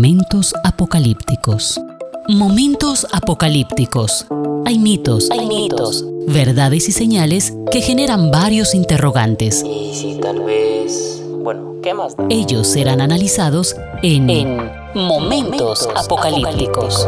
Momentos 0.00 0.54
apocalípticos. 0.64 1.78
Momentos 2.26 3.06
apocalípticos. 3.12 4.26
Hay 4.64 4.78
mitos, 4.78 5.30
hay 5.30 5.44
mitos, 5.46 6.06
verdades 6.26 6.88
y 6.88 6.92
señales 6.92 7.52
que 7.70 7.82
generan 7.82 8.30
varios 8.30 8.74
interrogantes. 8.74 9.62
Y 9.62 9.94
si 9.94 10.18
tal 10.18 10.40
vez... 10.40 11.22
Bueno, 11.42 11.74
¿qué 11.82 11.92
más 11.92 12.16
da? 12.16 12.24
Ellos 12.30 12.66
serán 12.66 13.02
analizados 13.02 13.76
en, 14.02 14.26
Momentos, 14.94 15.86
apocalípticos. 15.94 17.06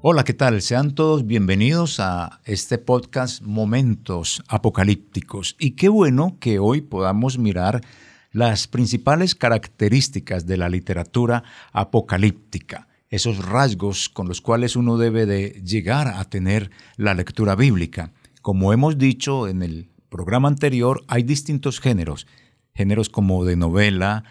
Hola, 0.00 0.24
¿qué 0.24 0.32
tal? 0.32 0.62
Sean 0.62 0.94
todos 0.94 1.26
bienvenidos 1.26 2.00
a 2.00 2.40
este 2.44 2.78
podcast 2.78 3.42
Momentos 3.42 4.42
Apocalípticos. 4.48 5.54
Y 5.58 5.72
qué 5.72 5.90
bueno 5.90 6.38
que 6.40 6.60
hoy 6.60 6.80
podamos 6.80 7.36
mirar 7.36 7.82
las 8.30 8.68
principales 8.68 9.34
características 9.34 10.46
de 10.46 10.56
la 10.56 10.68
literatura 10.68 11.44
apocalíptica, 11.72 12.88
esos 13.08 13.44
rasgos 13.44 14.08
con 14.08 14.28
los 14.28 14.40
cuales 14.40 14.76
uno 14.76 14.98
debe 14.98 15.26
de 15.26 15.62
llegar 15.64 16.08
a 16.08 16.24
tener 16.24 16.70
la 16.96 17.14
lectura 17.14 17.54
bíblica. 17.54 18.12
Como 18.42 18.72
hemos 18.72 18.98
dicho 18.98 19.48
en 19.48 19.62
el 19.62 19.88
programa 20.08 20.48
anterior, 20.48 21.04
hay 21.08 21.22
distintos 21.22 21.80
géneros, 21.80 22.26
géneros 22.74 23.08
como 23.08 23.44
de 23.44 23.56
novela, 23.56 24.24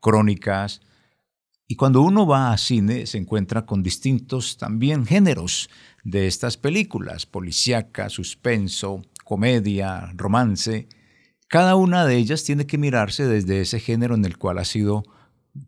crónicas, 0.00 0.80
y 1.72 1.76
cuando 1.76 2.02
uno 2.02 2.26
va 2.26 2.52
a 2.52 2.58
cine 2.58 3.06
se 3.06 3.16
encuentra 3.16 3.64
con 3.64 3.82
distintos 3.82 4.58
también 4.58 5.06
géneros 5.06 5.70
de 6.04 6.26
estas 6.26 6.58
películas, 6.58 7.24
policíaca, 7.24 8.10
suspenso, 8.10 9.02
comedia, 9.24 10.12
romance. 10.14 10.86
Cada 11.52 11.76
una 11.76 12.06
de 12.06 12.16
ellas 12.16 12.44
tiene 12.44 12.64
que 12.64 12.78
mirarse 12.78 13.26
desde 13.26 13.60
ese 13.60 13.78
género 13.78 14.14
en 14.14 14.24
el 14.24 14.38
cual 14.38 14.56
ha 14.56 14.64
sido 14.64 15.02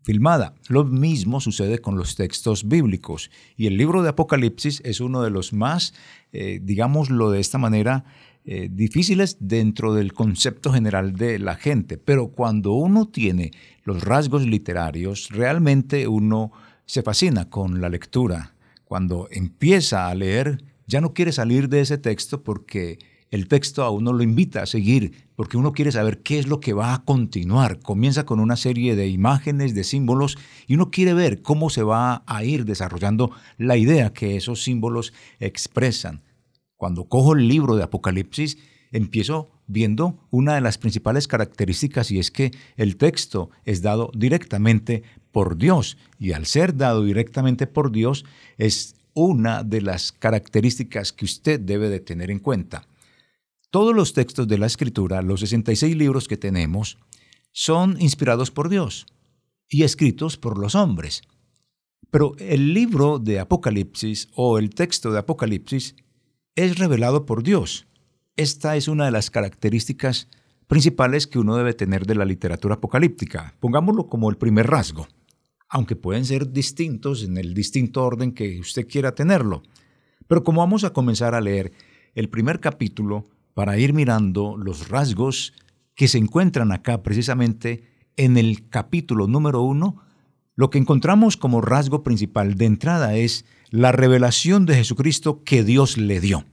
filmada. 0.01 0.55
Lo 0.67 0.83
mismo 0.83 1.39
sucede 1.39 1.77
con 1.77 1.95
los 1.95 2.15
textos 2.15 2.67
bíblicos. 2.67 3.29
Y 3.55 3.67
el 3.67 3.77
libro 3.77 4.01
de 4.01 4.09
Apocalipsis 4.09 4.81
es 4.83 4.99
uno 4.99 5.21
de 5.21 5.29
los 5.29 5.53
más, 5.53 5.93
eh, 6.31 6.59
digámoslo 6.59 7.29
de 7.29 7.39
esta 7.39 7.59
manera, 7.59 8.03
eh, 8.45 8.67
difíciles 8.71 9.37
dentro 9.39 9.93
del 9.93 10.13
concepto 10.13 10.73
general 10.73 11.17
de 11.17 11.37
la 11.37 11.53
gente, 11.53 11.99
pero 11.99 12.29
cuando 12.29 12.73
uno 12.73 13.07
tiene 13.07 13.51
los 13.83 14.03
rasgos 14.03 14.43
literarios, 14.43 15.29
realmente 15.29 16.07
uno 16.07 16.51
se 16.87 17.03
fascina 17.03 17.47
con 17.51 17.79
la 17.79 17.89
lectura. 17.89 18.55
Cuando 18.85 19.27
empieza 19.29 20.07
a 20.07 20.15
leer, 20.15 20.63
ya 20.87 20.99
no 20.99 21.13
quiere 21.13 21.31
salir 21.31 21.69
de 21.69 21.81
ese 21.81 21.99
texto 21.99 22.43
porque 22.43 22.97
el 23.31 23.47
texto 23.47 23.83
a 23.83 23.89
uno 23.89 24.13
lo 24.13 24.23
invita 24.23 24.61
a 24.61 24.65
seguir, 24.65 25.25
porque 25.35 25.57
uno 25.57 25.73
quiere 25.73 25.91
saber 25.91 26.19
qué 26.21 26.39
es 26.39 26.47
lo 26.47 26.59
que 26.59 26.73
va 26.73 26.93
a 26.93 27.03
continuar. 27.03 27.79
Comienza 27.79 28.25
con 28.25 28.39
una 28.39 28.55
serie 28.55 28.95
de 28.95 29.07
imágenes, 29.07 29.75
de 29.75 29.83
símbolos, 29.83 30.37
y 30.67 30.75
uno 30.75 30.91
quiere 30.91 31.13
ver 31.13 31.41
cómo 31.41 31.69
se 31.69 31.83
va 31.83 32.23
a 32.27 32.43
ir 32.43 32.65
desarrollando 32.65 33.31
la 33.57 33.77
idea 33.77 34.13
que 34.13 34.37
esos 34.37 34.63
símbolos 34.63 35.13
expresan. 35.39 36.21
Cuando 36.77 37.05
cojo 37.05 37.33
el 37.33 37.47
libro 37.47 37.75
de 37.75 37.83
Apocalipsis, 37.83 38.57
empiezo 38.91 39.49
viendo 39.67 40.19
una 40.29 40.55
de 40.55 40.61
las 40.61 40.77
principales 40.77 41.27
características 41.27 42.11
y 42.11 42.19
es 42.19 42.31
que 42.31 42.51
el 42.77 42.97
texto 42.97 43.49
es 43.65 43.81
dado 43.81 44.11
directamente 44.15 45.03
por 45.31 45.57
Dios 45.57 45.97
y 46.19 46.33
al 46.33 46.45
ser 46.45 46.77
dado 46.77 47.03
directamente 47.03 47.67
por 47.67 47.91
Dios 47.91 48.25
es 48.57 48.95
una 49.13 49.63
de 49.63 49.81
las 49.81 50.11
características 50.11 51.11
que 51.11 51.25
usted 51.25 51.59
debe 51.59 51.89
de 51.89 51.99
tener 51.99 52.29
en 52.29 52.39
cuenta. 52.39 52.87
Todos 53.75 53.93
los 53.93 54.13
textos 54.13 54.47
de 54.47 54.57
la 54.57 54.67
Escritura, 54.67 55.21
los 55.21 55.41
66 55.41 55.97
libros 55.97 56.29
que 56.29 56.37
tenemos, 56.37 56.97
son 57.51 57.97
inspirados 57.99 58.49
por 58.49 58.69
Dios 58.69 59.05
y 59.67 59.83
escritos 59.83 60.37
por 60.37 60.57
los 60.57 60.75
hombres. 60.75 61.23
Pero 62.09 62.37
el 62.39 62.73
libro 62.73 63.19
de 63.19 63.41
Apocalipsis 63.41 64.29
o 64.33 64.59
el 64.59 64.69
texto 64.69 65.11
de 65.11 65.19
Apocalipsis 65.19 65.97
es 66.55 66.79
revelado 66.79 67.25
por 67.25 67.43
Dios. 67.43 67.85
Esta 68.37 68.77
es 68.77 68.87
una 68.87 69.03
de 69.03 69.11
las 69.11 69.29
características 69.29 70.29
principales 70.67 71.27
que 71.27 71.39
uno 71.39 71.57
debe 71.57 71.73
tener 71.73 72.05
de 72.05 72.15
la 72.15 72.23
literatura 72.23 72.75
apocalíptica. 72.75 73.55
Pongámoslo 73.59 74.07
como 74.07 74.29
el 74.29 74.37
primer 74.37 74.67
rasgo, 74.67 75.05
aunque 75.67 75.97
pueden 75.97 76.23
ser 76.23 76.49
distintos 76.53 77.25
en 77.25 77.37
el 77.37 77.53
distinto 77.53 78.05
orden 78.05 78.31
que 78.31 78.57
usted 78.57 78.87
quiera 78.87 79.13
tenerlo. 79.13 79.63
Pero 80.27 80.45
como 80.45 80.61
vamos 80.61 80.85
a 80.85 80.93
comenzar 80.93 81.35
a 81.35 81.41
leer 81.41 81.73
el 82.13 82.29
primer 82.29 82.61
capítulo 82.61 83.25
para 83.55 83.79
ir 83.79 83.93
mirando 83.93 84.57
los 84.57 84.89
rasgos 84.89 85.53
que 85.95 86.07
se 86.07 86.19
encuentran 86.19 86.71
acá 86.71 87.01
precisamente 87.01 87.85
en 88.17 88.37
el 88.37 88.69
capítulo 88.69 89.27
número 89.27 89.61
uno, 89.61 90.03
lo 90.55 90.69
que 90.69 90.77
encontramos 90.77 91.37
como 91.37 91.61
rasgo 91.61 92.03
principal 92.03 92.55
de 92.55 92.65
entrada 92.65 93.15
es 93.15 93.45
la 93.71 93.91
revelación 93.91 94.65
de 94.65 94.75
Jesucristo 94.75 95.43
que 95.43 95.63
Dios 95.63 95.97
le 95.97 96.19
dio. 96.19 96.45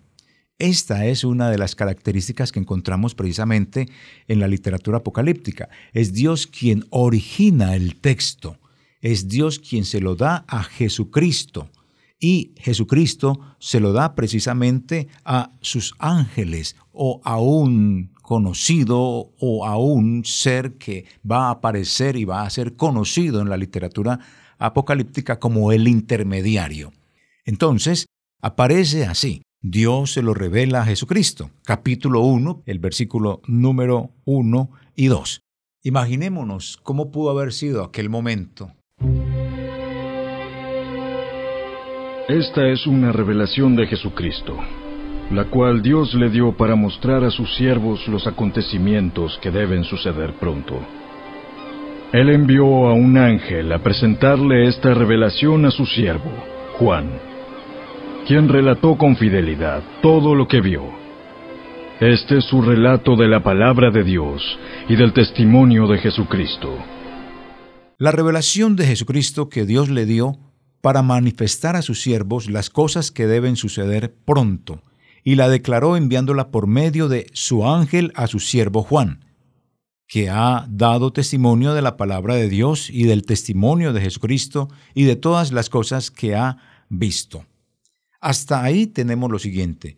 Esta 0.58 1.06
es 1.06 1.24
una 1.24 1.50
de 1.50 1.58
las 1.58 1.74
características 1.74 2.52
que 2.52 2.60
encontramos 2.60 3.16
precisamente 3.16 3.88
en 4.28 4.38
la 4.38 4.46
literatura 4.46 4.98
apocalíptica. 4.98 5.69
Es 5.92 6.12
Dios 6.12 6.46
quien 6.46 6.84
origina 6.90 7.74
el 7.74 7.96
texto. 7.96 8.58
Es 9.00 9.26
Dios 9.26 9.58
quien 9.58 9.84
se 9.84 10.00
lo 10.00 10.14
da 10.14 10.44
a 10.46 10.62
Jesucristo. 10.62 11.69
Y 12.25 12.55
Jesucristo 12.56 13.41
se 13.59 13.81
lo 13.81 13.93
da 13.93 14.15
precisamente 14.15 15.09
a 15.25 15.50
sus 15.60 15.93
ángeles 15.99 16.77
o 16.93 17.21
a 17.25 17.41
un 17.41 18.12
conocido 18.22 19.33
o 19.41 19.66
a 19.66 19.77
un 19.77 20.25
ser 20.25 20.75
que 20.75 21.05
va 21.28 21.49
a 21.49 21.50
aparecer 21.50 22.15
y 22.15 22.25
va 22.25 22.44
a 22.44 22.50
ser 22.50 22.77
conocido 22.77 23.41
en 23.41 23.49
la 23.49 23.56
literatura 23.56 24.21
apocalíptica 24.59 25.41
como 25.41 25.72
el 25.72 25.88
intermediario. 25.88 26.93
Entonces, 27.44 28.06
aparece 28.41 29.05
así. 29.05 29.43
Dios 29.61 30.12
se 30.12 30.22
lo 30.22 30.32
revela 30.32 30.82
a 30.82 30.87
Jesucristo. 30.87 31.50
Capítulo 31.65 32.21
1, 32.21 32.62
el 32.66 32.78
versículo 32.78 33.43
número 33.49 34.12
1 34.27 34.71
y 34.94 35.06
2. 35.06 35.41
Imaginémonos 35.82 36.78
cómo 36.84 37.11
pudo 37.11 37.31
haber 37.31 37.53
sido 37.53 37.82
aquel 37.82 38.09
momento. 38.09 38.71
Esta 42.32 42.66
es 42.66 42.87
una 42.87 43.12
revelación 43.12 43.76
de 43.76 43.87
Jesucristo, 43.87 44.56
la 45.32 45.44
cual 45.50 45.82
Dios 45.82 46.15
le 46.15 46.31
dio 46.31 46.56
para 46.56 46.75
mostrar 46.75 47.25
a 47.25 47.31
sus 47.31 47.54
siervos 47.56 48.09
los 48.09 48.26
acontecimientos 48.26 49.38
que 49.43 49.50
deben 49.50 49.84
suceder 49.84 50.32
pronto. 50.41 50.81
Él 52.10 52.31
envió 52.31 52.65
a 52.88 52.94
un 52.94 53.19
ángel 53.19 53.70
a 53.70 53.81
presentarle 53.81 54.66
esta 54.66 54.94
revelación 54.94 55.66
a 55.66 55.70
su 55.70 55.84
siervo, 55.84 56.32
Juan 56.78 57.10
quien 58.26 58.49
relató 58.49 58.97
con 58.97 59.16
fidelidad 59.16 59.82
todo 60.00 60.34
lo 60.34 60.49
que 60.49 60.62
vio. 60.62 60.84
Este 62.00 62.38
es 62.38 62.44
su 62.44 62.62
relato 62.62 63.14
de 63.14 63.28
la 63.28 63.43
palabra 63.43 63.91
de 63.91 64.04
Dios 64.04 64.59
y 64.88 64.97
del 64.97 65.12
testimonio 65.12 65.87
de 65.87 65.99
Jesucristo. 65.99 66.78
La 67.99 68.10
revelación 68.10 68.75
de 68.75 68.87
Jesucristo 68.87 69.50
que 69.50 69.66
Dios 69.66 69.91
le 69.91 70.06
dio 70.06 70.38
para 70.82 71.00
manifestar 71.03 71.76
a 71.76 71.82
sus 71.82 72.03
siervos 72.03 72.50
las 72.50 72.69
cosas 72.69 73.10
que 73.10 73.26
deben 73.26 73.56
suceder 73.56 74.15
pronto, 74.15 74.82
y 75.25 75.37
la 75.37 75.48
declaró 75.48 75.97
enviándola 75.97 76.50
por 76.50 76.66
medio 76.66 77.09
de 77.09 77.28
su 77.32 77.66
ángel 77.66 78.12
a 78.16 78.26
su 78.26 78.41
siervo 78.41 78.82
Juan, 78.82 79.25
que 80.09 80.28
ha 80.28 80.66
dado 80.69 81.12
testimonio 81.12 81.72
de 81.72 81.81
la 81.81 81.97
palabra 81.97 82.34
de 82.34 82.48
Dios 82.48 82.91
y 82.91 83.04
del 83.04 83.25
testimonio 83.25 83.94
de 83.94 84.03
Jesucristo 84.03 84.69
y 84.93 85.04
de 85.04 85.16
todas 85.16 85.53
las 85.53 85.70
cosas 85.70 86.10
que 86.10 86.34
ha 86.34 86.59
visto. 86.91 87.47
Hasta 88.20 88.62
ahí 88.62 88.87
tenemos 88.87 89.31
lo 89.31 89.38
siguiente. 89.38 89.97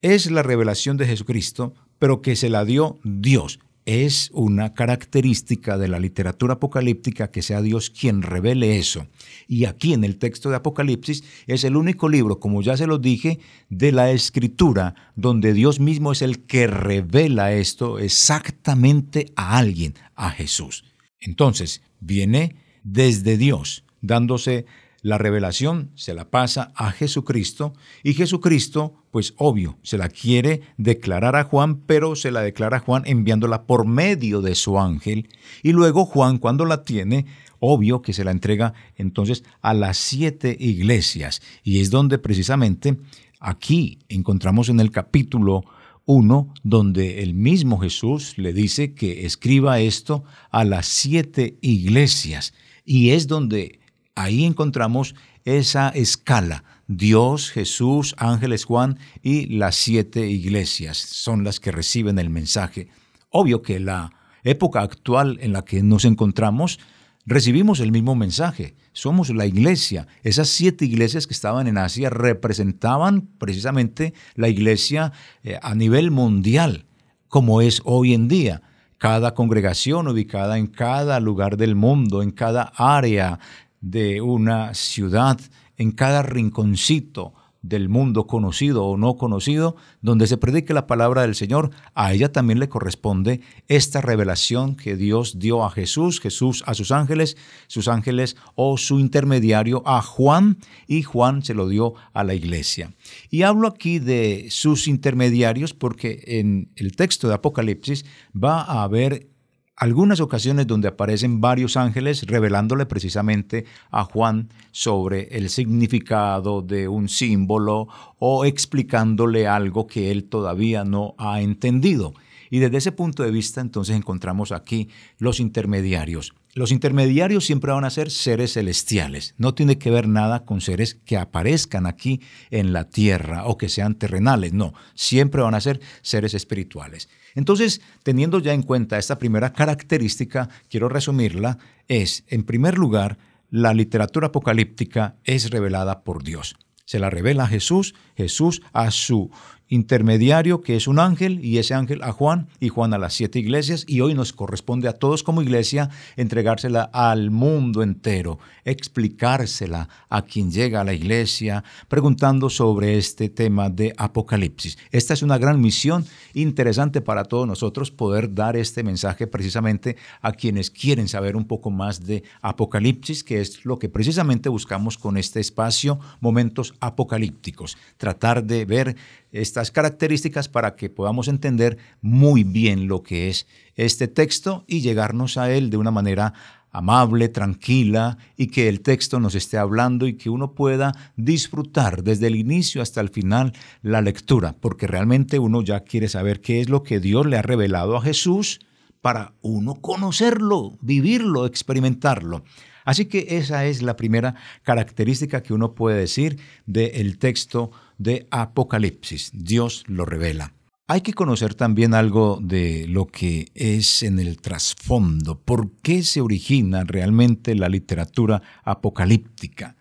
Es 0.00 0.30
la 0.30 0.42
revelación 0.42 0.96
de 0.96 1.06
Jesucristo, 1.06 1.74
pero 1.98 2.20
que 2.20 2.34
se 2.34 2.48
la 2.48 2.64
dio 2.64 2.98
Dios. 3.04 3.60
Es 3.86 4.30
una 4.32 4.72
característica 4.72 5.76
de 5.76 5.88
la 5.88 6.00
literatura 6.00 6.54
apocalíptica 6.54 7.30
que 7.30 7.42
sea 7.42 7.60
Dios 7.60 7.90
quien 7.90 8.22
revele 8.22 8.78
eso. 8.78 9.06
Y 9.46 9.66
aquí 9.66 9.92
en 9.92 10.04
el 10.04 10.16
texto 10.16 10.48
de 10.48 10.56
Apocalipsis 10.56 11.22
es 11.46 11.64
el 11.64 11.76
único 11.76 12.08
libro, 12.08 12.40
como 12.40 12.62
ya 12.62 12.76
se 12.76 12.86
lo 12.86 12.98
dije, 12.98 13.40
de 13.68 13.92
la 13.92 14.10
escritura 14.10 14.94
donde 15.16 15.52
Dios 15.52 15.80
mismo 15.80 16.12
es 16.12 16.22
el 16.22 16.46
que 16.46 16.66
revela 16.66 17.52
esto 17.52 17.98
exactamente 17.98 19.32
a 19.36 19.58
alguien, 19.58 19.94
a 20.14 20.30
Jesús. 20.30 20.84
Entonces, 21.20 21.82
viene 22.00 22.56
desde 22.84 23.36
Dios, 23.36 23.84
dándose 24.00 24.66
la 25.04 25.18
revelación 25.18 25.90
se 25.96 26.14
la 26.14 26.30
pasa 26.30 26.72
a 26.74 26.90
Jesucristo 26.90 27.74
y 28.02 28.14
Jesucristo, 28.14 28.94
pues 29.10 29.34
obvio, 29.36 29.76
se 29.82 29.98
la 29.98 30.08
quiere 30.08 30.62
declarar 30.78 31.36
a 31.36 31.44
Juan, 31.44 31.82
pero 31.82 32.16
se 32.16 32.30
la 32.30 32.40
declara 32.40 32.78
a 32.78 32.80
Juan 32.80 33.02
enviándola 33.04 33.64
por 33.66 33.86
medio 33.86 34.40
de 34.40 34.54
su 34.54 34.78
ángel 34.78 35.28
y 35.62 35.72
luego 35.72 36.06
Juan 36.06 36.38
cuando 36.38 36.64
la 36.64 36.84
tiene, 36.84 37.26
obvio 37.60 38.00
que 38.00 38.14
se 38.14 38.24
la 38.24 38.30
entrega 38.30 38.72
entonces 38.96 39.44
a 39.60 39.74
las 39.74 39.98
siete 39.98 40.56
iglesias 40.58 41.42
y 41.62 41.80
es 41.80 41.90
donde 41.90 42.16
precisamente 42.16 42.96
aquí 43.40 43.98
encontramos 44.08 44.70
en 44.70 44.80
el 44.80 44.90
capítulo 44.90 45.64
uno 46.06 46.54
donde 46.62 47.22
el 47.22 47.34
mismo 47.34 47.76
Jesús 47.78 48.38
le 48.38 48.54
dice 48.54 48.94
que 48.94 49.26
escriba 49.26 49.80
esto 49.80 50.24
a 50.50 50.64
las 50.64 50.86
siete 50.86 51.58
iglesias. 51.60 52.52
Y 52.84 53.10
es 53.10 53.26
donde 53.26 53.80
ahí 54.14 54.44
encontramos 54.44 55.14
esa 55.44 55.88
escala. 55.90 56.64
Dios, 56.86 57.50
Jesús, 57.50 58.14
ángeles 58.18 58.64
Juan 58.64 58.98
y 59.22 59.46
las 59.46 59.74
siete 59.76 60.26
iglesias 60.28 60.98
son 60.98 61.44
las 61.44 61.60
que 61.60 61.72
reciben 61.72 62.18
el 62.18 62.30
mensaje. 62.30 62.88
Obvio 63.30 63.62
que 63.62 63.80
la 63.80 64.12
época 64.42 64.82
actual 64.82 65.38
en 65.40 65.52
la 65.52 65.64
que 65.64 65.82
nos 65.82 66.04
encontramos 66.04 66.78
recibimos 67.26 67.80
el 67.80 67.90
mismo 67.90 68.14
mensaje. 68.14 68.76
Somos 68.92 69.30
la 69.30 69.46
iglesia. 69.46 70.06
Esas 70.22 70.48
siete 70.48 70.84
iglesias 70.84 71.26
que 71.26 71.34
estaban 71.34 71.66
en 71.66 71.78
Asia 71.78 72.10
representaban 72.10 73.22
precisamente 73.38 74.14
la 74.34 74.48
iglesia 74.48 75.12
eh, 75.42 75.58
a 75.62 75.74
nivel 75.74 76.10
mundial, 76.10 76.84
como 77.28 77.62
es 77.62 77.80
hoy 77.84 78.14
en 78.14 78.28
día. 78.28 78.62
Cada 78.98 79.34
congregación 79.34 80.06
ubicada 80.08 80.58
en 80.58 80.66
cada 80.66 81.18
lugar 81.20 81.56
del 81.56 81.74
mundo, 81.74 82.22
en 82.22 82.30
cada 82.30 82.72
área 82.76 83.38
de 83.84 84.22
una 84.22 84.72
ciudad, 84.72 85.38
en 85.76 85.92
cada 85.92 86.22
rinconcito, 86.22 87.34
del 87.64 87.88
mundo 87.88 88.26
conocido 88.26 88.84
o 88.84 88.98
no 88.98 89.16
conocido, 89.16 89.74
donde 90.02 90.26
se 90.26 90.36
predique 90.36 90.74
la 90.74 90.86
palabra 90.86 91.22
del 91.22 91.34
Señor, 91.34 91.70
a 91.94 92.12
ella 92.12 92.30
también 92.30 92.58
le 92.60 92.68
corresponde 92.68 93.40
esta 93.68 94.02
revelación 94.02 94.76
que 94.76 94.96
Dios 94.96 95.38
dio 95.38 95.64
a 95.64 95.70
Jesús, 95.70 96.20
Jesús 96.20 96.62
a 96.66 96.74
sus 96.74 96.92
ángeles, 96.92 97.38
sus 97.66 97.88
ángeles 97.88 98.36
o 98.54 98.76
su 98.76 99.00
intermediario 99.00 99.82
a 99.86 100.02
Juan, 100.02 100.58
y 100.86 101.02
Juan 101.02 101.42
se 101.42 101.54
lo 101.54 101.66
dio 101.66 101.94
a 102.12 102.22
la 102.22 102.34
iglesia. 102.34 102.92
Y 103.30 103.42
hablo 103.42 103.66
aquí 103.66 103.98
de 103.98 104.48
sus 104.50 104.86
intermediarios 104.86 105.72
porque 105.72 106.22
en 106.26 106.70
el 106.76 106.94
texto 106.94 107.28
de 107.28 107.34
Apocalipsis 107.34 108.04
va 108.36 108.60
a 108.60 108.82
haber 108.82 109.33
algunas 109.76 110.20
ocasiones 110.20 110.66
donde 110.66 110.88
aparecen 110.88 111.40
varios 111.40 111.76
ángeles 111.76 112.26
revelándole 112.26 112.86
precisamente 112.86 113.64
a 113.90 114.04
Juan 114.04 114.48
sobre 114.70 115.36
el 115.36 115.50
significado 115.50 116.62
de 116.62 116.88
un 116.88 117.08
símbolo 117.08 117.88
o 118.18 118.44
explicándole 118.44 119.46
algo 119.46 119.86
que 119.86 120.10
él 120.10 120.24
todavía 120.24 120.84
no 120.84 121.14
ha 121.18 121.40
entendido. 121.40 122.14
Y 122.50 122.60
desde 122.60 122.76
ese 122.76 122.92
punto 122.92 123.24
de 123.24 123.32
vista 123.32 123.60
entonces 123.60 123.96
encontramos 123.96 124.52
aquí 124.52 124.88
los 125.18 125.40
intermediarios. 125.40 126.34
Los 126.54 126.70
intermediarios 126.70 127.44
siempre 127.44 127.72
van 127.72 127.84
a 127.84 127.90
ser 127.90 128.12
seres 128.12 128.52
celestiales. 128.52 129.34
No 129.38 129.54
tiene 129.54 129.76
que 129.76 129.90
ver 129.90 130.06
nada 130.06 130.44
con 130.44 130.60
seres 130.60 130.94
que 131.04 131.16
aparezcan 131.16 131.84
aquí 131.84 132.20
en 132.50 132.72
la 132.72 132.88
tierra 132.88 133.46
o 133.46 133.58
que 133.58 133.68
sean 133.68 133.96
terrenales. 133.96 134.52
No, 134.52 134.72
siempre 134.94 135.42
van 135.42 135.54
a 135.56 135.60
ser 135.60 135.80
seres 136.02 136.32
espirituales. 136.32 137.08
Entonces, 137.34 137.80
teniendo 138.02 138.38
ya 138.38 138.52
en 138.52 138.62
cuenta 138.62 138.98
esta 138.98 139.18
primera 139.18 139.52
característica, 139.52 140.48
quiero 140.68 140.88
resumirla, 140.88 141.58
es, 141.88 142.24
en 142.28 142.44
primer 142.44 142.78
lugar, 142.78 143.18
la 143.50 143.74
literatura 143.74 144.28
apocalíptica 144.28 145.16
es 145.24 145.50
revelada 145.50 146.02
por 146.04 146.22
Dios. 146.22 146.56
Se 146.86 146.98
la 146.98 147.10
revela 147.10 147.44
a 147.44 147.48
Jesús, 147.48 147.94
Jesús 148.16 148.62
a 148.72 148.90
su 148.90 149.30
intermediario, 149.68 150.60
que 150.60 150.76
es 150.76 150.86
un 150.86 150.98
ángel, 150.98 151.44
y 151.44 151.58
ese 151.58 151.74
ángel 151.74 152.02
a 152.02 152.12
Juan, 152.12 152.48
y 152.60 152.68
Juan 152.68 152.94
a 152.94 152.98
las 152.98 153.14
siete 153.14 153.38
iglesias, 153.38 153.84
y 153.86 154.00
hoy 154.00 154.14
nos 154.14 154.32
corresponde 154.32 154.88
a 154.88 154.92
todos 154.92 155.22
como 155.22 155.42
iglesia 155.42 155.90
entregársela 156.16 156.82
al 156.92 157.30
mundo 157.30 157.82
entero, 157.82 158.38
explicársela 158.64 159.88
a 160.08 160.22
quien 160.22 160.50
llega 160.50 160.80
a 160.80 160.84
la 160.84 160.92
iglesia, 160.92 161.64
preguntando 161.88 162.50
sobre 162.50 162.98
este 162.98 163.28
tema 163.28 163.70
de 163.70 163.94
Apocalipsis. 163.96 164.78
Esta 164.90 165.14
es 165.14 165.22
una 165.22 165.38
gran 165.38 165.60
misión 165.60 166.04
interesante 166.34 167.00
para 167.00 167.24
todos 167.24 167.46
nosotros 167.46 167.90
poder 167.90 168.34
dar 168.34 168.56
este 168.56 168.82
mensaje 168.82 169.26
precisamente 169.26 169.96
a 170.20 170.32
quienes 170.32 170.70
quieren 170.70 171.08
saber 171.08 171.36
un 171.36 171.46
poco 171.46 171.70
más 171.70 172.04
de 172.04 172.22
Apocalipsis, 172.42 173.24
que 173.24 173.40
es 173.40 173.64
lo 173.64 173.78
que 173.78 173.88
precisamente 173.88 174.48
buscamos 174.48 174.98
con 174.98 175.16
este 175.16 175.40
espacio, 175.40 175.98
momentos 176.20 176.74
apocalípticos, 176.80 177.76
tratar 177.96 178.44
de 178.44 178.64
ver 178.64 178.96
estas 179.34 179.72
características 179.72 180.48
para 180.48 180.76
que 180.76 180.88
podamos 180.88 181.26
entender 181.26 181.76
muy 182.00 182.44
bien 182.44 182.86
lo 182.86 183.02
que 183.02 183.28
es 183.28 183.46
este 183.74 184.06
texto 184.06 184.64
y 184.68 184.80
llegarnos 184.80 185.36
a 185.36 185.52
él 185.52 185.70
de 185.70 185.76
una 185.76 185.90
manera 185.90 186.32
amable, 186.70 187.28
tranquila 187.28 188.16
y 188.36 188.46
que 188.46 188.68
el 188.68 188.80
texto 188.80 189.18
nos 189.18 189.34
esté 189.34 189.58
hablando 189.58 190.06
y 190.06 190.14
que 190.14 190.30
uno 190.30 190.54
pueda 190.54 190.92
disfrutar 191.16 192.02
desde 192.02 192.28
el 192.28 192.36
inicio 192.36 192.80
hasta 192.80 193.00
el 193.00 193.08
final 193.08 193.52
la 193.82 194.00
lectura, 194.02 194.54
porque 194.60 194.86
realmente 194.86 195.38
uno 195.38 195.62
ya 195.62 195.80
quiere 195.80 196.08
saber 196.08 196.40
qué 196.40 196.60
es 196.60 196.68
lo 196.68 196.82
que 196.82 197.00
Dios 197.00 197.26
le 197.26 197.36
ha 197.36 197.42
revelado 197.42 197.96
a 197.96 198.02
Jesús 198.02 198.60
para 199.00 199.34
uno 199.42 199.74
conocerlo, 199.74 200.78
vivirlo, 200.80 201.46
experimentarlo. 201.46 202.44
Así 202.84 203.06
que 203.06 203.26
esa 203.30 203.64
es 203.64 203.82
la 203.82 203.96
primera 203.96 204.34
característica 204.62 205.42
que 205.42 205.54
uno 205.54 205.74
puede 205.74 205.98
decir 205.98 206.38
del 206.66 207.18
texto 207.18 207.70
de 207.98 208.26
Apocalipsis. 208.30 209.30
Dios 209.32 209.84
lo 209.86 210.04
revela. 210.04 210.54
Hay 210.86 211.00
que 211.00 211.14
conocer 211.14 211.54
también 211.54 211.94
algo 211.94 212.38
de 212.42 212.86
lo 212.88 213.06
que 213.06 213.50
es 213.54 214.02
en 214.02 214.18
el 214.18 214.40
trasfondo, 214.40 215.40
por 215.40 215.72
qué 215.80 216.02
se 216.02 216.20
origina 216.20 216.84
realmente 216.84 217.54
la 217.54 217.70
literatura 217.70 218.42
apocalíptica. 218.64 219.78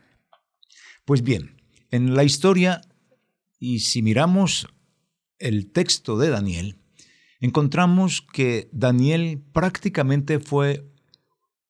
Pues 1.03 1.21
bien, 1.21 1.61
en 1.91 2.15
la 2.15 2.23
historia, 2.23 2.79
y 3.59 3.79
si 3.79 4.01
miramos 4.01 4.67
el 5.39 5.73
texto 5.73 6.17
de 6.17 6.29
Daniel, 6.29 6.79
encontramos 7.41 8.21
que 8.21 8.69
Daniel 8.71 9.43
prácticamente 9.51 10.39
fue 10.39 10.89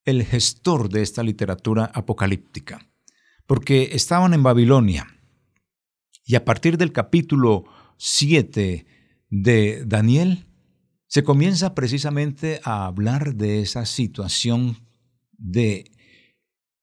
el 0.06 0.24
gestor 0.24 0.90
de 0.90 1.02
esta 1.02 1.24
literatura 1.24 1.90
apocalíptica, 1.94 2.88
porque 3.48 3.90
estaban 3.94 4.36
en 4.36 4.44
Babilonia, 4.44 5.08
y 6.26 6.36
a 6.36 6.46
partir 6.46 6.78
del 6.78 6.92
capítulo 6.92 7.66
7 7.98 8.86
de 9.30 9.84
Daniel, 9.86 10.46
se 11.08 11.24
comienza 11.24 11.76
precisamente 11.76 12.60
a 12.64 12.86
hablar 12.86 13.36
de 13.36 13.62
esa 13.62 13.86
situación 13.86 14.78
de 15.38 15.92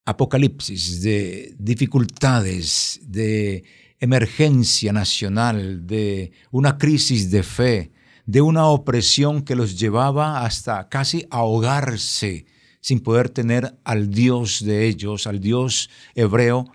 apocalipsis, 0.05 1.03
de 1.03 1.55
dificultades, 1.59 3.01
de 3.03 3.65
emergencia 3.99 4.93
nacional, 4.93 5.87
de 5.87 6.33
una 6.51 6.79
crisis 6.79 7.31
de 7.31 7.43
fe, 7.43 7.93
de 8.27 8.41
una 8.41 8.67
opresión 8.67 9.43
que 9.43 9.57
los 9.57 9.79
llevaba 9.79 10.45
hasta 10.45 10.89
casi 10.89 11.27
ahogarse 11.31 12.47
sin 12.81 13.01
poder 13.01 13.29
tener 13.29 13.79
al 13.85 14.11
Dios 14.11 14.65
de 14.65 14.87
ellos, 14.87 15.27
al 15.27 15.41
Dios 15.41 15.91
hebreo, 16.15 16.71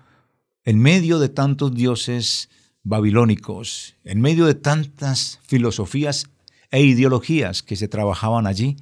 en 0.65 0.79
medio 0.79 1.19
de 1.19 1.29
tantos 1.29 1.73
dioses 1.73 2.49
babilónicos, 2.83 3.95
en 4.03 4.19
medio 4.19 4.47
de 4.47 4.55
tantas 4.55 5.39
filosofías 5.43 6.25
e 6.71 6.81
ideologías 6.81 7.61
que 7.61 7.75
se 7.75 7.87
trabajaban 7.87 8.47
allí, 8.47 8.75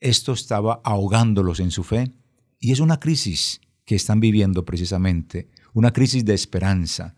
esto 0.00 0.32
estaba 0.32 0.80
ahogándolos 0.84 1.60
en 1.60 1.70
su 1.70 1.84
fe 1.84 2.12
y 2.58 2.72
es 2.72 2.80
una 2.80 2.98
crisis 2.98 3.60
que 3.84 3.96
están 3.96 4.18
viviendo 4.18 4.64
precisamente, 4.64 5.48
una 5.74 5.92
crisis 5.92 6.24
de 6.24 6.34
esperanza. 6.34 7.14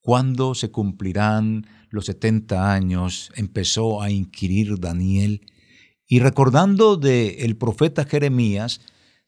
¿Cuándo 0.00 0.54
se 0.54 0.70
cumplirán 0.70 1.66
los 1.90 2.06
70 2.06 2.72
años? 2.72 3.32
Empezó 3.36 4.02
a 4.02 4.10
inquirir 4.10 4.80
Daniel 4.80 5.40
y 6.06 6.18
recordando 6.18 6.96
de 6.96 7.44
el 7.44 7.56
profeta 7.56 8.04
Jeremías, 8.04 8.80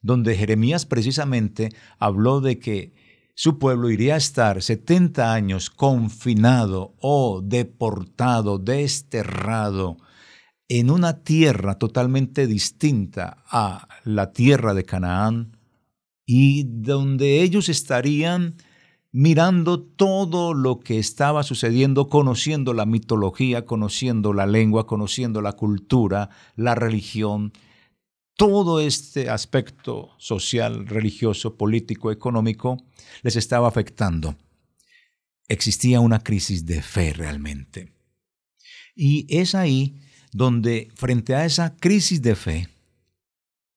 donde 0.03 0.37
Jeremías 0.37 0.87
precisamente 0.87 1.71
habló 1.99 2.41
de 2.41 2.59
que 2.59 3.06
su 3.39 3.59
pueblo 3.59 3.91
iría 3.91 4.15
a 4.15 4.17
estar 4.17 4.63
70 4.63 5.35
años 5.35 5.69
confinado 5.69 6.95
o 7.01 7.43
deportado, 7.45 8.59
desterrado 8.59 9.99
en 10.71 10.91
una 10.91 11.23
tierra 11.23 11.79
totalmente 11.79 12.47
distinta 12.47 13.45
a 13.47 13.89
la 14.05 14.33
tierra 14.33 14.73
de 14.73 14.85
Canaán 14.85 15.59
y 16.25 16.65
donde 16.65 17.43
ellos 17.43 17.69
estarían 17.69 18.57
mirando 19.13 19.83
todo 19.83 20.55
lo 20.55 20.81
que 20.81 20.99
estaba 20.99 21.43
sucediendo, 21.43 22.09
conociendo 22.09 22.73
la 22.73 22.87
mitología, 22.87 23.67
conociendo 23.67 24.33
la 24.33 24.47
lengua, 24.47 24.87
conociendo 24.87 25.43
la 25.43 25.53
cultura, 25.53 26.31
la 26.57 26.75
religión, 26.75 27.53
todo 28.37 28.81
este 28.81 29.31
aspecto 29.31 30.11
social, 30.19 30.87
religioso, 30.87 31.57
político, 31.57 32.13
económico 32.13 32.77
les 33.23 33.37
estaba 33.37 33.67
afectando. 33.67 34.37
Existía 35.49 36.01
una 36.01 36.23
crisis 36.23 36.67
de 36.67 36.83
fe 36.83 37.13
realmente. 37.15 37.93
Y 38.95 39.27
es 39.29 39.55
ahí 39.55 39.97
donde 40.33 40.89
frente 40.95 41.35
a 41.35 41.45
esa 41.45 41.77
crisis 41.77 42.21
de 42.21 42.35
fe, 42.35 42.69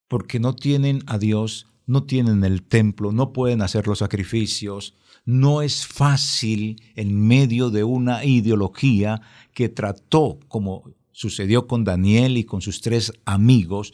porque 0.08 0.40
no 0.40 0.54
tienen 0.54 1.02
a 1.06 1.18
Dios, 1.18 1.66
no 1.86 2.04
tienen 2.04 2.44
el 2.44 2.62
templo, 2.62 3.12
no 3.12 3.32
pueden 3.32 3.62
hacer 3.62 3.86
los 3.86 3.98
sacrificios, 3.98 4.94
No 5.26 5.60
es 5.60 5.86
fácil 5.86 6.82
en 6.96 7.20
medio 7.26 7.68
de 7.68 7.84
una 7.84 8.24
ideología 8.24 9.20
que 9.52 9.68
trató, 9.68 10.40
como 10.48 10.94
sucedió 11.12 11.66
con 11.66 11.84
Daniel 11.84 12.38
y 12.38 12.44
con 12.44 12.62
sus 12.62 12.80
tres 12.80 13.12
amigos, 13.26 13.92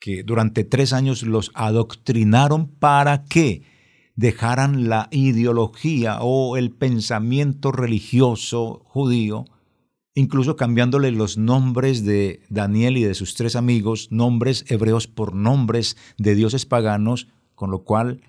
que 0.00 0.22
durante 0.22 0.64
tres 0.64 0.92
años 0.92 1.22
los 1.22 1.50
adoctrinaron 1.54 2.68
para 2.68 3.24
que 3.24 3.62
dejaran 4.14 4.88
la 4.88 5.08
ideología 5.10 6.18
o 6.20 6.56
el 6.56 6.72
pensamiento 6.72 7.70
religioso 7.70 8.82
judío, 8.86 9.44
incluso 10.14 10.56
cambiándole 10.56 11.12
los 11.12 11.38
nombres 11.38 12.04
de 12.04 12.42
Daniel 12.48 12.96
y 12.96 13.04
de 13.04 13.14
sus 13.14 13.34
tres 13.34 13.54
amigos, 13.54 14.08
nombres 14.10 14.64
hebreos 14.68 15.06
por 15.06 15.34
nombres 15.34 15.96
de 16.16 16.34
dioses 16.34 16.66
paganos, 16.66 17.28
con 17.54 17.70
lo 17.70 17.84
cual 17.84 18.22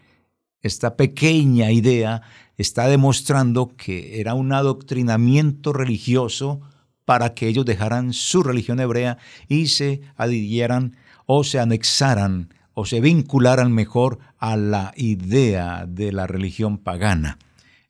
esta 0.62 0.96
pequeña 0.96 1.72
idea 1.72 2.22
está 2.58 2.88
demostrando 2.88 3.76
que 3.76 4.20
era 4.20 4.34
un 4.34 4.52
adoctrinamiento 4.54 5.74
religioso 5.74 6.62
para 7.06 7.34
que 7.34 7.48
ellos 7.48 7.66
dejaran 7.66 8.14
su 8.14 8.44
religión 8.44 8.80
hebrea 8.80 9.18
y 9.48 9.68
se 9.68 10.02
adhirieran 10.16 10.96
o 11.32 11.44
se 11.44 11.60
anexaran 11.60 12.52
o 12.74 12.86
se 12.86 13.02
vincularan 13.02 13.72
mejor 13.72 14.18
a 14.40 14.58
la 14.58 14.94
idea 14.98 15.86
de 15.88 16.12
la 16.12 16.26
religión 16.26 16.80
pagana. 16.80 17.38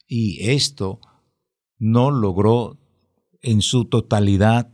Y 0.09 0.49
esto 0.49 0.99
no 1.77 2.11
logró 2.11 2.77
en 3.41 3.61
su 3.61 3.85
totalidad 3.85 4.69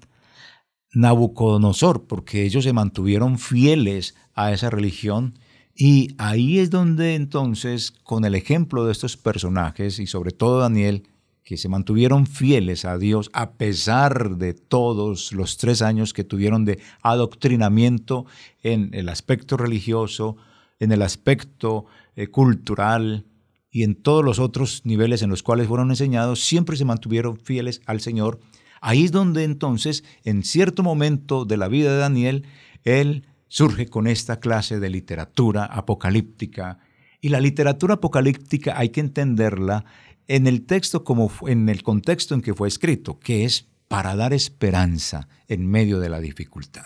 Nabucodonosor, 0.93 2.07
porque 2.07 2.43
ellos 2.43 2.63
se 2.63 2.73
mantuvieron 2.73 3.37
fieles 3.37 4.15
a 4.33 4.51
esa 4.51 4.71
religión 4.71 5.37
y 5.75 6.15
ahí 6.17 6.57
es 6.57 6.71
donde 6.71 7.13
entonces, 7.13 7.91
con 7.91 8.25
el 8.25 8.33
ejemplo 8.33 8.83
de 8.83 8.93
estos 8.93 9.15
personajes 9.15 9.99
y 9.99 10.07
sobre 10.07 10.31
todo 10.31 10.57
Daniel, 10.57 11.03
que 11.45 11.57
se 11.57 11.69
mantuvieron 11.69 12.25
fieles 12.25 12.85
a 12.85 12.97
Dios 12.97 13.29
a 13.31 13.51
pesar 13.51 14.37
de 14.37 14.55
todos 14.55 15.31
los 15.31 15.57
tres 15.57 15.83
años 15.83 16.11
que 16.11 16.23
tuvieron 16.23 16.65
de 16.65 16.79
adoctrinamiento 17.03 18.25
en 18.63 18.89
el 18.93 19.07
aspecto 19.09 19.55
religioso, 19.55 20.37
en 20.79 20.91
el 20.91 21.03
aspecto 21.03 21.85
eh, 22.15 22.27
cultural 22.27 23.25
y 23.69 23.83
en 23.83 23.93
todos 23.93 24.25
los 24.25 24.39
otros 24.39 24.81
niveles 24.85 25.21
en 25.21 25.29
los 25.29 25.43
cuales 25.43 25.67
fueron 25.67 25.91
enseñados, 25.91 26.43
siempre 26.43 26.77
se 26.77 26.85
mantuvieron 26.85 27.37
fieles 27.37 27.81
al 27.85 28.01
Señor. 28.01 28.39
Ahí 28.81 29.03
es 29.03 29.11
donde 29.11 29.43
entonces, 29.43 30.03
en 30.23 30.43
cierto 30.43 30.81
momento 30.81 31.45
de 31.45 31.57
la 31.57 31.67
vida 31.67 31.91
de 31.91 31.99
Daniel, 31.99 32.45
él 32.83 33.27
surge 33.49 33.85
con 33.85 34.07
esta 34.07 34.39
clase 34.39 34.79
de 34.79 34.89
literatura 34.89 35.65
apocalíptica. 35.65 36.79
Y 37.25 37.29
la 37.29 37.39
literatura 37.39 37.95
apocalíptica 37.95 38.77
hay 38.77 38.89
que 38.89 38.99
entenderla 38.99 39.83
en 40.27 40.45
el 40.45 40.67
texto 40.67 41.03
como 41.03 41.31
en 41.47 41.69
el 41.69 41.81
contexto 41.81 42.35
en 42.35 42.41
que 42.43 42.53
fue 42.53 42.67
escrito, 42.67 43.17
que 43.17 43.45
es 43.45 43.65
para 43.87 44.15
dar 44.15 44.31
esperanza 44.31 45.27
en 45.47 45.65
medio 45.65 45.99
de 45.99 46.09
la 46.09 46.19
dificultad. 46.19 46.85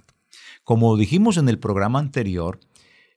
Como 0.63 0.95
dijimos 0.95 1.35
en 1.35 1.49
el 1.49 1.59
programa 1.59 1.99
anterior, 1.99 2.61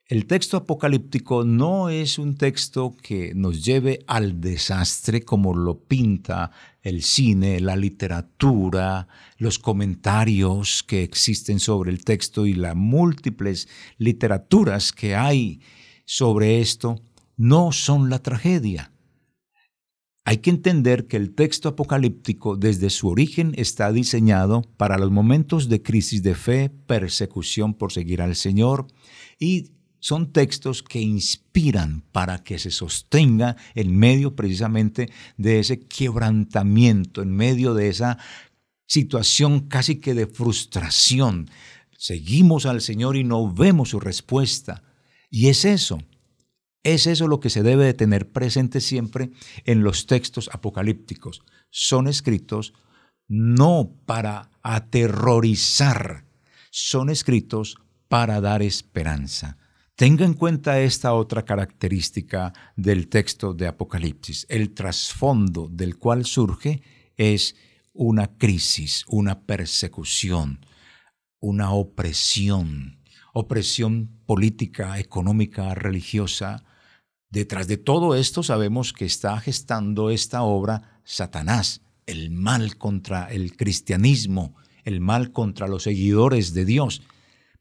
el 0.06 0.26
texto 0.26 0.56
apocalíptico 0.56 1.44
no 1.44 1.90
es 1.90 2.18
un 2.18 2.36
texto 2.36 2.96
que 3.00 3.34
nos 3.36 3.64
lleve 3.64 4.00
al 4.08 4.40
desastre 4.40 5.22
como 5.22 5.54
lo 5.54 5.78
pinta 5.78 6.50
el 6.82 7.04
cine, 7.04 7.60
la 7.60 7.76
literatura, 7.76 9.06
los 9.38 9.60
comentarios 9.60 10.82
que 10.82 11.04
existen 11.04 11.60
sobre 11.60 11.92
el 11.92 12.04
texto 12.04 12.46
y 12.46 12.54
las 12.54 12.74
múltiples 12.74 13.68
literaturas 13.96 14.90
que 14.90 15.14
hay 15.14 15.60
sobre 16.04 16.60
esto, 16.60 17.00
no 17.36 17.72
son 17.72 18.10
la 18.10 18.20
tragedia. 18.20 18.92
Hay 20.24 20.38
que 20.38 20.50
entender 20.50 21.08
que 21.08 21.16
el 21.16 21.34
texto 21.34 21.70
apocalíptico 21.70 22.56
desde 22.56 22.90
su 22.90 23.08
origen 23.08 23.54
está 23.56 23.90
diseñado 23.90 24.62
para 24.76 24.96
los 24.96 25.10
momentos 25.10 25.68
de 25.68 25.82
crisis 25.82 26.22
de 26.22 26.36
fe, 26.36 26.70
persecución 26.86 27.74
por 27.74 27.92
seguir 27.92 28.22
al 28.22 28.36
Señor 28.36 28.86
y 29.40 29.72
son 29.98 30.32
textos 30.32 30.82
que 30.82 31.00
inspiran 31.00 32.02
para 32.12 32.42
que 32.42 32.58
se 32.58 32.70
sostenga 32.70 33.56
en 33.74 33.96
medio 33.96 34.34
precisamente 34.34 35.10
de 35.36 35.60
ese 35.60 35.80
quebrantamiento, 35.80 37.22
en 37.22 37.30
medio 37.30 37.74
de 37.74 37.88
esa 37.88 38.18
situación 38.86 39.60
casi 39.68 39.96
que 39.96 40.14
de 40.14 40.26
frustración. 40.26 41.48
Seguimos 41.96 42.66
al 42.66 42.80
Señor 42.80 43.16
y 43.16 43.22
no 43.22 43.52
vemos 43.52 43.90
su 43.90 44.00
respuesta. 44.00 44.82
Y 45.30 45.48
es 45.48 45.64
eso, 45.64 45.98
es 46.82 47.06
eso 47.06 47.28
lo 47.28 47.40
que 47.40 47.50
se 47.50 47.62
debe 47.62 47.84
de 47.84 47.94
tener 47.94 48.30
presente 48.30 48.80
siempre 48.80 49.30
en 49.64 49.82
los 49.82 50.06
textos 50.06 50.50
apocalípticos. 50.52 51.42
Son 51.70 52.08
escritos 52.08 52.74
no 53.28 53.96
para 54.04 54.50
aterrorizar, 54.62 56.26
son 56.70 57.10
escritos 57.10 57.76
para 58.08 58.40
dar 58.40 58.62
esperanza. 58.62 59.58
Tenga 59.94 60.24
en 60.24 60.34
cuenta 60.34 60.80
esta 60.80 61.12
otra 61.14 61.44
característica 61.44 62.52
del 62.76 63.08
texto 63.08 63.54
de 63.54 63.68
Apocalipsis. 63.68 64.46
El 64.48 64.74
trasfondo 64.74 65.68
del 65.70 65.96
cual 65.96 66.24
surge 66.24 66.82
es 67.16 67.56
una 67.92 68.36
crisis, 68.38 69.04
una 69.06 69.42
persecución, 69.42 70.64
una 71.40 71.72
opresión, 71.72 73.02
opresión 73.32 74.22
política, 74.26 74.98
económica, 74.98 75.74
religiosa. 75.74 76.64
Detrás 77.32 77.66
de 77.66 77.78
todo 77.78 78.14
esto 78.14 78.42
sabemos 78.42 78.92
que 78.92 79.06
está 79.06 79.40
gestando 79.40 80.10
esta 80.10 80.42
obra 80.42 81.00
Satanás, 81.02 81.80
el 82.04 82.30
mal 82.30 82.76
contra 82.76 83.32
el 83.32 83.56
cristianismo, 83.56 84.54
el 84.84 85.00
mal 85.00 85.32
contra 85.32 85.66
los 85.66 85.84
seguidores 85.84 86.52
de 86.52 86.66
Dios. 86.66 87.00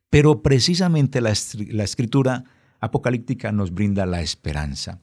Pero 0.10 0.42
precisamente 0.42 1.22
la, 1.22 1.32
escritura 1.32 2.44
apocalíptica 2.82 3.54
nos 3.54 3.72
brinda 3.74 4.06
la 4.06 4.22
esperanza. 4.22 5.00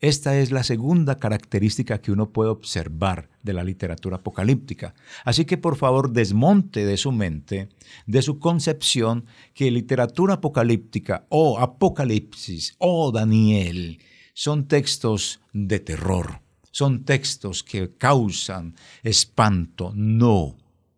Esta 0.00 0.38
es 0.38 0.50
la 0.50 0.64
segunda 0.64 1.18
característica 1.18 2.00
que 2.00 2.12
uno 2.12 2.30
puede 2.30 2.50
observar 2.50 3.30
de 3.42 3.52
la 3.54 3.64
literatura 3.64 4.16
apocalíptica. 4.16 4.94
Así 5.24 5.44
que 5.44 5.56
por 5.56 5.76
favor 5.76 6.12
desmonte 6.12 6.84
de 6.84 6.96
su 6.96 7.12
mente, 7.12 7.68
de 8.06 8.22
su 8.22 8.38
concepción, 8.38 9.24
que 9.54 9.70
literatura 9.70 10.34
apocalíptica 10.34 11.26
o 11.30 11.58
Apocalipsis 11.58 12.74
o 12.78 13.12
Daniel 13.12 13.98
son 14.34 14.66
textos 14.66 15.40
de 15.52 15.78
terror, 15.78 16.40
son 16.70 17.04
textos 17.04 17.62
que 17.62 17.96
causan 17.96 18.74
espanto. 19.02 19.92
No, 19.94 20.56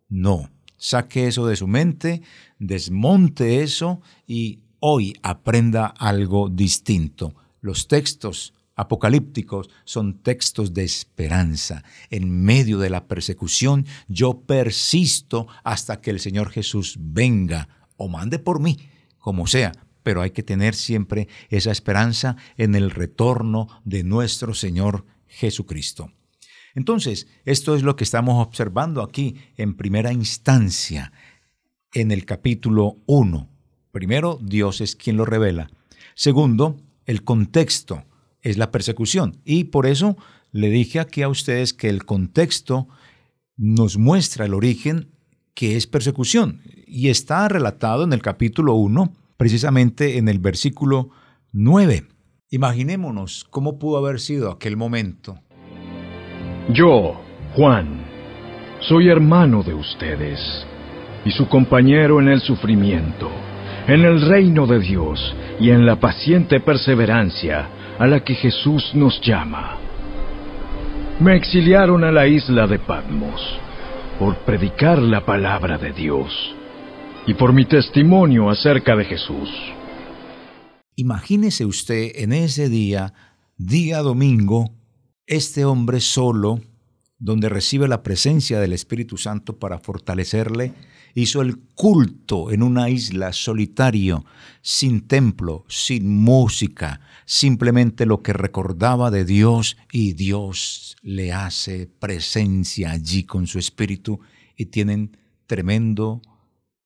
no. 0.09 0.49
Saque 0.79 1.27
eso 1.27 1.47
de 1.47 1.55
su 1.55 1.67
mente, 1.67 2.21
desmonte 2.59 3.63
eso 3.63 4.01
y 4.27 4.59
hoy 4.79 5.15
aprenda 5.23 5.87
algo 5.87 6.49
distinto. 6.49 7.33
Los 7.61 7.87
textos 7.87 8.53
apocalípticos 8.77 9.69
son 9.83 10.19
textos 10.19 10.73
de 10.73 10.85
esperanza. 10.85 11.83
En 12.09 12.31
medio 12.31 12.77
de 12.77 12.89
la 12.89 13.07
persecución 13.07 13.85
yo 14.07 14.41
persisto 14.41 15.47
hasta 15.65 15.99
que 15.99 16.11
el 16.11 16.21
Señor 16.21 16.49
Jesús 16.49 16.95
venga 16.97 17.67
o 17.97 18.07
mande 18.07 18.39
por 18.39 18.61
mí, 18.61 18.77
como 19.17 19.47
sea, 19.47 19.73
pero 20.03 20.21
hay 20.21 20.31
que 20.31 20.43
tener 20.43 20.75
siempre 20.75 21.27
esa 21.49 21.71
esperanza 21.71 22.37
en 22.55 22.75
el 22.75 22.91
retorno 22.91 23.67
de 23.83 24.03
nuestro 24.03 24.53
Señor 24.53 25.05
Jesucristo. 25.25 26.13
Entonces, 26.75 27.27
esto 27.43 27.75
es 27.75 27.81
lo 27.81 27.95
que 27.95 28.03
estamos 28.03 28.45
observando 28.45 29.01
aquí 29.01 29.35
en 29.57 29.75
primera 29.75 30.13
instancia, 30.13 31.11
en 31.91 32.11
el 32.11 32.23
capítulo 32.25 32.97
1. 33.07 33.49
Primero, 33.91 34.37
Dios 34.39 34.79
es 34.81 34.95
quien 34.95 35.17
lo 35.17 35.25
revela. 35.25 35.71
Segundo, 36.13 36.77
el 37.05 37.23
contexto 37.23 38.05
es 38.41 38.57
la 38.57 38.71
persecución. 38.71 39.41
Y 39.45 39.65
por 39.65 39.85
eso 39.85 40.17
le 40.51 40.69
dije 40.69 40.99
aquí 40.99 41.21
a 41.21 41.29
ustedes 41.29 41.73
que 41.73 41.89
el 41.89 42.05
contexto 42.05 42.87
nos 43.55 43.97
muestra 43.97 44.45
el 44.45 44.53
origen 44.53 45.09
que 45.53 45.75
es 45.75 45.87
persecución. 45.87 46.61
Y 46.85 47.09
está 47.09 47.47
relatado 47.47 48.03
en 48.03 48.13
el 48.13 48.21
capítulo 48.21 48.75
1, 48.75 49.13
precisamente 49.37 50.17
en 50.17 50.27
el 50.27 50.39
versículo 50.39 51.09
9. 51.51 52.05
Imaginémonos 52.49 53.45
cómo 53.49 53.77
pudo 53.77 53.97
haber 53.97 54.19
sido 54.19 54.51
aquel 54.51 54.77
momento 54.77 55.39
yo, 56.73 57.15
Juan, 57.55 58.01
soy 58.81 59.07
hermano 59.07 59.63
de 59.63 59.73
ustedes 59.73 60.37
y 61.23 61.31
su 61.31 61.47
compañero 61.47 62.19
en 62.19 62.27
el 62.27 62.41
sufrimiento, 62.41 63.31
en 63.87 64.03
el 64.03 64.27
reino 64.27 64.67
de 64.67 64.79
Dios 64.79 65.33
y 65.61 65.69
en 65.69 65.85
la 65.85 65.95
paciente 65.95 66.59
perseverancia 66.59 67.69
a 67.99 68.07
la 68.07 68.23
que 68.23 68.35
Jesús 68.35 68.91
nos 68.93 69.19
llama. 69.21 69.77
Me 71.19 71.35
exiliaron 71.35 72.03
a 72.03 72.11
la 72.11 72.27
isla 72.27 72.67
de 72.67 72.77
Patmos 72.79 73.41
por 74.19 74.37
predicar 74.45 74.99
la 74.99 75.25
palabra 75.25 75.77
de 75.77 75.91
Dios 75.93 76.31
y 77.25 77.33
por 77.33 77.53
mi 77.53 77.65
testimonio 77.65 78.49
acerca 78.49 78.95
de 78.95 79.05
Jesús. 79.05 79.49
Imagínese 80.95 81.65
usted 81.65 82.11
en 82.15 82.33
ese 82.33 82.69
día, 82.69 83.13
día 83.57 83.99
domingo, 83.99 84.71
Este 85.25 85.65
hombre 85.65 85.99
solo, 85.99 86.61
donde 87.19 87.49
recibe 87.49 87.87
la 87.87 88.01
presencia 88.01 88.59
del 88.61 88.71
Espíritu 88.73 89.17
Santo 89.17 89.59
para 89.59 89.77
fortalecerle, 89.79 90.73
hizo 91.13 91.41
el 91.41 91.57
culto 91.75 92.51
en 92.51 92.63
una 92.63 92.89
isla 92.89 93.33
solitario, 93.33 94.25
sin 94.61 95.07
templo, 95.07 95.65
sin 95.67 96.17
música, 96.17 97.01
simplemente 97.25 98.05
lo 98.05 98.21
que 98.21 98.33
recordaba 98.33 99.11
de 99.11 99.25
Dios 99.25 99.77
y 99.91 100.13
Dios 100.13 100.95
le 101.01 101.33
hace 101.33 101.87
presencia 101.87 102.91
allí 102.91 103.23
con 103.23 103.47
su 103.47 103.59
Espíritu 103.59 104.19
y 104.55 104.67
tienen 104.67 105.17
tremendo 105.45 106.21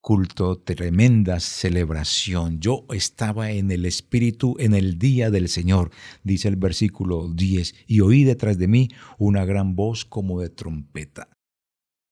culto, 0.01 0.57
tremenda 0.57 1.39
celebración. 1.39 2.59
Yo 2.59 2.85
estaba 2.89 3.51
en 3.51 3.71
el 3.71 3.85
Espíritu 3.85 4.55
en 4.59 4.73
el 4.73 4.97
día 4.97 5.29
del 5.29 5.47
Señor, 5.47 5.91
dice 6.23 6.47
el 6.47 6.55
versículo 6.55 7.29
10, 7.29 7.75
y 7.87 8.01
oí 8.01 8.23
detrás 8.23 8.57
de 8.57 8.67
mí 8.67 8.89
una 9.19 9.45
gran 9.45 9.75
voz 9.75 10.03
como 10.03 10.41
de 10.41 10.49
trompeta. 10.49 11.29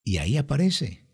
Y 0.03 0.17
ahí 0.17 0.37
aparece. 0.37 1.08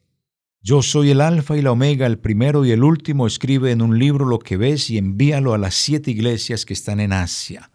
Yo 0.68 0.82
soy 0.82 1.12
el 1.12 1.22
Alfa 1.22 1.56
y 1.56 1.62
la 1.62 1.72
Omega, 1.72 2.08
el 2.08 2.18
primero 2.18 2.66
y 2.66 2.72
el 2.72 2.84
último. 2.84 3.28
Escribe 3.28 3.70
en 3.70 3.84
un 3.84 4.00
libro 4.00 4.26
lo 4.26 4.40
que 4.40 4.58
ves 4.58 4.90
y 4.90 4.98
envíalo 4.98 5.54
a 5.54 5.60
las 5.60 5.76
siete 5.76 6.10
iglesias 6.10 6.66
que 6.66 6.74
están 6.74 7.00
en 7.00 7.14
Asia, 7.14 7.70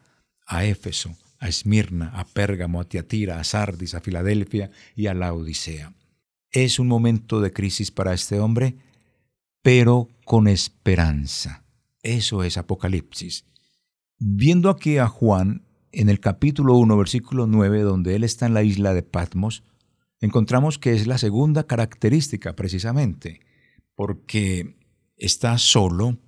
a 0.45 0.65
Éfeso, 0.65 1.17
a 1.39 1.47
Esmirna, 1.47 2.09
a 2.09 2.25
Pérgamo, 2.25 2.81
a 2.81 2.85
Tiatira, 2.85 3.39
a 3.39 3.45
Sardis, 3.45 3.95
a 3.95 4.01
Filadelfia 4.01 4.73
y 4.97 5.07
a 5.07 5.15
la 5.15 5.33
Odisea. 5.33 5.95
Es 6.51 6.81
un 6.81 6.89
momento 6.89 7.41
de 7.41 7.53
crisis 7.53 7.93
para 7.93 8.13
este 8.13 8.41
hombre, 8.41 8.75
pero 9.63 10.09
con 10.25 10.49
esperanza. 10.49 11.63
Eso 12.03 12.43
es 12.43 12.57
Apocalipsis. 12.57 13.45
Viendo 14.19 14.69
aquí 14.69 14.99
a 14.99 15.07
Juan 15.07 15.65
en 15.93 16.09
el 16.09 16.19
capítulo 16.19 16.75
1, 16.75 16.97
versículo 16.97 17.47
9, 17.47 17.83
donde 17.83 18.17
él 18.17 18.25
está 18.25 18.47
en 18.47 18.55
la 18.55 18.65
isla 18.65 18.95
de 18.95 19.05
Patmos, 19.05 19.63
encontramos 20.21 20.79
que 20.79 20.95
es 20.95 21.07
la 21.07 21.19
segunda 21.19 21.67
característica 21.67 22.55
precisamente, 22.55 23.41
porque 23.95 24.77
está 25.17 25.59
solo 25.59 26.19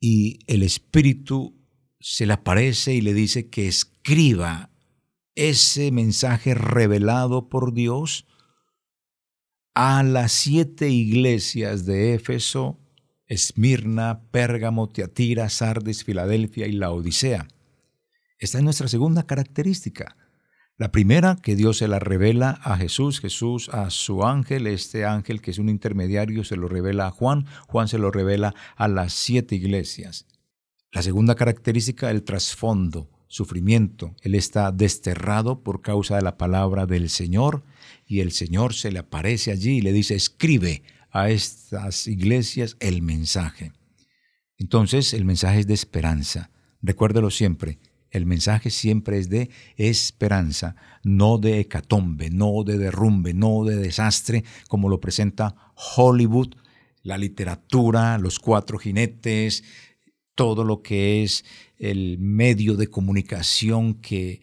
y 0.00 0.38
el 0.46 0.62
Espíritu 0.62 1.58
se 2.00 2.26
le 2.26 2.34
aparece 2.34 2.94
y 2.94 3.00
le 3.00 3.14
dice 3.14 3.48
que 3.48 3.66
escriba 3.66 4.70
ese 5.34 5.90
mensaje 5.90 6.54
revelado 6.54 7.48
por 7.48 7.72
Dios 7.72 8.26
a 9.74 10.02
las 10.02 10.32
siete 10.32 10.90
iglesias 10.90 11.84
de 11.84 12.14
Éfeso, 12.14 12.78
Esmirna, 13.26 14.22
Pérgamo, 14.30 14.88
Teatira, 14.88 15.48
Sardis, 15.48 16.04
Filadelfia 16.04 16.66
y 16.66 16.72
la 16.72 16.92
Odisea. 16.92 17.48
Esta 18.38 18.58
es 18.58 18.64
nuestra 18.64 18.88
segunda 18.88 19.26
característica. 19.26 20.16
La 20.76 20.90
primera, 20.90 21.36
que 21.40 21.54
Dios 21.54 21.78
se 21.78 21.86
la 21.86 22.00
revela 22.00 22.58
a 22.62 22.76
Jesús, 22.76 23.20
Jesús 23.20 23.68
a 23.68 23.90
su 23.90 24.24
ángel, 24.24 24.66
este 24.66 25.04
ángel 25.04 25.40
que 25.40 25.52
es 25.52 25.58
un 25.58 25.68
intermediario 25.68 26.42
se 26.42 26.56
lo 26.56 26.66
revela 26.66 27.06
a 27.06 27.10
Juan, 27.12 27.46
Juan 27.68 27.86
se 27.86 27.98
lo 27.98 28.10
revela 28.10 28.56
a 28.74 28.88
las 28.88 29.12
siete 29.12 29.54
iglesias. 29.54 30.26
La 30.90 31.02
segunda 31.02 31.36
característica, 31.36 32.10
el 32.10 32.24
trasfondo, 32.24 33.08
sufrimiento. 33.28 34.16
Él 34.22 34.34
está 34.34 34.72
desterrado 34.72 35.62
por 35.62 35.80
causa 35.80 36.16
de 36.16 36.22
la 36.22 36.38
palabra 36.38 36.86
del 36.86 37.08
Señor 37.08 37.64
y 38.04 38.20
el 38.20 38.32
Señor 38.32 38.74
se 38.74 38.90
le 38.90 38.98
aparece 38.98 39.52
allí 39.52 39.78
y 39.78 39.80
le 39.80 39.92
dice, 39.92 40.16
escribe 40.16 40.82
a 41.10 41.30
estas 41.30 42.08
iglesias 42.08 42.76
el 42.80 43.02
mensaje. 43.02 43.72
Entonces 44.56 45.14
el 45.14 45.24
mensaje 45.24 45.60
es 45.60 45.66
de 45.68 45.74
esperanza. 45.74 46.50
Recuérdelo 46.82 47.30
siempre, 47.30 47.78
el 48.14 48.26
mensaje 48.26 48.70
siempre 48.70 49.18
es 49.18 49.28
de 49.28 49.50
esperanza, 49.76 50.76
no 51.02 51.36
de 51.38 51.58
hecatombe, 51.58 52.30
no 52.30 52.62
de 52.62 52.78
derrumbe, 52.78 53.34
no 53.34 53.64
de 53.64 53.76
desastre, 53.76 54.44
como 54.68 54.88
lo 54.88 55.00
presenta 55.00 55.56
Hollywood, 55.96 56.54
la 57.02 57.18
literatura, 57.18 58.16
los 58.18 58.38
cuatro 58.38 58.78
jinetes, 58.78 59.64
todo 60.36 60.64
lo 60.64 60.80
que 60.80 61.24
es 61.24 61.44
el 61.76 62.18
medio 62.18 62.76
de 62.76 62.86
comunicación 62.86 63.94
que 63.94 64.40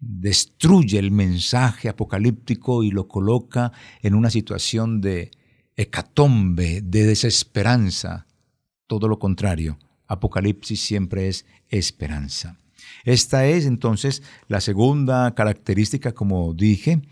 destruye 0.00 0.98
el 0.98 1.12
mensaje 1.12 1.88
apocalíptico 1.88 2.82
y 2.82 2.90
lo 2.90 3.06
coloca 3.06 3.72
en 4.02 4.16
una 4.16 4.30
situación 4.30 5.00
de 5.00 5.30
hecatombe, 5.76 6.80
de 6.82 7.06
desesperanza. 7.06 8.26
Todo 8.88 9.06
lo 9.06 9.20
contrario, 9.20 9.78
Apocalipsis 10.08 10.80
siempre 10.80 11.28
es 11.28 11.46
esperanza. 11.68 12.61
Esta 13.04 13.46
es 13.46 13.66
entonces 13.66 14.22
la 14.48 14.60
segunda 14.60 15.34
característica, 15.34 16.12
como 16.12 16.54
dije. 16.54 17.02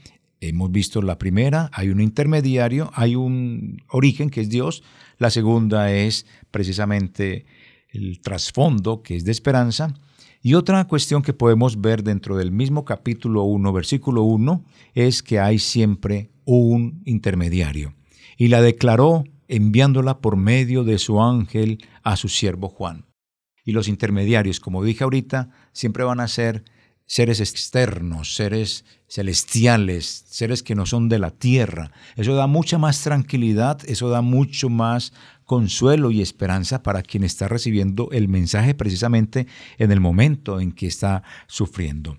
Hemos 0.42 0.72
visto 0.72 1.03
la 1.03 1.18
primera, 1.18 1.70
hay 1.72 1.90
un 1.90 2.00
intermediario, 2.00 2.90
hay 2.94 3.14
un 3.14 3.83
origen 3.88 4.31
que 4.31 4.40
es 4.40 4.48
Dios. 4.48 4.83
La 5.18 5.29
segunda 5.29 5.92
es 5.92 6.24
precisamente 6.50 7.44
el 7.90 8.20
trasfondo, 8.22 9.03
que 9.03 9.16
es 9.16 9.24
de 9.24 9.33
esperanza. 9.33 9.92
Y 10.42 10.55
otra 10.55 10.87
cuestión 10.87 11.20
que 11.20 11.35
podemos 11.35 11.83
ver 11.83 12.03
dentro 12.03 12.38
del 12.38 12.53
mismo 12.53 12.87
capítulo 12.87 13.42
1, 13.42 13.72
versículo 13.74 14.22
1, 14.22 14.64
es 14.94 15.22
que 15.22 15.38
hay 15.38 15.59
siempre 15.59 16.31
un 16.46 17.03
intermediario. 17.05 17.92
Y 18.38 18.48
la 18.48 18.62
declaró 18.62 19.24
enviándola 19.48 20.20
por 20.20 20.37
medio 20.37 20.85
de 20.85 20.96
su 20.96 21.20
ángel 21.20 21.85
a 22.03 22.16
su 22.16 22.31
siervo 22.31 22.70
Juan. 22.70 23.10
Y 23.64 23.73
los 23.73 23.88
intermediarios, 23.88 24.61
como 24.61 24.85
dije 24.85 25.05
ahorita, 25.05 25.51
siempre 25.73 26.05
van 26.05 26.20
a 26.20 26.29
ser 26.29 26.64
seres 27.11 27.40
externos, 27.40 28.37
seres 28.37 28.85
celestiales, 29.09 30.25
seres 30.29 30.62
que 30.62 30.77
no 30.77 30.87
son 30.87 31.09
de 31.09 31.18
la 31.18 31.31
tierra. 31.31 31.90
Eso 32.14 32.37
da 32.37 32.46
mucha 32.46 32.79
más 32.79 33.03
tranquilidad, 33.03 33.81
eso 33.87 34.11
da 34.11 34.23
mucho 34.23 34.68
más 34.68 35.12
consuelo 35.44 36.12
y 36.12 36.23
esperanza 36.23 36.85
para 36.85 37.03
quien 37.03 37.25
está 37.25 37.49
recibiendo 37.49 38.09
el 38.12 38.29
mensaje 38.29 38.75
precisamente 38.75 39.49
en 39.79 39.90
el 39.90 39.99
momento 39.99 40.61
en 40.61 40.70
que 40.70 40.87
está 40.87 41.25
sufriendo. 41.49 42.16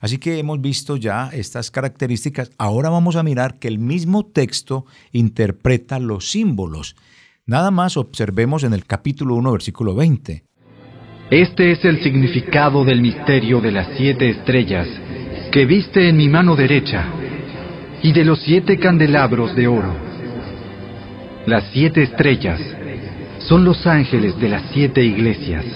Así 0.00 0.18
que 0.18 0.38
hemos 0.38 0.60
visto 0.60 0.96
ya 0.96 1.30
estas 1.32 1.72
características. 1.72 2.52
Ahora 2.58 2.90
vamos 2.90 3.16
a 3.16 3.24
mirar 3.24 3.58
que 3.58 3.66
el 3.66 3.80
mismo 3.80 4.24
texto 4.26 4.86
interpreta 5.10 5.98
los 5.98 6.30
símbolos. 6.30 6.94
Nada 7.46 7.72
más 7.72 7.96
observemos 7.96 8.62
en 8.62 8.72
el 8.72 8.84
capítulo 8.84 9.34
1, 9.34 9.50
versículo 9.50 9.96
20. 9.96 10.44
Este 11.30 11.72
es 11.72 11.84
el 11.84 12.02
significado 12.02 12.86
del 12.86 13.02
misterio 13.02 13.60
de 13.60 13.70
las 13.70 13.88
siete 13.98 14.30
estrellas 14.30 14.88
que 15.52 15.66
viste 15.66 16.08
en 16.08 16.16
mi 16.16 16.26
mano 16.26 16.56
derecha 16.56 17.04
y 18.02 18.12
de 18.12 18.24
los 18.24 18.40
siete 18.40 18.78
candelabros 18.78 19.54
de 19.54 19.66
oro. 19.66 19.94
Las 21.44 21.64
siete 21.70 22.02
estrellas 22.04 22.58
son 23.40 23.62
los 23.62 23.86
ángeles 23.86 24.40
de 24.40 24.48
las 24.48 24.72
siete 24.72 25.04
iglesias 25.04 25.66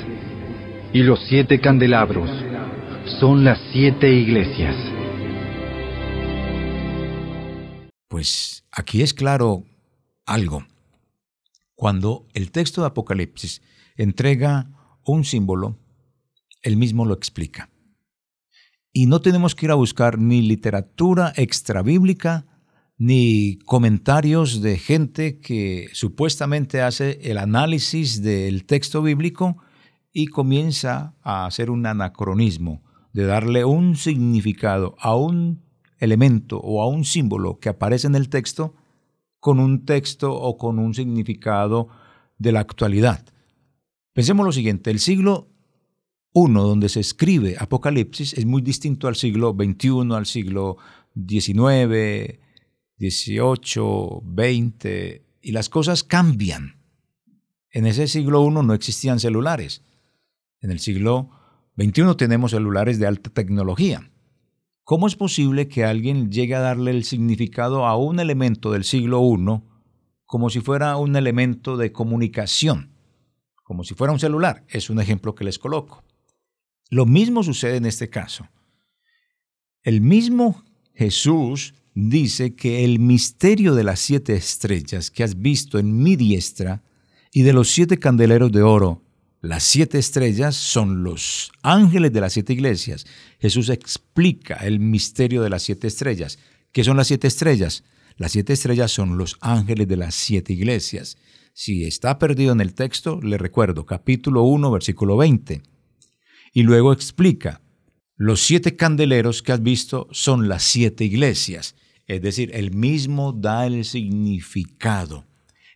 y 0.94 1.02
los 1.02 1.20
siete 1.28 1.60
candelabros 1.60 2.30
son 3.20 3.44
las 3.44 3.60
siete 3.72 4.10
iglesias. 4.10 4.74
Pues 8.08 8.64
aquí 8.70 9.02
es 9.02 9.12
claro 9.12 9.64
algo. 10.24 10.64
Cuando 11.74 12.26
el 12.32 12.50
texto 12.52 12.80
de 12.80 12.86
Apocalipsis 12.86 13.60
entrega 13.96 14.66
un 15.04 15.24
símbolo, 15.24 15.78
él 16.62 16.76
mismo 16.76 17.04
lo 17.04 17.14
explica. 17.14 17.70
Y 18.92 19.06
no 19.06 19.20
tenemos 19.20 19.54
que 19.54 19.66
ir 19.66 19.72
a 19.72 19.76
buscar 19.76 20.18
ni 20.18 20.42
literatura 20.42 21.32
extrabíblica, 21.36 22.46
ni 22.98 23.58
comentarios 23.64 24.60
de 24.60 24.78
gente 24.78 25.40
que 25.40 25.88
supuestamente 25.92 26.82
hace 26.82 27.18
el 27.22 27.38
análisis 27.38 28.22
del 28.22 28.64
texto 28.64 29.02
bíblico 29.02 29.56
y 30.12 30.26
comienza 30.26 31.16
a 31.22 31.46
hacer 31.46 31.70
un 31.70 31.86
anacronismo, 31.86 32.82
de 33.12 33.24
darle 33.24 33.64
un 33.64 33.96
significado 33.96 34.94
a 35.00 35.16
un 35.16 35.62
elemento 35.98 36.58
o 36.58 36.82
a 36.82 36.88
un 36.88 37.04
símbolo 37.04 37.58
que 37.58 37.70
aparece 37.70 38.06
en 38.06 38.14
el 38.14 38.28
texto 38.28 38.74
con 39.40 39.58
un 39.58 39.84
texto 39.84 40.32
o 40.32 40.56
con 40.56 40.78
un 40.78 40.94
significado 40.94 41.88
de 42.38 42.52
la 42.52 42.60
actualidad. 42.60 43.24
Pensemos 44.12 44.44
lo 44.44 44.52
siguiente, 44.52 44.90
el 44.90 44.98
siglo 44.98 45.48
I 46.34 46.52
donde 46.52 46.90
se 46.90 47.00
escribe 47.00 47.56
Apocalipsis 47.58 48.34
es 48.34 48.44
muy 48.44 48.60
distinto 48.60 49.08
al 49.08 49.16
siglo 49.16 49.56
XXI, 49.58 50.14
al 50.14 50.26
siglo 50.26 50.76
XIX, 51.14 52.38
XVIII, 52.98 54.20
XX, 54.36 55.22
y 55.40 55.52
las 55.52 55.70
cosas 55.70 56.04
cambian. 56.04 56.76
En 57.70 57.86
ese 57.86 58.06
siglo 58.06 58.46
I 58.46 58.50
no 58.50 58.74
existían 58.74 59.18
celulares. 59.18 59.82
En 60.60 60.70
el 60.70 60.78
siglo 60.78 61.30
XXI 61.78 62.14
tenemos 62.18 62.50
celulares 62.50 62.98
de 62.98 63.06
alta 63.06 63.30
tecnología. 63.30 64.10
¿Cómo 64.84 65.06
es 65.06 65.16
posible 65.16 65.68
que 65.68 65.84
alguien 65.84 66.30
llegue 66.30 66.54
a 66.54 66.60
darle 66.60 66.90
el 66.90 67.04
significado 67.04 67.86
a 67.86 67.96
un 67.96 68.20
elemento 68.20 68.72
del 68.72 68.84
siglo 68.84 69.22
I 69.22 69.62
como 70.26 70.50
si 70.50 70.60
fuera 70.60 70.96
un 70.98 71.16
elemento 71.16 71.78
de 71.78 71.92
comunicación? 71.92 72.91
Como 73.62 73.84
si 73.84 73.94
fuera 73.94 74.12
un 74.12 74.18
celular. 74.18 74.64
Es 74.68 74.90
un 74.90 75.00
ejemplo 75.00 75.34
que 75.34 75.44
les 75.44 75.58
coloco. 75.58 76.02
Lo 76.90 77.06
mismo 77.06 77.42
sucede 77.42 77.76
en 77.76 77.86
este 77.86 78.10
caso. 78.10 78.48
El 79.82 80.00
mismo 80.00 80.62
Jesús 80.94 81.74
dice 81.94 82.54
que 82.54 82.84
el 82.84 82.98
misterio 82.98 83.74
de 83.74 83.84
las 83.84 84.00
siete 84.00 84.34
estrellas 84.34 85.10
que 85.10 85.24
has 85.24 85.40
visto 85.40 85.78
en 85.78 86.02
mi 86.02 86.16
diestra 86.16 86.82
y 87.32 87.42
de 87.42 87.52
los 87.52 87.70
siete 87.70 87.98
candeleros 87.98 88.52
de 88.52 88.62
oro, 88.62 89.02
las 89.40 89.64
siete 89.64 89.98
estrellas 89.98 90.54
son 90.54 91.02
los 91.02 91.50
ángeles 91.62 92.12
de 92.12 92.20
las 92.20 92.32
siete 92.34 92.52
iglesias. 92.52 93.06
Jesús 93.40 93.70
explica 93.70 94.54
el 94.56 94.78
misterio 94.78 95.42
de 95.42 95.50
las 95.50 95.64
siete 95.64 95.88
estrellas. 95.88 96.38
¿Qué 96.70 96.84
son 96.84 96.96
las 96.96 97.08
siete 97.08 97.26
estrellas? 97.26 97.82
Las 98.16 98.32
siete 98.32 98.52
estrellas 98.52 98.92
son 98.92 99.18
los 99.18 99.38
ángeles 99.40 99.88
de 99.88 99.96
las 99.96 100.14
siete 100.14 100.52
iglesias. 100.52 101.16
Si 101.54 101.84
está 101.84 102.18
perdido 102.18 102.52
en 102.52 102.62
el 102.62 102.74
texto, 102.74 103.20
le 103.22 103.36
recuerdo, 103.36 103.84
capítulo 103.84 104.44
1, 104.44 104.70
versículo 104.70 105.18
20. 105.18 105.62
Y 106.54 106.62
luego 106.62 106.94
explica, 106.94 107.60
los 108.16 108.40
siete 108.40 108.74
candeleros 108.74 109.42
que 109.42 109.52
has 109.52 109.62
visto 109.62 110.08
son 110.12 110.48
las 110.48 110.62
siete 110.62 111.04
iglesias. 111.04 111.76
Es 112.06 112.22
decir, 112.22 112.50
él 112.54 112.72
mismo 112.72 113.32
da 113.32 113.66
el 113.66 113.84
significado. 113.84 115.26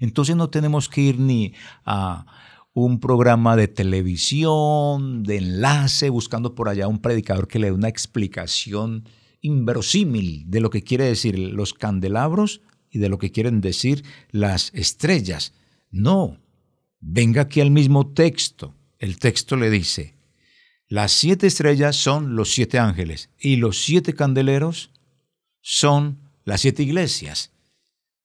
Entonces 0.01 0.35
no 0.35 0.49
tenemos 0.49 0.89
que 0.89 1.03
ir 1.03 1.21
ni 1.21 1.53
a 1.85 2.25
un 2.73 2.99
programa 2.99 3.55
de 3.55 3.69
televisión, 3.69 5.25
de 5.25 5.37
enlace, 5.37 6.09
buscando 6.09 6.55
por 6.55 6.71
allá 6.71 6.89
un 6.89 7.01
predicador 7.01 7.49
que 7.49 7.59
le 7.59 7.67
dé 7.67 7.73
una 7.73 7.89
explicación 7.89 9.09
inverosímil 9.43 10.45
de 10.47 10.61
lo 10.61 10.71
que 10.71 10.83
quiere 10.83 11.05
decir 11.05 11.39
los 11.39 11.75
candelabros 11.75 12.63
y 12.91 12.99
de 12.99 13.11
lo 13.11 13.19
que 13.19 13.31
quieren 13.31 13.61
decir 13.61 14.05
las 14.31 14.73
estrellas. 14.75 15.53
No, 15.97 16.37
venga 17.01 17.41
aquí 17.41 17.63
al 17.63 17.71
mismo 17.71 18.13
texto. 18.13 18.75
El 18.99 19.19
texto 19.19 19.57
le 19.57 19.71
dice, 19.71 20.15
las 20.89 21.11
siete 21.11 21.47
estrellas 21.47 21.97
son 21.97 22.37
los 22.37 22.53
siete 22.53 22.79
ángeles 22.79 23.31
y 23.39 23.57
los 23.57 23.83
siete 23.83 24.13
candeleros 24.13 24.91
son 25.63 26.19
las 26.45 26.61
siete 26.61 26.83
iglesias. 26.83 27.51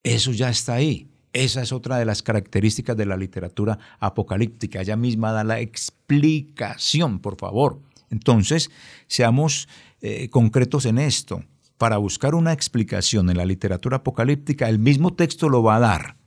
Eso 0.03 0.33
ya 0.33 0.49
está 0.49 0.73
ahí. 0.73 1.07
Esa 1.31 1.61
es 1.61 1.71
otra 1.71 1.97
de 1.97 2.03
las 2.03 2.21
características 2.23 2.97
de 2.97 3.05
la 3.05 3.15
literatura 3.15 3.79
apocalíptica. 4.01 4.81
Ella 4.81 4.97
misma 4.97 5.31
da 5.31 5.45
la 5.45 5.61
explicación, 5.61 7.19
por 7.19 7.37
favor. 7.37 7.79
Entonces, 8.09 8.69
seamos 9.07 9.69
eh, 10.01 10.27
concretos 10.29 10.85
en 10.85 10.97
esto. 10.97 11.45
Para 11.77 11.95
buscar 11.95 12.35
una 12.35 12.51
explicación 12.51 13.29
en 13.29 13.37
la 13.37 13.45
literatura 13.45 13.97
apocalíptica, 13.97 14.67
el 14.67 14.77
mismo 14.77 15.13
texto 15.13 15.47
lo 15.47 15.63
va 15.63 15.77
a 15.77 15.79
dar. 15.79 16.20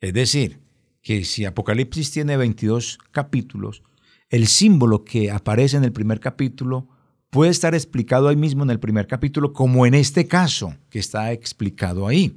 Es 0.00 0.12
decir, 0.12 0.60
que 1.02 1.24
si 1.24 1.44
Apocalipsis 1.44 2.10
tiene 2.10 2.36
22 2.36 2.98
capítulos, 3.10 3.82
el 4.28 4.46
símbolo 4.46 5.04
que 5.04 5.30
aparece 5.30 5.76
en 5.76 5.84
el 5.84 5.92
primer 5.92 6.20
capítulo 6.20 6.88
puede 7.30 7.50
estar 7.50 7.74
explicado 7.74 8.28
ahí 8.28 8.36
mismo 8.36 8.62
en 8.62 8.70
el 8.70 8.80
primer 8.80 9.06
capítulo, 9.06 9.52
como 9.52 9.86
en 9.86 9.94
este 9.94 10.26
caso, 10.26 10.76
que 10.90 10.98
está 10.98 11.32
explicado 11.32 12.06
ahí. 12.06 12.36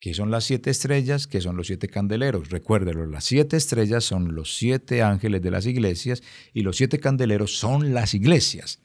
que 0.00 0.14
son 0.14 0.32
las 0.32 0.42
siete 0.42 0.70
estrellas? 0.70 1.28
que 1.28 1.40
son 1.40 1.56
los 1.56 1.68
siete 1.68 1.88
candeleros? 1.88 2.50
Recuérdelo, 2.50 3.06
las 3.06 3.24
siete 3.24 3.56
estrellas 3.56 4.02
son 4.02 4.34
los 4.34 4.56
siete 4.56 5.00
ángeles 5.00 5.40
de 5.42 5.52
las 5.52 5.64
iglesias 5.64 6.22
y 6.52 6.62
los 6.62 6.76
siete 6.76 6.98
candeleros 6.98 7.56
son 7.56 7.94
las 7.94 8.12
iglesias. 8.12 8.80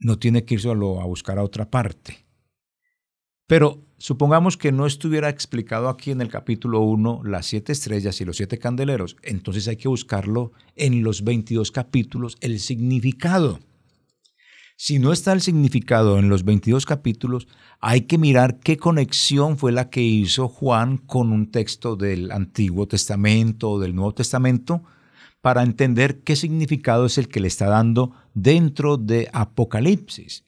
No 0.00 0.18
tiene 0.18 0.44
que 0.44 0.54
ir 0.54 0.60
solo 0.60 1.00
a 1.00 1.06
buscar 1.06 1.38
a 1.38 1.44
otra 1.44 1.70
parte. 1.70 2.26
Pero 3.46 3.87
supongamos 3.98 4.56
que 4.56 4.72
no 4.72 4.86
estuviera 4.86 5.28
explicado 5.28 5.88
aquí 5.88 6.10
en 6.10 6.20
el 6.20 6.28
capítulo 6.28 6.80
1 6.80 7.22
las 7.24 7.46
siete 7.46 7.72
estrellas 7.72 8.20
y 8.20 8.24
los 8.24 8.36
siete 8.36 8.58
candeleros, 8.58 9.16
entonces 9.22 9.68
hay 9.68 9.76
que 9.76 9.88
buscarlo 9.88 10.52
en 10.76 11.02
los 11.02 11.24
22 11.24 11.70
capítulos, 11.70 12.36
el 12.40 12.60
significado. 12.60 13.60
Si 14.76 15.00
no 15.00 15.12
está 15.12 15.32
el 15.32 15.40
significado 15.40 16.20
en 16.20 16.28
los 16.28 16.44
22 16.44 16.86
capítulos, 16.86 17.48
hay 17.80 18.02
que 18.02 18.16
mirar 18.16 18.60
qué 18.60 18.76
conexión 18.76 19.58
fue 19.58 19.72
la 19.72 19.90
que 19.90 20.02
hizo 20.02 20.46
Juan 20.46 20.98
con 20.98 21.32
un 21.32 21.50
texto 21.50 21.96
del 21.96 22.30
Antiguo 22.30 22.86
Testamento 22.86 23.70
o 23.72 23.80
del 23.80 23.96
Nuevo 23.96 24.14
Testamento 24.14 24.84
para 25.40 25.64
entender 25.64 26.20
qué 26.20 26.36
significado 26.36 27.06
es 27.06 27.18
el 27.18 27.26
que 27.28 27.40
le 27.40 27.48
está 27.48 27.66
dando 27.66 28.12
dentro 28.34 28.96
de 28.96 29.28
Apocalipsis. 29.32 30.44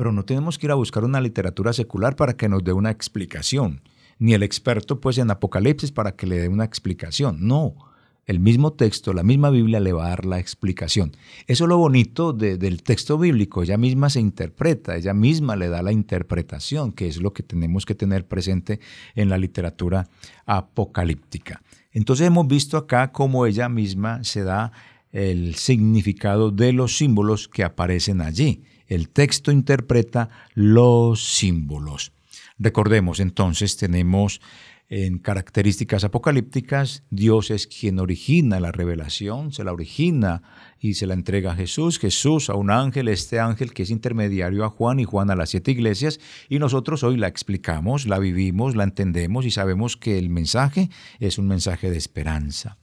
Pero 0.00 0.12
no 0.12 0.24
tenemos 0.24 0.56
que 0.56 0.66
ir 0.66 0.70
a 0.70 0.76
buscar 0.76 1.04
una 1.04 1.20
literatura 1.20 1.74
secular 1.74 2.16
para 2.16 2.32
que 2.32 2.48
nos 2.48 2.64
dé 2.64 2.72
una 2.72 2.90
explicación, 2.90 3.82
ni 4.18 4.32
el 4.32 4.42
experto 4.42 4.98
pues 4.98 5.18
en 5.18 5.30
Apocalipsis 5.30 5.92
para 5.92 6.16
que 6.16 6.26
le 6.26 6.38
dé 6.38 6.48
una 6.48 6.64
explicación. 6.64 7.46
No, 7.46 7.74
el 8.24 8.40
mismo 8.40 8.72
texto, 8.72 9.12
la 9.12 9.22
misma 9.22 9.50
Biblia 9.50 9.78
le 9.78 9.92
va 9.92 10.06
a 10.06 10.08
dar 10.08 10.24
la 10.24 10.38
explicación. 10.38 11.12
Eso 11.46 11.64
es 11.64 11.68
lo 11.68 11.76
bonito 11.76 12.32
del 12.32 12.82
texto 12.82 13.18
bíblico, 13.18 13.62
ella 13.62 13.76
misma 13.76 14.08
se 14.08 14.20
interpreta, 14.20 14.96
ella 14.96 15.12
misma 15.12 15.54
le 15.54 15.68
da 15.68 15.82
la 15.82 15.92
interpretación, 15.92 16.92
que 16.92 17.06
es 17.06 17.20
lo 17.20 17.34
que 17.34 17.42
tenemos 17.42 17.84
que 17.84 17.94
tener 17.94 18.26
presente 18.26 18.80
en 19.14 19.28
la 19.28 19.36
literatura 19.36 20.08
apocalíptica. 20.46 21.60
Entonces 21.92 22.26
hemos 22.26 22.48
visto 22.48 22.78
acá 22.78 23.12
cómo 23.12 23.44
ella 23.44 23.68
misma 23.68 24.24
se 24.24 24.44
da 24.44 24.72
el 25.12 25.56
significado 25.56 26.50
de 26.50 26.72
los 26.72 26.96
símbolos 26.96 27.48
que 27.48 27.64
aparecen 27.64 28.22
allí. 28.22 28.62
El 28.90 29.08
texto 29.08 29.52
interpreta 29.52 30.28
los 30.54 31.24
símbolos. 31.24 32.12
Recordemos 32.58 33.20
entonces, 33.20 33.76
tenemos 33.76 34.40
en 34.88 35.18
características 35.18 36.02
apocalípticas, 36.02 37.04
Dios 37.08 37.52
es 37.52 37.68
quien 37.68 38.00
origina 38.00 38.58
la 38.58 38.72
revelación, 38.72 39.52
se 39.52 39.62
la 39.62 39.72
origina 39.72 40.42
y 40.80 40.94
se 40.94 41.06
la 41.06 41.14
entrega 41.14 41.52
a 41.52 41.54
Jesús, 41.54 42.00
Jesús 42.00 42.50
a 42.50 42.56
un 42.56 42.72
ángel, 42.72 43.06
este 43.06 43.38
ángel 43.38 43.72
que 43.72 43.84
es 43.84 43.90
intermediario 43.90 44.64
a 44.64 44.70
Juan 44.70 44.98
y 44.98 45.04
Juan 45.04 45.30
a 45.30 45.36
las 45.36 45.50
siete 45.50 45.70
iglesias, 45.70 46.18
y 46.48 46.58
nosotros 46.58 47.04
hoy 47.04 47.16
la 47.16 47.28
explicamos, 47.28 48.06
la 48.06 48.18
vivimos, 48.18 48.74
la 48.74 48.82
entendemos 48.82 49.46
y 49.46 49.52
sabemos 49.52 49.96
que 49.96 50.18
el 50.18 50.30
mensaje 50.30 50.90
es 51.20 51.38
un 51.38 51.46
mensaje 51.46 51.92
de 51.92 51.96
esperanza. 51.96 52.76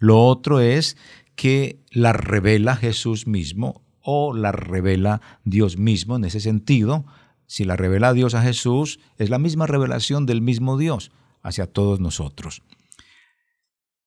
Lo 0.00 0.18
otro 0.18 0.58
es 0.58 0.96
que 1.36 1.78
la 1.92 2.12
revela 2.12 2.74
Jesús 2.74 3.28
mismo 3.28 3.82
o 4.02 4.34
la 4.34 4.52
revela 4.52 5.20
Dios 5.44 5.76
mismo 5.76 6.16
en 6.16 6.24
ese 6.24 6.40
sentido. 6.40 7.04
Si 7.46 7.64
la 7.64 7.76
revela 7.76 8.12
Dios 8.12 8.34
a 8.34 8.42
Jesús, 8.42 9.00
es 9.18 9.30
la 9.30 9.38
misma 9.38 9.66
revelación 9.66 10.26
del 10.26 10.42
mismo 10.42 10.78
Dios 10.78 11.12
hacia 11.42 11.66
todos 11.66 12.00
nosotros. 12.00 12.62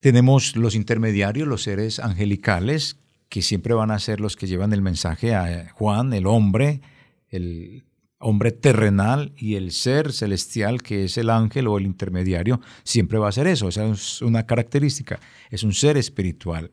Tenemos 0.00 0.56
los 0.56 0.74
intermediarios, 0.74 1.48
los 1.48 1.62
seres 1.62 1.98
angelicales, 1.98 2.98
que 3.28 3.42
siempre 3.42 3.74
van 3.74 3.90
a 3.90 3.98
ser 3.98 4.20
los 4.20 4.36
que 4.36 4.46
llevan 4.46 4.72
el 4.72 4.82
mensaje 4.82 5.34
a 5.34 5.70
Juan, 5.72 6.12
el 6.12 6.26
hombre, 6.26 6.80
el 7.28 7.84
hombre 8.18 8.52
terrenal 8.52 9.32
y 9.36 9.56
el 9.56 9.72
ser 9.72 10.12
celestial, 10.12 10.82
que 10.82 11.04
es 11.04 11.18
el 11.18 11.30
ángel 11.30 11.66
o 11.66 11.78
el 11.78 11.86
intermediario, 11.86 12.60
siempre 12.82 13.18
va 13.18 13.28
a 13.28 13.32
ser 13.32 13.46
eso. 13.46 13.68
Esa 13.68 13.86
es 13.86 14.22
una 14.22 14.46
característica, 14.46 15.20
es 15.50 15.62
un 15.62 15.72
ser 15.72 15.96
espiritual. 15.96 16.70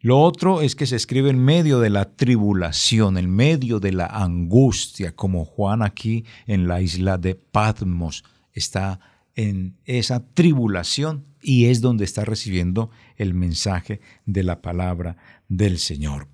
Lo 0.00 0.20
otro 0.20 0.60
es 0.60 0.76
que 0.76 0.86
se 0.86 0.96
escribe 0.96 1.30
en 1.30 1.44
medio 1.44 1.80
de 1.80 1.90
la 1.90 2.04
tribulación, 2.04 3.18
en 3.18 3.30
medio 3.30 3.80
de 3.80 3.92
la 3.92 4.06
angustia, 4.06 5.14
como 5.16 5.44
Juan 5.44 5.82
aquí 5.82 6.24
en 6.46 6.68
la 6.68 6.80
isla 6.80 7.18
de 7.18 7.34
Patmos 7.34 8.24
está 8.52 9.00
en 9.34 9.76
esa 9.84 10.24
tribulación 10.34 11.24
y 11.40 11.66
es 11.66 11.80
donde 11.80 12.04
está 12.04 12.24
recibiendo 12.24 12.90
el 13.16 13.34
mensaje 13.34 14.00
de 14.26 14.42
la 14.42 14.60
palabra 14.60 15.16
del 15.48 15.78
Señor. 15.78 16.28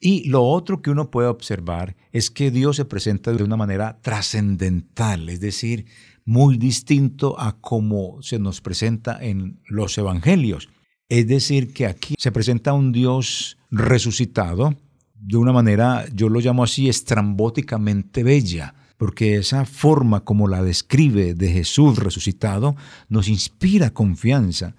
Y 0.00 0.28
lo 0.28 0.42
otro 0.42 0.82
que 0.82 0.90
uno 0.90 1.10
puede 1.10 1.28
observar 1.28 1.96
es 2.12 2.30
que 2.30 2.50
Dios 2.50 2.76
se 2.76 2.84
presenta 2.84 3.32
de 3.32 3.42
una 3.42 3.56
manera 3.56 3.98
trascendental, 4.02 5.28
es 5.28 5.40
decir, 5.40 5.86
muy 6.26 6.58
distinto 6.58 7.38
a 7.40 7.58
como 7.60 8.20
se 8.22 8.38
nos 8.38 8.60
presenta 8.60 9.18
en 9.22 9.60
los 9.66 9.96
evangelios. 9.96 10.68
Es 11.08 11.26
decir, 11.28 11.72
que 11.72 11.86
aquí 11.86 12.14
se 12.18 12.32
presenta 12.32 12.72
un 12.72 12.92
Dios 12.92 13.58
resucitado 13.70 14.74
de 15.14 15.36
una 15.36 15.52
manera, 15.52 16.06
yo 16.12 16.28
lo 16.28 16.40
llamo 16.40 16.64
así, 16.64 16.88
estrambóticamente 16.88 18.22
bella 18.22 18.74
porque 18.96 19.36
esa 19.36 19.64
forma 19.64 20.24
como 20.24 20.48
la 20.48 20.62
describe 20.62 21.34
de 21.34 21.50
Jesús 21.50 21.98
resucitado 21.98 22.76
nos 23.08 23.28
inspira 23.28 23.90
confianza. 23.90 24.76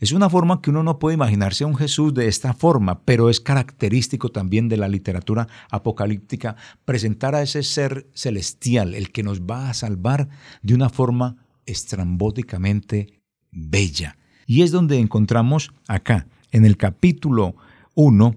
Es 0.00 0.12
una 0.12 0.28
forma 0.28 0.60
que 0.60 0.70
uno 0.70 0.82
no 0.82 0.98
puede 0.98 1.14
imaginarse 1.14 1.62
a 1.62 1.68
un 1.68 1.76
Jesús 1.76 2.12
de 2.12 2.26
esta 2.26 2.54
forma, 2.54 3.04
pero 3.04 3.30
es 3.30 3.40
característico 3.40 4.30
también 4.30 4.68
de 4.68 4.76
la 4.76 4.88
literatura 4.88 5.46
apocalíptica 5.70 6.56
presentar 6.84 7.36
a 7.36 7.42
ese 7.42 7.62
ser 7.62 8.10
celestial, 8.12 8.96
el 8.96 9.12
que 9.12 9.22
nos 9.22 9.42
va 9.42 9.70
a 9.70 9.74
salvar 9.74 10.28
de 10.62 10.74
una 10.74 10.90
forma 10.90 11.46
estrambóticamente 11.66 13.22
bella. 13.52 14.18
Y 14.46 14.62
es 14.62 14.70
donde 14.70 14.98
encontramos 14.98 15.72
acá, 15.88 16.26
en 16.50 16.64
el 16.64 16.76
capítulo 16.76 17.54
1, 17.94 18.34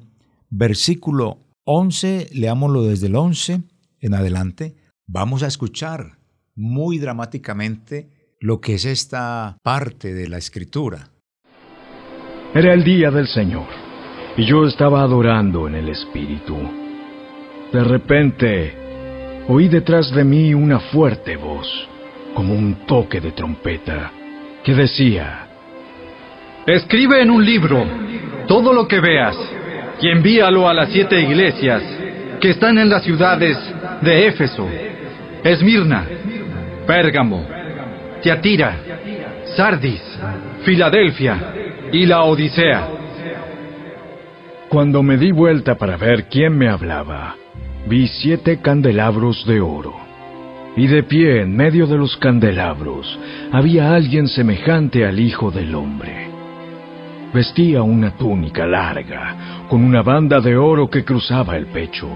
versículo 0.49 1.39
11, 1.65 2.29
leámoslo 2.33 2.83
desde 2.83 3.07
el 3.07 3.15
11 3.15 3.61
en 4.01 4.13
adelante, 4.13 4.75
Vamos 5.07 5.43
a 5.43 5.47
escuchar 5.47 6.17
muy 6.55 6.97
dramáticamente 6.97 8.09
lo 8.39 8.59
que 8.59 8.73
es 8.73 8.85
esta 8.85 9.55
parte 9.61 10.15
de 10.15 10.27
la 10.27 10.37
escritura. 10.37 11.09
Era 12.55 12.73
el 12.73 12.83
día 12.83 13.11
del 13.11 13.27
Señor, 13.27 13.67
y 14.35 14.47
yo 14.47 14.65
estaba 14.65 15.03
adorando 15.03 15.67
en 15.67 15.75
el 15.75 15.89
Espíritu. 15.89 16.57
De 17.71 17.83
repente, 17.83 19.45
oí 19.47 19.67
detrás 19.69 20.09
de 20.15 20.23
mí 20.23 20.55
una 20.55 20.79
fuerte 20.91 21.37
voz, 21.37 21.67
como 22.33 22.55
un 22.55 22.87
toque 22.87 23.21
de 23.21 23.33
trompeta, 23.33 24.11
que 24.63 24.73
decía, 24.73 25.44
Escribe 26.65 27.21
en 27.21 27.29
un 27.29 27.45
libro 27.45 27.85
todo 28.47 28.73
lo 28.73 28.87
que 28.87 28.99
veas 28.99 29.37
y 30.01 30.09
envíalo 30.09 30.67
a 30.67 30.73
las 30.73 30.89
siete 30.89 31.21
iglesias 31.21 31.83
que 32.41 32.49
están 32.49 32.79
en 32.79 32.89
las 32.89 33.03
ciudades 33.03 33.55
de 34.01 34.27
Éfeso, 34.27 34.67
Esmirna, 35.43 36.05
Pérgamo, 36.87 37.45
Tiatira, 38.23 38.77
Sardis, 39.55 40.01
Filadelfia 40.63 41.53
y 41.91 42.07
la 42.07 42.23
Odisea. 42.23 42.87
Cuando 44.67 45.03
me 45.03 45.17
di 45.17 45.31
vuelta 45.31 45.75
para 45.75 45.97
ver 45.97 46.25
quién 46.29 46.57
me 46.57 46.67
hablaba, 46.67 47.35
vi 47.85 48.07
siete 48.07 48.59
candelabros 48.59 49.45
de 49.45 49.61
oro. 49.61 49.93
Y 50.75 50.87
de 50.87 51.03
pie 51.03 51.41
en 51.41 51.55
medio 51.55 51.85
de 51.85 51.95
los 51.95 52.17
candelabros 52.17 53.19
había 53.51 53.93
alguien 53.93 54.27
semejante 54.27 55.05
al 55.05 55.19
Hijo 55.19 55.51
del 55.51 55.73
Hombre. 55.75 56.34
Vestía 57.35 57.83
una 57.83 58.11
túnica 58.11 58.65
larga, 58.65 59.65
con 59.67 59.83
una 59.83 60.01
banda 60.01 60.39
de 60.39 60.55
oro 60.55 60.89
que 60.89 61.03
cruzaba 61.03 61.57
el 61.57 61.65
pecho. 61.65 62.07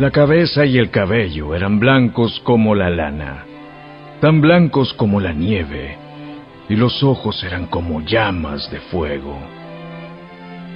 La 0.00 0.10
cabeza 0.10 0.66
y 0.66 0.78
el 0.78 0.90
cabello 0.90 1.54
eran 1.54 1.78
blancos 1.78 2.40
como 2.40 2.74
la 2.74 2.90
lana, 2.90 3.44
tan 4.20 4.40
blancos 4.40 4.92
como 4.94 5.20
la 5.20 5.32
nieve, 5.32 5.96
y 6.68 6.74
los 6.74 7.04
ojos 7.04 7.44
eran 7.44 7.66
como 7.66 8.00
llamas 8.00 8.68
de 8.72 8.80
fuego. 8.80 9.38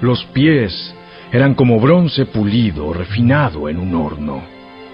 Los 0.01 0.25
pies 0.27 0.95
eran 1.33 1.55
como 1.55 1.81
bronce 1.81 2.27
pulido 2.27 2.93
refinado 2.93 3.69
en 3.69 3.81
un 3.81 3.97
horno, 3.97 4.45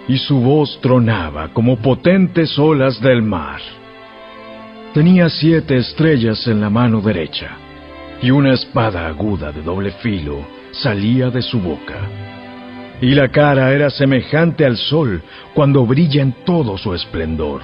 y 0.09 0.17
su 0.17 0.41
voz 0.41 0.81
tronaba 0.81 1.49
como 1.49 1.77
potentes 1.77 2.59
olas 2.59 3.03
del 3.03 3.21
mar. 3.21 3.61
Tenía 4.95 5.29
siete 5.29 5.77
estrellas 5.77 6.47
en 6.47 6.63
la 6.63 6.71
mano 6.71 7.03
derecha, 7.03 7.51
y 8.23 8.31
una 8.31 8.55
espada 8.55 9.07
aguda 9.07 9.53
de 9.53 9.63
doble 9.63 9.93
filo 10.03 10.47
salía 10.73 11.31
de 11.31 11.43
su 11.43 11.61
boca. 11.61 12.09
Y 13.01 13.15
la 13.15 13.31
cara 13.31 13.73
era 13.73 13.91
semejante 13.91 14.65
al 14.65 14.77
sol 14.77 15.23
cuando 15.55 15.87
brilla 15.87 16.23
en 16.23 16.45
todo 16.45 16.77
su 16.77 16.95
esplendor 16.95 17.63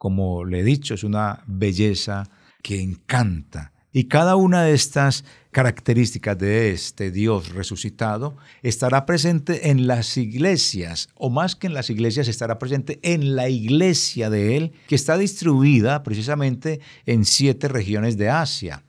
como 0.00 0.46
le 0.46 0.60
he 0.60 0.64
dicho, 0.64 0.94
es 0.94 1.04
una 1.04 1.44
belleza 1.46 2.24
que 2.62 2.80
encanta. 2.80 3.72
Y 3.92 4.04
cada 4.04 4.34
una 4.34 4.62
de 4.62 4.72
estas 4.72 5.26
características 5.50 6.38
de 6.38 6.70
este 6.70 7.10
Dios 7.10 7.50
resucitado 7.50 8.38
estará 8.62 9.04
presente 9.04 9.68
en 9.68 9.86
las 9.86 10.16
iglesias, 10.16 11.10
o 11.16 11.28
más 11.28 11.54
que 11.54 11.66
en 11.66 11.74
las 11.74 11.90
iglesias, 11.90 12.28
estará 12.28 12.58
presente 12.58 12.98
en 13.02 13.36
la 13.36 13.50
iglesia 13.50 14.30
de 14.30 14.56
Él, 14.56 14.72
que 14.88 14.94
está 14.94 15.18
distribuida 15.18 16.02
precisamente 16.02 16.80
en 17.04 17.26
siete 17.26 17.68
regiones 17.68 18.16
de 18.16 18.30
Asia. 18.30 18.84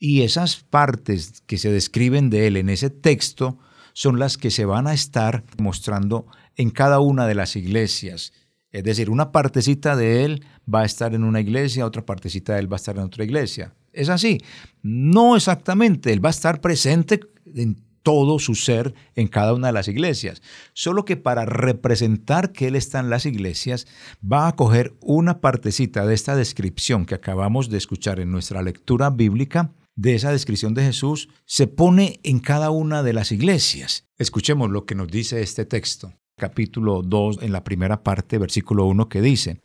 Y 0.00 0.22
esas 0.22 0.56
partes 0.56 1.42
que 1.46 1.58
se 1.58 1.70
describen 1.70 2.30
de 2.30 2.48
Él 2.48 2.56
en 2.56 2.70
ese 2.70 2.90
texto 2.90 3.58
son 3.92 4.18
las 4.18 4.38
que 4.38 4.50
se 4.50 4.64
van 4.64 4.86
a 4.86 4.94
estar 4.94 5.44
mostrando 5.58 6.26
en 6.56 6.70
cada 6.70 7.00
una 7.00 7.26
de 7.26 7.34
las 7.34 7.54
iglesias. 7.54 8.32
Es 8.72 8.82
decir, 8.82 9.10
una 9.10 9.30
partecita 9.30 9.96
de 9.96 10.24
él 10.24 10.44
va 10.72 10.82
a 10.82 10.84
estar 10.84 11.14
en 11.14 11.24
una 11.24 11.40
iglesia, 11.40 11.84
otra 11.84 12.06
partecita 12.06 12.54
de 12.54 12.60
él 12.60 12.72
va 12.72 12.76
a 12.76 12.82
estar 12.82 12.96
en 12.96 13.02
otra 13.02 13.24
iglesia. 13.24 13.74
Es 13.92 14.08
así. 14.08 14.38
No 14.82 15.36
exactamente, 15.36 16.12
él 16.12 16.24
va 16.24 16.28
a 16.28 16.30
estar 16.30 16.60
presente 16.60 17.20
en 17.54 17.76
todo 18.02 18.38
su 18.38 18.54
ser 18.54 18.94
en 19.14 19.28
cada 19.28 19.52
una 19.54 19.66
de 19.66 19.72
las 19.72 19.88
iglesias. 19.88 20.40
Solo 20.72 21.04
que 21.04 21.16
para 21.16 21.44
representar 21.44 22.52
que 22.52 22.68
Él 22.68 22.76
está 22.76 22.98
en 23.00 23.10
las 23.10 23.26
iglesias, 23.26 23.86
va 24.20 24.48
a 24.48 24.56
coger 24.56 24.94
una 25.00 25.40
partecita 25.40 26.06
de 26.06 26.14
esta 26.14 26.34
descripción 26.34 27.04
que 27.04 27.14
acabamos 27.14 27.68
de 27.68 27.76
escuchar 27.76 28.18
en 28.18 28.30
nuestra 28.30 28.62
lectura 28.62 29.10
bíblica, 29.10 29.72
de 30.00 30.14
esa 30.14 30.32
descripción 30.32 30.72
de 30.74 30.84
Jesús, 30.84 31.28
se 31.44 31.66
pone 31.66 32.20
en 32.22 32.38
cada 32.40 32.70
una 32.70 33.02
de 33.02 33.12
las 33.12 33.32
iglesias. 33.32 34.08
Escuchemos 34.18 34.70
lo 34.70 34.86
que 34.86 34.94
nos 34.94 35.08
dice 35.08 35.42
este 35.42 35.64
texto 35.66 36.12
capítulo 36.40 37.02
2, 37.02 37.42
en 37.42 37.52
la 37.52 37.62
primera 37.62 38.02
parte, 38.02 38.38
versículo 38.38 38.86
1, 38.86 39.08
que 39.08 39.20
dice, 39.20 39.60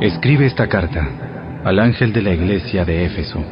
Escribe 0.00 0.46
esta 0.46 0.68
carta 0.68 1.60
al 1.64 1.78
ángel 1.78 2.12
de 2.12 2.22
la 2.22 2.32
iglesia 2.32 2.84
de 2.84 3.04
Éfeso. 3.04 3.44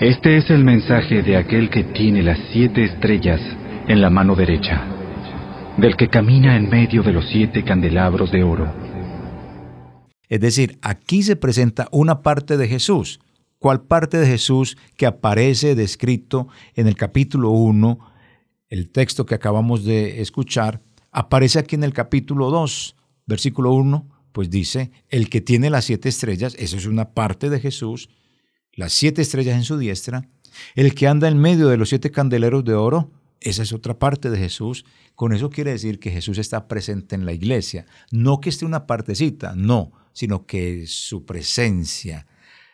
Este 0.00 0.36
es 0.38 0.48
el 0.50 0.64
mensaje 0.64 1.22
de 1.22 1.36
aquel 1.36 1.68
que 1.68 1.84
tiene 1.84 2.22
las 2.22 2.38
siete 2.52 2.84
estrellas 2.84 3.40
en 3.88 4.00
la 4.00 4.08
mano 4.08 4.36
derecha, 4.36 4.84
del 5.76 5.96
que 5.96 6.08
camina 6.08 6.56
en 6.56 6.70
medio 6.70 7.02
de 7.02 7.12
los 7.12 7.28
siete 7.28 7.64
candelabros 7.64 8.30
de 8.30 8.42
oro. 8.42 8.85
Es 10.28 10.40
decir, 10.40 10.78
aquí 10.82 11.22
se 11.22 11.36
presenta 11.36 11.88
una 11.92 12.22
parte 12.22 12.56
de 12.56 12.68
Jesús. 12.68 13.20
¿Cuál 13.58 13.82
parte 13.82 14.18
de 14.18 14.26
Jesús 14.26 14.76
que 14.96 15.06
aparece 15.06 15.74
descrito 15.74 16.48
en 16.74 16.86
el 16.86 16.96
capítulo 16.96 17.50
1 17.50 17.98
el 18.68 18.90
texto 18.90 19.26
que 19.26 19.34
acabamos 19.34 19.84
de 19.84 20.20
escuchar, 20.20 20.82
aparece 21.12 21.58
aquí 21.58 21.76
en 21.76 21.84
el 21.84 21.92
capítulo 21.92 22.50
2, 22.50 22.96
versículo 23.26 23.72
1, 23.72 24.08
pues 24.32 24.50
dice, 24.50 24.90
el 25.08 25.30
que 25.30 25.40
tiene 25.40 25.70
las 25.70 25.84
siete 25.84 26.08
estrellas, 26.08 26.54
eso 26.58 26.76
es 26.76 26.86
una 26.86 27.10
parte 27.14 27.48
de 27.48 27.60
Jesús, 27.60 28.10
las 28.72 28.92
siete 28.92 29.22
estrellas 29.22 29.56
en 29.56 29.64
su 29.64 29.78
diestra, 29.78 30.28
el 30.74 30.94
que 30.94 31.06
anda 31.06 31.28
en 31.28 31.38
medio 31.38 31.68
de 31.68 31.76
los 31.76 31.88
siete 31.88 32.10
candeleros 32.10 32.64
de 32.64 32.74
oro, 32.74 33.10
esa 33.40 33.62
es 33.62 33.72
otra 33.72 33.98
parte 33.98 34.30
de 34.30 34.38
Jesús. 34.38 34.86
Con 35.14 35.32
eso 35.32 35.50
quiere 35.50 35.70
decir 35.70 36.00
que 36.00 36.10
Jesús 36.10 36.38
está 36.38 36.66
presente 36.66 37.14
en 37.14 37.26
la 37.26 37.32
iglesia. 37.32 37.84
No 38.10 38.40
que 38.40 38.48
esté 38.48 38.64
una 38.64 38.86
partecita, 38.86 39.54
no, 39.54 39.92
sino 40.16 40.46
que 40.46 40.86
su 40.86 41.26
presencia, 41.26 42.26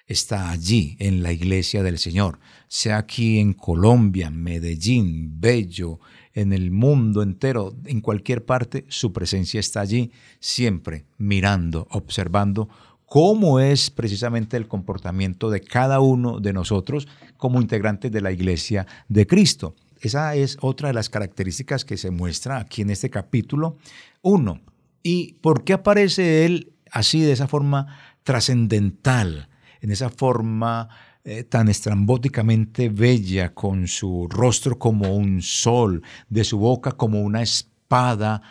está 0.07 0.51
allí 0.51 0.97
en 1.01 1.25
la 1.25 1.33
iglesia 1.33 1.83
del 1.83 1.99
Señor, 1.99 2.39
sea 2.69 2.99
aquí 2.99 3.41
en 3.41 3.53
Colombia, 3.53 4.31
Medellín, 4.31 5.41
Bello, 5.41 5.99
en 6.35 6.53
el 6.53 6.71
mundo 6.71 7.21
entero, 7.21 7.75
en 7.85 8.01
cualquier 8.01 8.45
parte, 8.45 8.85
su 8.89 9.13
presencia 9.13 9.59
está 9.59 9.81
allí, 9.81 10.13
siempre 10.39 11.05
mirando, 11.19 11.89
observando 11.91 12.69
cómo 13.07 13.59
es 13.59 13.91
precisamente 13.91 14.57
el 14.57 14.69
comportamiento 14.69 15.51
de 15.51 15.63
cada 15.63 15.99
uno 15.99 16.39
de 16.39 16.53
nosotros 16.53 17.09
como 17.37 17.61
integrantes 17.61 18.13
de 18.13 18.21
la 18.21 18.31
iglesia 18.31 18.87
de 19.09 19.27
Cristo. 19.27 19.75
Esa 20.01 20.37
es 20.37 20.59
otra 20.61 20.89
de 20.89 20.95
las 20.95 21.11
características 21.11 21.85
que 21.85 21.97
se 21.97 22.13
muestra 22.13 22.59
aquí 22.59 22.83
en 22.83 22.91
este 22.91 23.11
capítulo 23.11 23.79
1. 24.23 24.61
¿Y 25.03 25.35
por 25.35 25.65
qué 25.65 25.73
aparece 25.73 26.45
él 26.45 26.72
así, 26.93 27.21
de 27.23 27.33
esa 27.33 27.49
forma 27.49 27.99
trascendental? 28.23 29.49
en 29.83 29.91
esa 29.91 30.09
forma 30.09 30.89
eh, 31.25 31.45
tan 31.45 31.69
estrambóticamente 31.69 32.89
bella, 32.89 33.53
con 33.53 33.89
su 33.89 34.29
rostro 34.31 34.79
como 34.79 35.15
un 35.15 35.43
sol, 35.43 36.03
de 36.29 36.45
su 36.45 36.59
boca 36.59 36.93
como 36.93 37.21
una 37.21 37.43
espada 37.43 38.43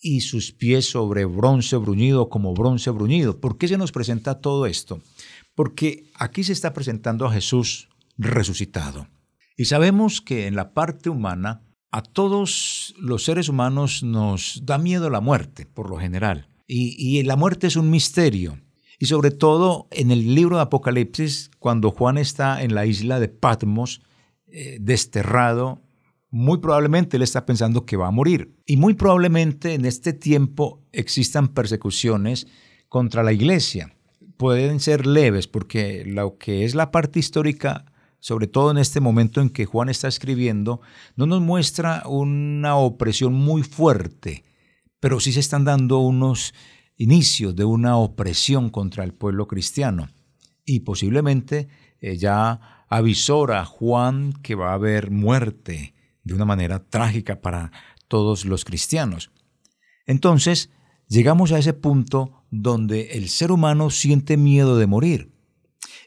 y 0.00 0.22
sus 0.22 0.52
pies 0.52 0.86
sobre 0.86 1.26
bronce 1.26 1.76
bruñido 1.76 2.28
como 2.28 2.54
bronce 2.54 2.90
bruñido. 2.90 3.40
¿Por 3.40 3.56
qué 3.56 3.68
se 3.68 3.78
nos 3.78 3.92
presenta 3.92 4.40
todo 4.40 4.66
esto? 4.66 5.00
Porque 5.54 6.10
aquí 6.14 6.42
se 6.44 6.52
está 6.52 6.72
presentando 6.72 7.26
a 7.26 7.32
Jesús 7.32 7.88
resucitado. 8.16 9.06
Y 9.56 9.66
sabemos 9.66 10.20
que 10.20 10.46
en 10.46 10.56
la 10.56 10.72
parte 10.72 11.10
humana, 11.10 11.62
a 11.92 12.02
todos 12.02 12.94
los 12.98 13.22
seres 13.22 13.48
humanos 13.48 14.02
nos 14.02 14.62
da 14.64 14.78
miedo 14.78 15.10
la 15.10 15.20
muerte, 15.20 15.64
por 15.64 15.90
lo 15.90 15.98
general. 15.98 16.48
Y, 16.66 17.22
la 17.24 17.36
muerte 17.36 17.66
es 17.66 17.76
un 17.76 17.90
misterio. 17.90 18.58
Y 18.98 19.06
sobre 19.06 19.30
todo 19.30 19.88
en 19.90 20.10
el 20.10 20.34
libro 20.34 20.56
de 20.56 20.62
Apocalipsis, 20.62 21.50
cuando 21.58 21.90
Juan 21.90 22.16
está 22.16 22.62
en 22.62 22.74
la 22.74 22.86
isla 22.86 23.20
de 23.20 23.28
Patmos, 23.28 24.02
eh, 24.46 24.78
desterrado, 24.80 25.82
muy 26.30 26.58
probablemente 26.58 27.16
él 27.16 27.22
está 27.22 27.44
pensando 27.44 27.86
que 27.86 27.96
va 27.96 28.08
a 28.08 28.12
morir. 28.12 28.56
Y 28.66 28.76
muy 28.76 28.94
probablemente 28.94 29.74
en 29.74 29.84
este 29.84 30.12
tiempo 30.12 30.82
existan 30.92 31.48
persecuciones 31.48 32.46
contra 32.88 33.22
la 33.22 33.32
iglesia. 33.32 33.94
Pueden 34.36 34.80
ser 34.80 35.06
leves 35.06 35.46
porque 35.46 36.04
lo 36.04 36.38
que 36.38 36.64
es 36.64 36.74
la 36.74 36.90
parte 36.90 37.18
histórica, 37.18 37.84
sobre 38.20 38.46
todo 38.46 38.70
en 38.70 38.78
este 38.78 39.00
momento 39.00 39.40
en 39.40 39.50
que 39.50 39.64
Juan 39.64 39.88
está 39.88 40.08
escribiendo, 40.08 40.80
no 41.16 41.26
nos 41.26 41.40
muestra 41.40 42.02
una 42.06 42.76
opresión 42.76 43.32
muy 43.32 43.62
fuerte, 43.62 44.44
pero 45.04 45.20
sí 45.20 45.32
se 45.32 45.40
están 45.40 45.66
dando 45.66 45.98
unos 45.98 46.54
inicio 46.96 47.52
de 47.52 47.66
una 47.66 47.98
opresión 47.98 48.70
contra 48.70 49.04
el 49.04 49.12
pueblo 49.12 49.46
cristiano. 49.46 50.08
Y 50.64 50.80
posiblemente 50.80 51.68
eh, 52.00 52.16
ya 52.16 52.86
avisora 52.88 53.66
Juan 53.66 54.32
que 54.42 54.54
va 54.54 54.70
a 54.70 54.76
haber 54.76 55.10
muerte 55.10 55.92
de 56.22 56.32
una 56.32 56.46
manera 56.46 56.86
trágica 56.88 57.42
para 57.42 57.70
todos 58.08 58.46
los 58.46 58.64
cristianos. 58.64 59.30
Entonces, 60.06 60.70
llegamos 61.06 61.52
a 61.52 61.58
ese 61.58 61.74
punto 61.74 62.46
donde 62.50 63.10
el 63.10 63.28
ser 63.28 63.52
humano 63.52 63.90
siente 63.90 64.38
miedo 64.38 64.78
de 64.78 64.86
morir. 64.86 65.34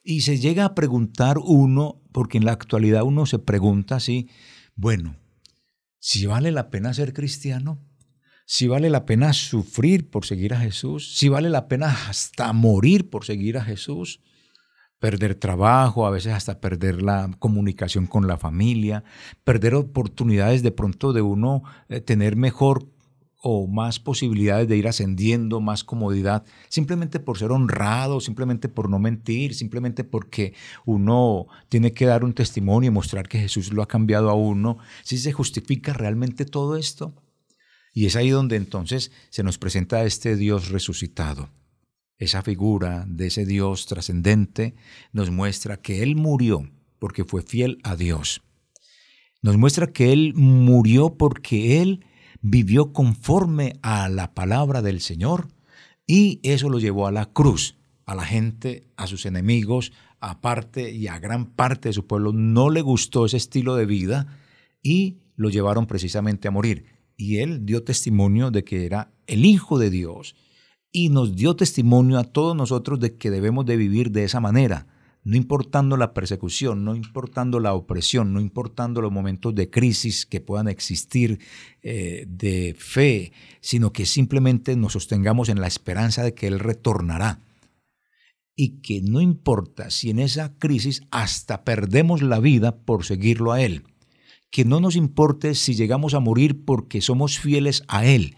Y 0.03 0.21
se 0.21 0.39
llega 0.39 0.65
a 0.65 0.73
preguntar 0.73 1.37
uno, 1.37 2.01
porque 2.11 2.39
en 2.39 2.45
la 2.45 2.53
actualidad 2.53 3.03
uno 3.03 3.27
se 3.27 3.37
pregunta 3.37 3.97
así, 3.97 4.27
Bueno, 4.75 5.17
si 5.99 6.25
vale 6.25 6.51
la 6.51 6.71
pena 6.71 6.95
ser 6.95 7.13
cristiano, 7.13 7.86
si 8.49 8.65
vale 8.67 8.89
la 8.89 9.05
pena 9.05 9.33
sufrir 9.33 10.09
por 10.09 10.25
seguir 10.25 10.53
a 10.53 10.59
Jesús, 10.59 11.17
si 11.17 11.27
vale 11.27 11.49
la 11.49 11.67
pena 11.67 11.93
hasta 12.07 12.53
morir 12.53 13.09
por 13.09 13.25
seguir 13.25 13.57
a 13.57 13.63
Jesús, 13.63 14.21
perder 14.99 15.35
trabajo, 15.35 16.07
a 16.07 16.11
veces 16.11 16.31
hasta 16.31 16.61
perder 16.61 17.01
la 17.01 17.29
comunicación 17.39 18.07
con 18.07 18.25
la 18.25 18.37
familia, 18.37 19.03
perder 19.43 19.75
oportunidades 19.75 20.63
de 20.63 20.71
pronto 20.71 21.11
de 21.11 21.21
uno 21.21 21.63
eh, 21.89 21.99
tener 21.99 22.37
mejor 22.37 22.87
o 23.41 23.67
más 23.67 23.99
posibilidades 23.99 24.69
de 24.69 24.77
ir 24.77 24.87
ascendiendo, 24.87 25.59
más 25.59 25.83
comodidad, 25.83 26.45
simplemente 26.69 27.19
por 27.19 27.37
ser 27.37 27.51
honrado, 27.51 28.21
simplemente 28.21 28.69
por 28.69 28.89
no 28.89 28.97
mentir, 28.97 29.55
simplemente 29.55 30.05
porque 30.05 30.53
uno 30.85 31.47
tiene 31.67 31.91
que 31.91 32.05
dar 32.05 32.23
un 32.23 32.33
testimonio 32.33 32.87
y 32.87 32.93
mostrar 32.93 33.27
que 33.27 33.39
Jesús 33.39 33.73
lo 33.73 33.83
ha 33.83 33.89
cambiado 33.89 34.29
a 34.29 34.35
uno, 34.35 34.77
si 35.03 35.17
se 35.17 35.33
justifica 35.33 35.91
realmente 35.91 36.45
todo 36.45 36.77
esto. 36.77 37.13
Y 37.97 38.05
es 38.05 38.15
ahí 38.15 38.29
donde 38.29 38.57
entonces 38.57 39.11
se 39.31 39.41
nos 39.41 39.57
presenta 39.57 40.05
este 40.05 40.35
Dios 40.35 40.69
resucitado. 40.69 41.49
Esa 42.19 42.43
figura 42.43 43.05
de 43.07 43.25
ese 43.25 43.43
Dios 43.43 43.87
trascendente 43.87 44.75
nos 45.13 45.31
muestra 45.31 45.77
que 45.77 46.03
Él 46.03 46.15
murió 46.15 46.69
porque 46.99 47.25
fue 47.25 47.41
fiel 47.41 47.79
a 47.81 47.95
Dios. 47.95 48.43
Nos 49.41 49.57
muestra 49.57 49.87
que 49.87 50.13
Él 50.13 50.33
murió 50.35 51.17
porque 51.17 51.81
Él 51.81 52.05
vivió 52.39 52.93
conforme 52.93 53.79
a 53.81 54.09
la 54.09 54.35
palabra 54.35 54.83
del 54.83 55.01
Señor 55.01 55.47
y 56.05 56.39
eso 56.43 56.69
lo 56.69 56.77
llevó 56.77 57.07
a 57.07 57.11
la 57.11 57.25
cruz. 57.25 57.79
A 58.05 58.13
la 58.13 58.25
gente, 58.25 58.85
a 58.95 59.07
sus 59.07 59.25
enemigos, 59.25 59.91
a 60.19 60.39
parte 60.39 60.91
y 60.91 61.07
a 61.07 61.17
gran 61.17 61.47
parte 61.47 61.89
de 61.89 61.93
su 61.93 62.05
pueblo 62.05 62.31
no 62.31 62.69
le 62.69 62.81
gustó 62.81 63.25
ese 63.25 63.37
estilo 63.37 63.75
de 63.75 63.87
vida 63.87 64.37
y 64.83 65.17
lo 65.35 65.49
llevaron 65.49 65.87
precisamente 65.87 66.47
a 66.47 66.51
morir. 66.51 66.96
Y 67.17 67.37
él 67.37 67.65
dio 67.65 67.83
testimonio 67.83 68.51
de 68.51 68.63
que 68.63 68.85
era 68.85 69.11
el 69.25 69.45
Hijo 69.45 69.79
de 69.79 69.89
Dios 69.89 70.35
y 70.91 71.09
nos 71.09 71.35
dio 71.35 71.55
testimonio 71.55 72.19
a 72.19 72.23
todos 72.23 72.55
nosotros 72.55 72.99
de 72.99 73.17
que 73.17 73.31
debemos 73.31 73.65
de 73.65 73.75
vivir 73.75 74.11
de 74.11 74.23
esa 74.23 74.39
manera 74.39 74.87
no 75.27 75.35
importando 75.35 75.97
la 75.97 76.13
persecución, 76.13 76.85
no 76.85 76.95
importando 76.95 77.59
la 77.59 77.73
opresión, 77.73 78.31
no 78.31 78.39
importando 78.39 79.01
los 79.01 79.11
momentos 79.11 79.53
de 79.53 79.69
crisis 79.69 80.25
que 80.25 80.39
puedan 80.39 80.69
existir 80.69 81.39
eh, 81.81 82.23
de 82.29 82.73
fe, 82.79 83.33
sino 83.59 83.91
que 83.91 84.05
simplemente 84.05 84.77
nos 84.77 84.93
sostengamos 84.93 85.49
en 85.49 85.59
la 85.59 85.67
esperanza 85.67 86.23
de 86.23 86.33
que 86.33 86.47
Él 86.47 86.59
retornará. 86.59 87.41
Y 88.55 88.79
que 88.79 89.01
no 89.01 89.19
importa 89.19 89.89
si 89.89 90.11
en 90.11 90.19
esa 90.19 90.57
crisis 90.57 91.03
hasta 91.11 91.65
perdemos 91.65 92.21
la 92.21 92.39
vida 92.39 92.77
por 92.85 93.03
seguirlo 93.03 93.51
a 93.51 93.61
Él. 93.61 93.83
Que 94.49 94.65
no 94.65 94.79
nos 94.79 94.95
importe 94.95 95.55
si 95.55 95.75
llegamos 95.75 96.13
a 96.13 96.19
morir 96.19 96.63
porque 96.65 97.01
somos 97.01 97.39
fieles 97.39 97.83
a 97.87 98.05
Él 98.05 98.35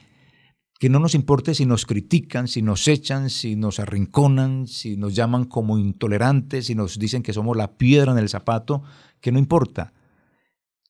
que 0.79 0.89
no 0.89 0.99
nos 0.99 1.13
importe 1.13 1.53
si 1.53 1.65
nos 1.65 1.85
critican, 1.85 2.47
si 2.47 2.61
nos 2.61 2.87
echan, 2.87 3.29
si 3.29 3.57
nos 3.57 3.79
arrinconan, 3.79 4.65
si 4.65 4.95
nos 4.95 5.13
llaman 5.13 5.43
como 5.43 5.77
intolerantes, 5.77 6.67
si 6.67 6.75
nos 6.75 6.97
dicen 6.97 7.21
que 7.21 7.33
somos 7.33 7.57
la 7.57 7.77
piedra 7.77 8.13
en 8.13 8.17
el 8.17 8.29
zapato, 8.29 8.81
que 9.19 9.33
no 9.33 9.39
importa. 9.39 9.93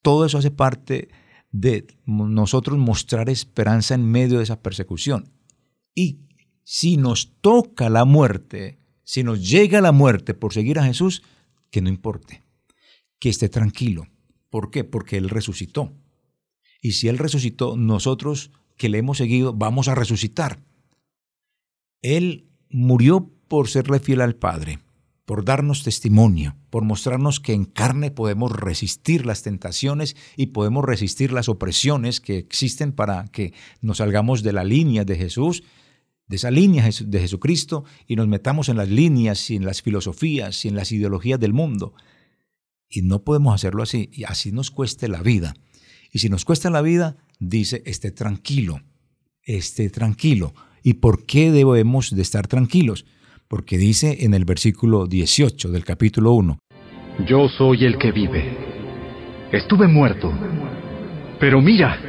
Todo 0.03 0.27
eso 0.27 0.37
hace 0.37 0.51
parte 0.51 1.09
de 1.51 1.87
nosotros 2.05 2.77
mostrar 2.77 3.29
esperanza 3.31 3.95
en 3.95 4.05
medio 4.05 4.37
de 4.37 4.43
esa 4.43 4.61
persecución. 4.61 5.33
Y 5.95 6.27
si 6.63 6.97
nos 6.97 7.41
toca 7.41 7.89
la 7.89 8.05
muerte, 8.05 8.77
si 9.03 9.23
nos 9.23 9.49
llega 9.49 9.81
la 9.81 9.91
muerte 9.91 10.35
por 10.35 10.53
seguir 10.53 10.77
a 10.77 10.85
Jesús, 10.85 11.23
que 11.71 11.81
no 11.81 11.89
importe, 11.89 12.43
que 13.19 13.29
esté 13.29 13.49
tranquilo. 13.49 14.05
¿Por 14.49 14.71
qué? 14.71 14.83
Porque 14.83 15.17
Él 15.17 15.29
resucitó. 15.29 15.93
Y 16.81 16.93
si 16.93 17.07
Él 17.07 17.17
resucitó, 17.17 17.75
nosotros 17.77 18.51
que 18.77 18.89
le 18.89 18.97
hemos 18.97 19.17
seguido, 19.17 19.53
vamos 19.53 19.87
a 19.87 19.95
resucitar. 19.95 20.59
Él 22.01 22.49
murió 22.69 23.29
por 23.47 23.67
serle 23.67 23.99
fiel 23.99 24.21
al 24.21 24.35
Padre, 24.35 24.79
por 25.25 25.43
darnos 25.43 25.83
testimonio, 25.83 26.55
por 26.69 26.83
mostrarnos 26.83 27.39
que 27.39 27.53
en 27.53 27.65
carne 27.65 28.09
podemos 28.09 28.51
resistir 28.51 29.25
las 29.25 29.43
tentaciones 29.43 30.15
y 30.37 30.47
podemos 30.47 30.85
resistir 30.85 31.33
las 31.33 31.49
opresiones 31.49 32.21
que 32.21 32.37
existen 32.37 32.93
para 32.93 33.25
que 33.27 33.53
nos 33.81 33.97
salgamos 33.97 34.43
de 34.43 34.53
la 34.53 34.63
línea 34.63 35.03
de 35.03 35.17
Jesús, 35.17 35.63
de 36.27 36.37
esa 36.37 36.51
línea 36.51 36.87
de 36.87 37.19
Jesucristo 37.19 37.83
y 38.07 38.15
nos 38.15 38.27
metamos 38.27 38.69
en 38.69 38.77
las 38.77 38.89
líneas 38.89 39.49
y 39.49 39.55
en 39.55 39.65
las 39.65 39.81
filosofías 39.81 40.63
y 40.63 40.69
en 40.69 40.75
las 40.75 40.91
ideologías 40.91 41.39
del 41.39 41.53
mundo. 41.53 41.95
Y 42.89 43.03
no 43.03 43.23
podemos 43.23 43.53
hacerlo 43.53 43.83
así, 43.83 44.09
y 44.11 44.23
así 44.23 44.51
nos 44.51 44.71
cueste 44.71 45.07
la 45.07 45.21
vida. 45.21 45.53
Y 46.11 46.19
si 46.19 46.29
nos 46.29 46.43
cuesta 46.43 46.69
la 46.69 46.81
vida, 46.81 47.17
dice, 47.39 47.83
esté 47.85 48.11
tranquilo, 48.11 48.81
esté 49.43 49.89
tranquilo. 49.89 50.53
¿Y 50.81 50.95
por 50.95 51.25
qué 51.25 51.51
debemos 51.51 52.15
de 52.15 52.21
estar 52.21 52.47
tranquilos? 52.47 53.05
Porque 53.47 53.77
dice 53.77 54.25
en 54.25 54.33
el 54.33 54.45
versículo 54.45 55.05
18 55.05 55.69
del 55.69 55.83
capítulo 55.83 56.33
1. 56.33 56.57
Yo 57.27 57.47
soy 57.49 57.85
el 57.85 57.97
que 57.97 58.11
vive. 58.11 58.57
Estuve 59.51 59.87
muerto. 59.87 60.31
Pero 61.39 61.61
mira, 61.61 61.99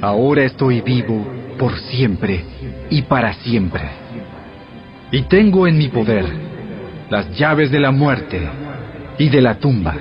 ahora 0.00 0.44
estoy 0.44 0.80
vivo 0.80 1.26
por 1.58 1.78
siempre 1.90 2.44
y 2.90 3.02
para 3.02 3.34
siempre. 3.42 3.82
Y 5.10 5.22
tengo 5.22 5.66
en 5.66 5.78
mi 5.78 5.88
poder 5.88 6.24
las 7.10 7.36
llaves 7.38 7.70
de 7.70 7.80
la 7.80 7.90
muerte 7.90 8.48
y 9.18 9.28
de 9.28 9.40
la 9.40 9.58
tumba. 9.58 9.96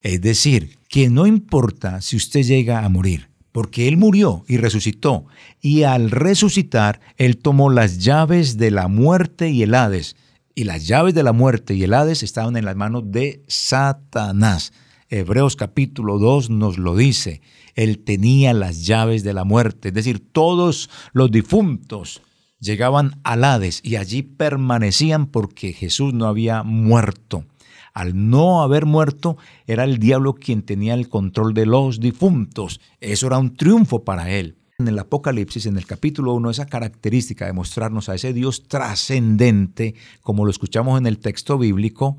Es 0.00 0.20
decir, 0.20 0.78
que 0.88 1.08
no 1.08 1.26
importa 1.26 2.00
si 2.00 2.16
usted 2.16 2.42
llega 2.42 2.84
a 2.84 2.88
morir, 2.88 3.28
porque 3.52 3.86
Él 3.86 3.96
murió 3.96 4.44
y 4.48 4.56
resucitó, 4.56 5.26
y 5.60 5.84
al 5.84 6.10
resucitar, 6.10 7.00
Él 7.16 7.38
tomó 7.38 7.70
las 7.70 7.98
llaves 7.98 8.58
de 8.58 8.70
la 8.70 8.88
muerte 8.88 9.50
y 9.50 9.62
el 9.62 9.74
Hades, 9.74 10.16
y 10.54 10.64
las 10.64 10.86
llaves 10.86 11.14
de 11.14 11.22
la 11.22 11.32
muerte 11.32 11.74
y 11.74 11.84
el 11.84 11.94
Hades 11.94 12.22
estaban 12.22 12.56
en 12.56 12.64
las 12.64 12.76
manos 12.76 13.04
de 13.06 13.42
Satanás. 13.46 14.72
Hebreos 15.08 15.56
capítulo 15.56 16.18
2 16.18 16.50
nos 16.50 16.78
lo 16.78 16.96
dice, 16.96 17.40
Él 17.74 18.00
tenía 18.00 18.52
las 18.52 18.84
llaves 18.84 19.22
de 19.22 19.34
la 19.34 19.44
muerte, 19.44 19.88
es 19.88 19.94
decir, 19.94 20.20
todos 20.20 20.90
los 21.12 21.30
difuntos 21.30 22.22
llegaban 22.58 23.20
al 23.24 23.44
Hades 23.44 23.80
y 23.82 23.96
allí 23.96 24.22
permanecían 24.22 25.26
porque 25.26 25.72
Jesús 25.72 26.14
no 26.14 26.26
había 26.26 26.62
muerto. 26.62 27.44
Al 27.92 28.30
no 28.30 28.62
haber 28.62 28.86
muerto, 28.86 29.36
era 29.66 29.84
el 29.84 29.98
diablo 29.98 30.34
quien 30.34 30.62
tenía 30.62 30.94
el 30.94 31.08
control 31.08 31.54
de 31.54 31.66
los 31.66 32.00
difuntos. 32.00 32.80
Eso 33.00 33.26
era 33.26 33.38
un 33.38 33.54
triunfo 33.54 34.04
para 34.04 34.30
él. 34.30 34.56
En 34.78 34.88
el 34.88 34.98
Apocalipsis, 34.98 35.66
en 35.66 35.76
el 35.76 35.86
capítulo 35.86 36.34
1, 36.34 36.50
esa 36.50 36.66
característica 36.66 37.46
de 37.46 37.52
mostrarnos 37.52 38.08
a 38.08 38.14
ese 38.14 38.32
Dios 38.32 38.66
trascendente, 38.66 39.94
como 40.22 40.44
lo 40.44 40.50
escuchamos 40.50 40.98
en 40.98 41.06
el 41.06 41.18
texto 41.18 41.58
bíblico, 41.58 42.16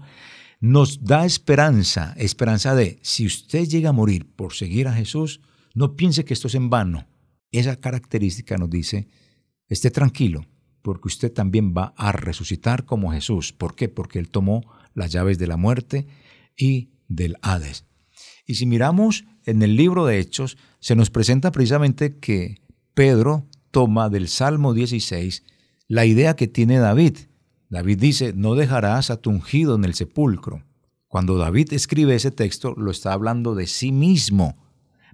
nos 0.59 1.03
da 1.03 1.25
esperanza, 1.25 2.13
esperanza 2.17 2.73
de, 2.73 2.99
si 3.01 3.25
usted 3.25 3.67
llega 3.67 3.89
a 3.89 3.93
morir 3.93 4.33
por 4.33 4.53
seguir 4.53 4.87
a 4.87 4.93
Jesús, 4.93 5.41
no 5.73 5.95
piense 5.95 6.23
que 6.23 6.33
esto 6.33 6.47
es 6.47 6.55
en 6.55 6.69
vano. 6.69 7.05
Esa 7.51 7.75
característica 7.75 8.57
nos 8.57 8.69
dice, 8.69 9.07
esté 9.67 9.91
tranquilo, 9.91 10.45
porque 10.81 11.07
usted 11.07 11.33
también 11.33 11.73
va 11.75 11.93
a 11.97 12.11
resucitar 12.11 12.85
como 12.85 13.11
Jesús. 13.11 13.51
¿Por 13.51 13.75
qué? 13.75 13.89
Porque 13.89 14.19
Él 14.19 14.29
tomó 14.29 14.63
las 14.93 15.11
llaves 15.11 15.37
de 15.37 15.47
la 15.47 15.57
muerte 15.57 16.07
y 16.57 16.91
del 17.07 17.37
Hades. 17.41 17.85
Y 18.45 18.55
si 18.55 18.65
miramos 18.65 19.25
en 19.45 19.61
el 19.61 19.75
libro 19.75 20.05
de 20.05 20.19
Hechos, 20.19 20.57
se 20.79 20.95
nos 20.95 21.09
presenta 21.09 21.51
precisamente 21.51 22.17
que 22.17 22.61
Pedro 22.93 23.47
toma 23.71 24.09
del 24.09 24.27
Salmo 24.27 24.73
16 24.73 25.43
la 25.87 26.05
idea 26.05 26.35
que 26.35 26.47
tiene 26.47 26.77
David. 26.79 27.17
David 27.69 27.99
dice, 27.99 28.33
no 28.33 28.55
dejarás 28.55 29.09
a 29.09 29.17
tu 29.17 29.29
ungido 29.29 29.75
en 29.75 29.85
el 29.85 29.93
sepulcro. 29.93 30.63
Cuando 31.07 31.37
David 31.37 31.73
escribe 31.73 32.15
ese 32.15 32.31
texto, 32.31 32.73
lo 32.75 32.91
está 32.91 33.13
hablando 33.13 33.55
de 33.55 33.67
sí 33.67 33.91
mismo. 33.91 34.57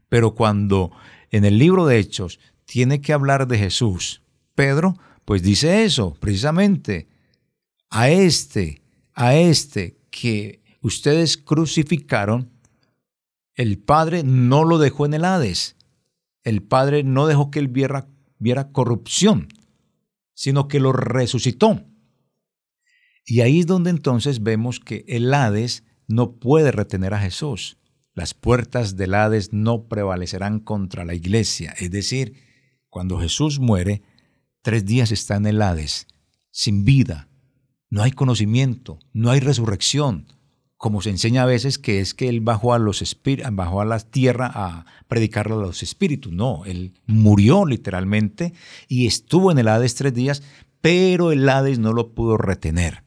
Pero 0.09 0.35
cuando 0.35 0.91
en 1.31 1.45
el 1.45 1.57
libro 1.57 1.85
de 1.85 1.99
Hechos 1.99 2.39
tiene 2.65 3.01
que 3.01 3.13
hablar 3.13 3.47
de 3.47 3.57
Jesús, 3.57 4.21
Pedro, 4.55 4.97
pues 5.25 5.43
dice 5.43 5.83
eso, 5.83 6.15
precisamente, 6.19 7.07
a 7.89 8.09
este 8.09 8.81
a 9.19 9.35
este 9.35 9.99
que 10.11 10.63
ustedes 10.81 11.35
crucificaron, 11.35 12.53
el 13.53 13.77
Padre 13.77 14.23
no 14.23 14.63
lo 14.63 14.77
dejó 14.77 15.05
en 15.05 15.13
el 15.13 15.25
Hades. 15.25 15.75
El 16.41 16.63
Padre 16.63 17.03
no 17.03 17.27
dejó 17.27 17.51
que 17.51 17.59
él 17.59 17.67
viera, 17.67 18.07
corrupción, 18.71 19.49
sino 20.33 20.69
que 20.69 20.79
lo 20.79 20.93
resucitó. 20.93 21.85
Y 23.25 23.41
ahí 23.41 23.59
es 23.59 23.67
donde 23.67 23.89
entonces 23.89 24.41
vemos 24.41 24.79
que 24.79 25.03
el 25.09 25.33
Hades 25.33 25.83
no 26.07 26.37
puede 26.37 26.71
retener 26.71 27.13
a 27.13 27.19
Jesús. 27.19 27.77
Las 28.13 28.33
puertas 28.33 28.95
del 28.95 29.15
Hades 29.15 29.51
no 29.51 29.89
prevalecerán 29.89 30.61
contra 30.61 31.03
la 31.03 31.13
iglesia. 31.13 31.75
Es 31.77 31.91
decir, 31.91 32.35
cuando 32.87 33.19
Jesús 33.19 33.59
muere, 33.59 34.01
tres 34.61 34.85
días 34.85 35.11
está 35.11 35.35
en 35.35 35.45
el 35.45 35.61
Hades, 35.61 36.07
sin 36.51 36.85
vida, 36.85 37.28
no 37.89 38.03
hay 38.03 38.11
conocimiento, 38.11 38.99
no 39.13 39.31
hay 39.31 39.39
resurrección. 39.39 40.27
como 40.77 41.01
se 41.01 41.09
enseña 41.09 41.43
a 41.43 41.45
veces, 41.45 41.77
que 41.77 41.99
es 41.99 42.13
que 42.13 42.29
él 42.29 42.39
bajó 42.39 42.73
a, 42.73 42.79
los 42.79 43.03
bajó 43.51 43.81
a 43.81 43.85
la 43.85 43.99
tierra 43.99 44.49
a 44.53 44.85
predicarle 45.09 45.55
a 45.55 45.57
los 45.57 45.83
espíritus. 45.83 46.31
No, 46.31 46.63
él 46.63 46.93
murió 47.05 47.65
literalmente 47.65 48.53
y 48.87 49.05
estuvo 49.05 49.51
en 49.51 49.57
el 49.57 49.67
Hades 49.67 49.95
tres 49.95 50.13
días, 50.13 50.41
pero 50.79 51.33
el 51.33 51.49
Hades 51.49 51.79
no 51.79 51.91
lo 51.91 52.13
pudo 52.13 52.37
retener. 52.37 53.03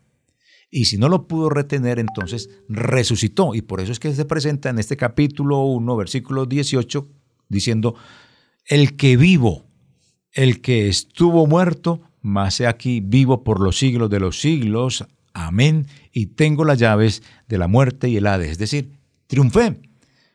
Y 0.71 0.85
si 0.87 0.99
no 0.99 1.09
lo 1.09 1.27
pudo 1.27 1.49
retener, 1.49 1.99
entonces 1.99 2.51
resucitó. 2.69 3.55
Y 3.55 3.63
por 3.63 3.81
eso 3.81 3.93
es 3.93 4.01
que 4.01 4.15
se 4.15 4.25
presenta 4.27 4.69
en 4.69 4.79
este 4.79 4.99
capítulo 4.99 5.65
1, 5.65 5.97
versículo 5.97 6.45
18, 6.45 7.09
diciendo, 7.49 7.95
el 8.67 8.97
que 8.97 9.17
vivo, 9.17 9.65
el 10.33 10.61
que 10.61 10.89
estuvo 10.89 11.47
muerto, 11.47 12.01
más 12.23 12.61
he 12.61 12.67
aquí 12.67 13.01
vivo 13.01 13.45
por 13.45 13.61
los 13.61 13.79
siglos 13.79 14.09
de 14.09 14.21
los 14.21 14.41
siglos. 14.41 15.05
Amén. 15.35 15.87
Y 16.13 16.27
tengo 16.27 16.65
las 16.65 16.79
llaves 16.79 17.23
de 17.49 17.59
la 17.59 17.69
muerte 17.69 18.09
y 18.09 18.17
el 18.17 18.27
Hades. 18.27 18.53
Es 18.53 18.59
decir, 18.59 18.93
triunfé. 19.27 19.81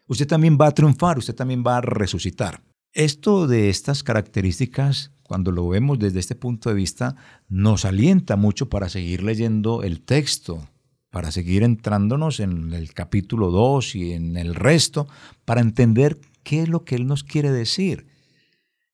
Usted 0.08 0.28
también 0.28 0.58
va 0.60 0.68
a 0.68 0.74
triunfar, 0.74 1.18
usted 1.18 1.36
también 1.36 1.64
va 1.66 1.78
a 1.78 1.82
resucitar. 1.82 2.62
Esto 2.94 3.48
de 3.48 3.70
estas 3.70 4.04
características, 4.04 5.12
cuando 5.24 5.52
lo 5.52 5.68
vemos 5.68 6.00
desde 6.00 6.20
este 6.20 6.36
punto 6.36 6.70
de 6.70 6.76
vista, 6.76 7.16
nos 7.48 7.86
alienta 7.86 8.38
mucho 8.38 8.70
para 8.70 8.90
seguir 8.90 9.24
leyendo 9.24 9.84
el 9.84 10.02
texto, 10.02 10.68
para 11.12 11.32
seguir 11.32 11.64
entrándonos 11.64 12.40
en 12.40 12.74
el 12.74 12.94
capítulo 12.94 13.52
2 13.52 13.96
y 13.96 14.14
en 14.14 14.38
el 14.38 14.56
resto, 14.56 15.08
para 15.46 15.62
entender 15.62 16.18
qué 16.44 16.64
es 16.64 16.70
lo 16.70 16.86
que 16.86 16.96
Él 16.96 17.06
nos 17.06 17.24
quiere 17.24 17.52
decir. 17.52 18.08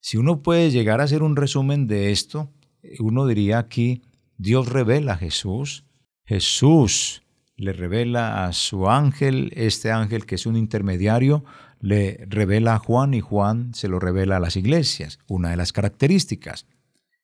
Si 0.00 0.18
uno 0.18 0.42
puede 0.42 0.70
llegar 0.70 1.00
a 1.00 1.04
hacer 1.04 1.22
un 1.22 1.34
resumen 1.34 1.86
de 1.86 2.12
esto, 2.12 2.50
uno 2.98 3.26
diría 3.26 3.58
aquí, 3.58 4.02
Dios 4.36 4.68
revela 4.68 5.14
a 5.14 5.16
Jesús, 5.16 5.84
Jesús 6.24 7.22
le 7.56 7.72
revela 7.72 8.46
a 8.46 8.52
su 8.52 8.88
ángel, 8.88 9.52
este 9.54 9.92
ángel 9.92 10.26
que 10.26 10.34
es 10.34 10.46
un 10.46 10.56
intermediario, 10.56 11.44
le 11.80 12.24
revela 12.28 12.74
a 12.74 12.78
Juan 12.78 13.14
y 13.14 13.20
Juan 13.20 13.74
se 13.74 13.88
lo 13.88 14.00
revela 14.00 14.38
a 14.38 14.40
las 14.40 14.56
iglesias, 14.56 15.18
una 15.28 15.50
de 15.50 15.56
las 15.56 15.72
características 15.72 16.66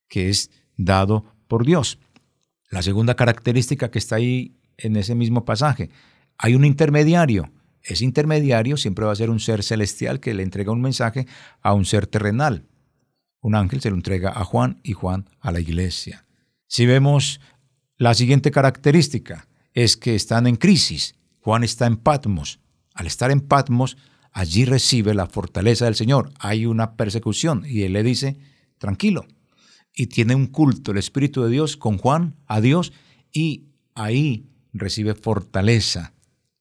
que 0.07 0.29
es 0.29 0.51
dado 0.77 1.25
por 1.47 1.65
Dios. 1.65 1.99
La 2.69 2.81
segunda 2.81 3.15
característica 3.15 3.91
que 3.91 3.99
está 3.99 4.17
ahí 4.17 4.55
en 4.77 4.95
ese 4.95 5.15
mismo 5.15 5.45
pasaje, 5.45 5.89
hay 6.37 6.55
un 6.55 6.65
intermediario. 6.65 7.51
Ese 7.83 8.05
intermediario 8.05 8.77
siempre 8.77 9.05
va 9.05 9.11
a 9.11 9.15
ser 9.15 9.29
un 9.29 9.39
ser 9.39 9.63
celestial 9.63 10.19
que 10.19 10.33
le 10.33 10.43
entrega 10.43 10.71
un 10.71 10.81
mensaje 10.81 11.27
a 11.61 11.73
un 11.73 11.85
ser 11.85 12.07
terrenal. 12.07 12.65
Un 13.41 13.55
ángel 13.55 13.81
se 13.81 13.89
lo 13.89 13.95
entrega 13.95 14.29
a 14.29 14.45
Juan 14.45 14.79
y 14.83 14.93
Juan 14.93 15.29
a 15.39 15.51
la 15.51 15.59
iglesia. 15.59 16.25
Si 16.67 16.85
vemos 16.85 17.41
la 17.97 18.13
siguiente 18.13 18.51
característica 18.51 19.47
es 19.73 19.97
que 19.97 20.15
están 20.15 20.47
en 20.47 20.55
crisis. 20.55 21.15
Juan 21.41 21.63
está 21.63 21.87
en 21.87 21.97
Patmos. 21.97 22.59
Al 22.93 23.07
estar 23.07 23.31
en 23.31 23.41
Patmos, 23.41 23.97
allí 24.31 24.65
recibe 24.65 25.13
la 25.13 25.27
fortaleza 25.27 25.85
del 25.85 25.95
Señor. 25.95 26.31
Hay 26.39 26.65
una 26.65 26.95
persecución 26.95 27.63
y 27.65 27.83
él 27.83 27.93
le 27.93 28.03
dice, 28.03 28.37
tranquilo. 28.77 29.25
Y 29.93 30.07
tiene 30.07 30.35
un 30.35 30.47
culto, 30.47 30.91
el 30.91 30.97
Espíritu 30.97 31.43
de 31.43 31.49
Dios 31.49 31.77
con 31.77 31.97
Juan 31.97 32.35
a 32.47 32.61
Dios 32.61 32.93
y 33.31 33.65
ahí 33.95 34.49
recibe 34.73 35.15
fortaleza 35.15 36.13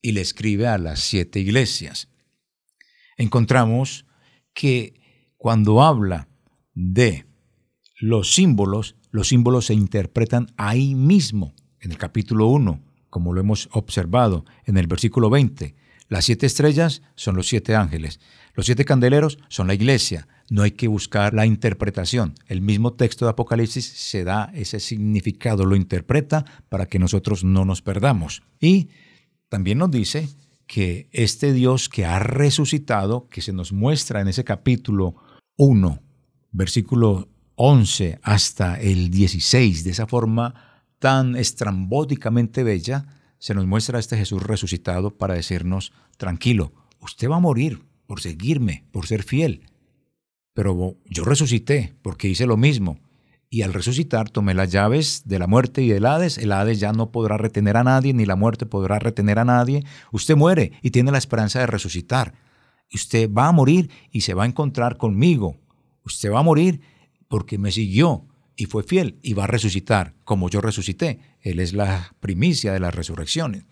y 0.03 0.12
le 0.12 0.20
escribe 0.20 0.66
a 0.66 0.78
las 0.78 1.01
siete 1.01 1.41
iglesias. 1.41 2.09
Encontramos 3.16 4.07
que 4.55 5.01
cuando 5.37 5.83
habla 5.83 6.28
de 6.81 7.26
los 8.01 8.35
símbolos, 8.35 8.97
los 9.11 9.28
símbolos 9.28 9.66
se 9.66 9.74
interpretan 9.74 10.49
ahí 10.57 10.95
mismo, 10.95 11.55
en 11.81 11.93
el 11.93 11.99
capítulo 11.99 12.47
1, 12.47 12.83
como 13.11 13.35
lo 13.35 13.41
hemos 13.41 13.68
observado 13.72 14.47
en 14.64 14.78
el 14.78 14.87
versículo 14.87 15.28
20. 15.28 15.74
Las 16.09 16.24
siete 16.24 16.47
estrellas 16.47 17.03
son 17.14 17.37
los 17.37 17.49
siete 17.49 17.74
ángeles, 17.76 18.18
los 18.55 18.66
siete 18.66 18.85
candeleros 18.85 19.39
son 19.49 19.66
la 19.66 19.74
iglesia. 19.74 20.26
No 20.49 20.62
hay 20.62 20.72
que 20.72 20.89
buscar 20.89 21.35
la 21.35 21.47
interpretación. 21.47 22.35
El 22.47 22.61
mismo 22.62 22.95
texto 22.95 23.24
de 23.24 23.31
Apocalipsis 23.31 23.87
se 23.87 24.24
da 24.24 24.51
ese 24.55 24.81
significado, 24.81 25.64
lo 25.64 25.76
interpreta 25.76 26.45
para 26.68 26.87
que 26.87 26.99
nosotros 26.99 27.45
no 27.45 27.64
nos 27.64 27.83
perdamos. 27.83 28.43
Y 28.59 28.89
también 29.49 29.78
nos 29.78 29.91
dice 29.91 30.28
que 30.66 31.09
este 31.12 31.53
Dios 31.53 31.89
que 31.89 32.07
ha 32.07 32.18
resucitado, 32.18 33.28
que 33.28 33.43
se 33.43 33.53
nos 33.53 33.72
muestra 33.72 34.20
en 34.20 34.28
ese 34.28 34.43
capítulo 34.43 35.14
1, 35.57 36.01
versículo 36.53 37.28
11 37.57 38.20
hasta 38.22 38.80
el 38.80 39.11
16, 39.11 39.84
de 39.84 39.90
esa 39.90 40.07
forma 40.07 40.55
tan 40.98 41.36
estrambóticamente 41.36 42.62
bella, 42.62 43.07
se 43.38 43.55
nos 43.55 43.66
muestra 43.66 43.98
este 43.98 44.16
Jesús 44.16 44.42
resucitado 44.42 45.16
para 45.16 45.34
decirnos, 45.34 45.92
tranquilo, 46.16 46.72
usted 47.01 47.28
va 47.28 47.36
a 47.36 47.40
morir 47.40 47.82
por 48.07 48.20
seguirme, 48.20 48.84
por 48.92 49.07
ser 49.07 49.22
fiel, 49.22 49.70
pero 50.55 50.96
yo 51.07 51.24
resucité 51.24 51.94
porque 52.03 52.28
hice 52.28 52.46
lo 52.46 52.57
mismo. 52.57 52.98
Y 53.53 53.62
al 53.62 53.72
resucitar 53.72 54.30
tomé 54.30 54.55
las 54.55 54.70
llaves 54.70 55.22
de 55.24 55.38
la 55.38 55.48
muerte 55.48 55.82
y 55.82 55.88
del 55.88 56.07
Hades. 56.07 56.38
El 56.38 56.53
Hades 56.53 56.78
ya 56.78 56.92
no 56.92 57.11
podrá 57.11 57.36
retener 57.36 57.76
a 57.76 57.82
nadie, 57.82 58.14
ni 58.14 58.24
la 58.24 58.36
muerte 58.36 58.64
podrá 58.64 58.98
retener 59.01 59.38
a 59.40 59.44
nadie. 59.44 59.84
Usted 60.12 60.36
muere 60.36 60.72
y 60.82 60.90
tiene 60.90 61.11
la 61.11 61.18
esperanza 61.18 61.59
de 61.59 61.66
resucitar. 61.66 62.34
Usted 62.92 63.32
va 63.32 63.48
a 63.48 63.53
morir 63.53 63.90
y 64.12 64.20
se 64.20 64.34
va 64.34 64.44
a 64.44 64.46
encontrar 64.46 64.98
conmigo. 64.98 65.57
Usted 66.05 66.30
va 66.30 66.40
a 66.40 66.44
morir 66.44 66.80
porque 67.28 67.59
me 67.59 67.72
siguió 67.72 68.26
y 68.57 68.66
fue 68.66 68.82
fiel 68.82 69.18
y 69.22 69.32
va 69.34 69.44
a 69.44 69.46
resucitar 69.46 70.14
como 70.24 70.51
yo 70.51 70.61
resucité. 70.61 71.20
Él 71.40 71.61
es 71.61 71.72
la 71.72 72.14
primicia 72.20 72.72
de 72.72 72.80
las 72.80 72.94
resurrecciones. 72.94 73.64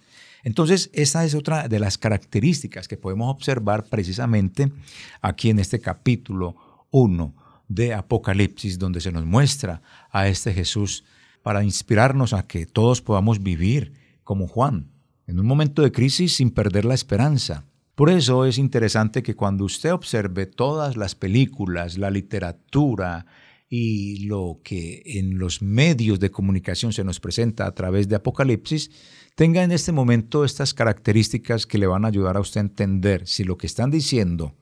Entonces, 0.44 0.90
esa 0.92 1.24
es 1.24 1.34
otra 1.34 1.68
de 1.68 1.78
las 1.78 1.98
características 1.98 2.88
que 2.88 2.96
podemos 2.96 3.30
observar 3.30 3.84
precisamente 3.84 4.72
aquí 5.20 5.50
en 5.50 5.58
este 5.58 5.80
capítulo 5.80 6.56
1 6.90 7.34
de 7.68 7.92
Apocalipsis, 7.92 8.78
donde 8.78 9.00
se 9.00 9.12
nos 9.12 9.26
muestra 9.26 9.82
a 10.10 10.28
este 10.28 10.54
Jesús 10.54 11.04
para 11.42 11.64
inspirarnos 11.64 12.32
a 12.32 12.46
que 12.46 12.66
todos 12.66 13.02
podamos 13.02 13.42
vivir 13.42 13.92
como 14.24 14.46
Juan, 14.46 14.90
en 15.26 15.38
un 15.38 15.46
momento 15.46 15.82
de 15.82 15.92
crisis 15.92 16.36
sin 16.36 16.50
perder 16.50 16.84
la 16.84 16.94
esperanza. 16.94 17.64
Por 17.98 18.10
eso 18.10 18.44
es 18.44 18.58
interesante 18.58 19.24
que 19.24 19.34
cuando 19.34 19.64
usted 19.64 19.92
observe 19.92 20.46
todas 20.46 20.96
las 20.96 21.16
películas, 21.16 21.98
la 21.98 22.12
literatura, 22.12 23.26
y 23.68 24.24
lo 24.26 24.60
que 24.62 25.02
en 25.04 25.36
los 25.36 25.62
medios 25.62 26.20
de 26.20 26.30
comunicación 26.30 26.92
se 26.92 27.02
nos 27.02 27.18
presenta 27.18 27.66
a 27.66 27.74
través 27.74 28.08
de 28.08 28.14
Apocalipsis, 28.14 28.92
tenga 29.34 29.64
en 29.64 29.72
este 29.72 29.90
momento 29.90 30.44
estas 30.44 30.74
características 30.74 31.66
que 31.66 31.78
le 31.78 31.88
van 31.88 32.04
a 32.04 32.08
ayudar 32.08 32.36
a 32.36 32.40
usted 32.40 32.60
a 32.60 32.68
entender 32.68 33.26
si 33.26 33.42
lo 33.42 33.58
que 33.58 33.66
están 33.66 33.90
diciendo 33.90 34.54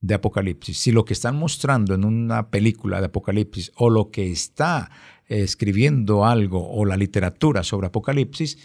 de 0.00 0.14
Apocalipsis, 0.14 0.78
si 0.78 0.92
lo 0.92 1.04
que 1.04 1.14
están 1.14 1.34
mostrando 1.34 1.96
en 1.96 2.04
una 2.04 2.48
película 2.48 3.00
de 3.00 3.06
Apocalipsis 3.06 3.72
o 3.74 3.90
lo 3.90 4.12
que 4.12 4.30
está 4.30 4.88
escribiendo 5.26 6.24
algo 6.24 6.70
o 6.70 6.84
la 6.84 6.96
literatura 6.96 7.64
sobre 7.64 7.88
Apocalipsis 7.88 8.56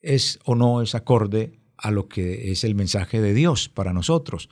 es 0.00 0.38
o 0.44 0.54
no 0.54 0.80
es 0.80 0.94
acorde 0.94 1.58
a 1.76 1.90
lo 1.90 2.08
que 2.08 2.52
es 2.52 2.64
el 2.64 2.74
mensaje 2.74 3.20
de 3.20 3.34
Dios 3.34 3.68
para 3.68 3.92
nosotros 3.92 4.48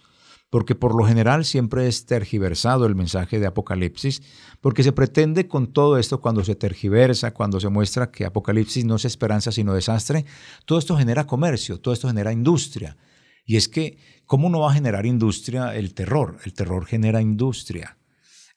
porque 0.50 0.74
por 0.74 0.96
lo 0.96 1.06
general 1.06 1.44
siempre 1.44 1.86
es 1.86 2.06
tergiversado 2.06 2.84
el 2.84 2.96
mensaje 2.96 3.38
de 3.38 3.46
Apocalipsis, 3.46 4.20
porque 4.60 4.82
se 4.82 4.92
pretende 4.92 5.46
con 5.46 5.72
todo 5.72 5.96
esto, 5.96 6.20
cuando 6.20 6.44
se 6.44 6.56
tergiversa, 6.56 7.32
cuando 7.32 7.60
se 7.60 7.68
muestra 7.68 8.10
que 8.10 8.24
Apocalipsis 8.24 8.84
no 8.84 8.96
es 8.96 9.04
esperanza 9.04 9.52
sino 9.52 9.72
desastre, 9.72 10.26
todo 10.66 10.80
esto 10.80 10.96
genera 10.96 11.26
comercio, 11.26 11.78
todo 11.78 11.94
esto 11.94 12.08
genera 12.08 12.32
industria. 12.32 12.96
Y 13.46 13.56
es 13.56 13.68
que, 13.68 13.96
¿cómo 14.26 14.50
no 14.50 14.60
va 14.60 14.72
a 14.72 14.74
generar 14.74 15.06
industria 15.06 15.74
el 15.76 15.94
terror? 15.94 16.38
El 16.44 16.52
terror 16.52 16.84
genera 16.84 17.22
industria. 17.22 17.96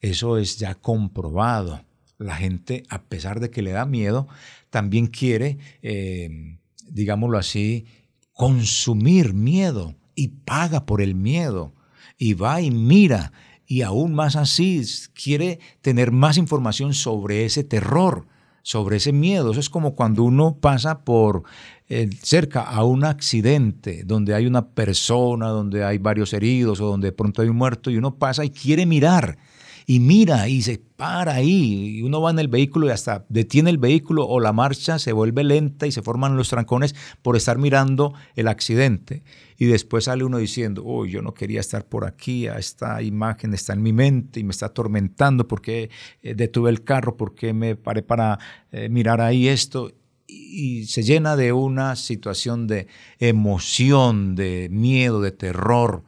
Eso 0.01 0.38
es 0.38 0.57
ya 0.57 0.76
comprobado. 0.76 1.86
La 2.18 2.36
gente, 2.36 2.84
a 2.89 3.03
pesar 3.03 3.39
de 3.39 3.49
que 3.49 3.61
le 3.61 3.72
da 3.72 3.86
miedo, 3.86 4.28
también 4.70 5.07
quiere, 5.07 5.57
eh, 5.82 6.57
digámoslo 6.89 7.38
así, 7.38 7.86
consumir 8.34 9.34
miedo 9.34 9.96
y 10.16 10.30
paga 10.30 10.86
por 10.86 11.02
el 11.02 11.16
miedo 11.16 11.74
y 12.18 12.34
va 12.34 12.62
y 12.62 12.72
mira 12.72 13.32
y 13.66 13.82
aún 13.82 14.14
más 14.14 14.36
así 14.36 14.84
quiere 15.14 15.60
tener 15.82 16.12
más 16.12 16.38
información 16.38 16.94
sobre 16.94 17.46
ese 17.46 17.64
terror, 17.64 18.28
sobre 18.62 18.98
ese 18.98 19.14
miedo. 19.14 19.52
Eso 19.52 19.60
es 19.60 19.70
como 19.70 19.96
cuando 19.96 20.24
uno 20.24 20.58
pasa 20.60 21.04
por 21.04 21.44
eh, 21.90 22.10
cerca 22.22 22.62
a 22.62 22.84
un 22.84 23.04
accidente 23.06 24.04
donde 24.04 24.36
hay 24.36 24.46
una 24.46 24.70
persona, 24.70 25.48
donde 25.48 25.84
hay 25.84 25.98
varios 25.98 26.34
heridos 26.34 26.82
o 26.82 26.88
donde 26.88 27.08
de 27.08 27.14
pronto 27.14 27.42
hay 27.42 27.50
un 27.50 27.56
muerto 27.56 27.90
y 27.90 27.98
uno 27.98 28.16
pasa 28.18 28.46
y 28.46 28.50
quiere 28.50 28.86
mirar 28.86 29.38
y 29.86 30.00
mira 30.00 30.48
y 30.48 30.62
se 30.62 30.82
para 30.96 31.36
ahí 31.36 31.98
y 31.98 32.02
uno 32.02 32.22
va 32.22 32.32
en 32.32 32.40
el 32.40 32.48
vehículo 32.48 32.88
y 32.88 32.92
hasta 32.92 33.26
detiene 33.28 33.70
el 33.70 33.78
vehículo 33.78 34.26
o 34.26 34.40
la 34.40 34.54
marcha 34.54 35.00
se 35.00 35.12
vuelve 35.12 35.44
lenta 35.44 35.86
y 35.86 35.92
se 35.92 36.02
forman 36.02 36.38
los 36.38 36.50
trancones 36.50 36.96
por 37.22 37.36
estar 37.36 37.58
mirando 37.58 38.14
el 38.36 38.48
accidente. 38.48 39.24
Y 39.58 39.66
después 39.66 40.06
sale 40.06 40.24
uno 40.24 40.38
diciendo, 40.38 40.84
uy, 40.84 41.12
yo 41.12 41.22
no 41.22 41.34
quería 41.34 41.60
estar 41.60 41.86
por 41.86 42.06
aquí, 42.06 42.48
esta 42.48 43.02
imagen 43.02 43.54
está 43.54 43.74
en 43.74 43.82
mi 43.82 43.94
mente 43.94 44.40
y 44.40 44.44
me 44.44 44.52
está 44.52 44.68
atormentando 44.68 45.48
porque 45.48 45.90
eh, 46.22 46.36
detuve 46.36 46.70
el 46.70 46.84
carro, 46.84 47.18
porque 47.18 47.54
me 47.54 47.76
paré 47.76 48.02
para 48.02 48.40
eh, 48.72 48.90
mirar 48.90 49.22
ahí 49.22 49.48
esto. 49.48 49.92
y 50.28 50.86
se 50.86 51.04
llena 51.04 51.36
de 51.36 51.54
una 51.54 51.96
situación 51.96 52.66
de 52.68 52.88
emoción, 53.20 54.36
de 54.36 54.70
miedo, 54.72 55.22
de 55.22 55.32
terror, 55.32 56.04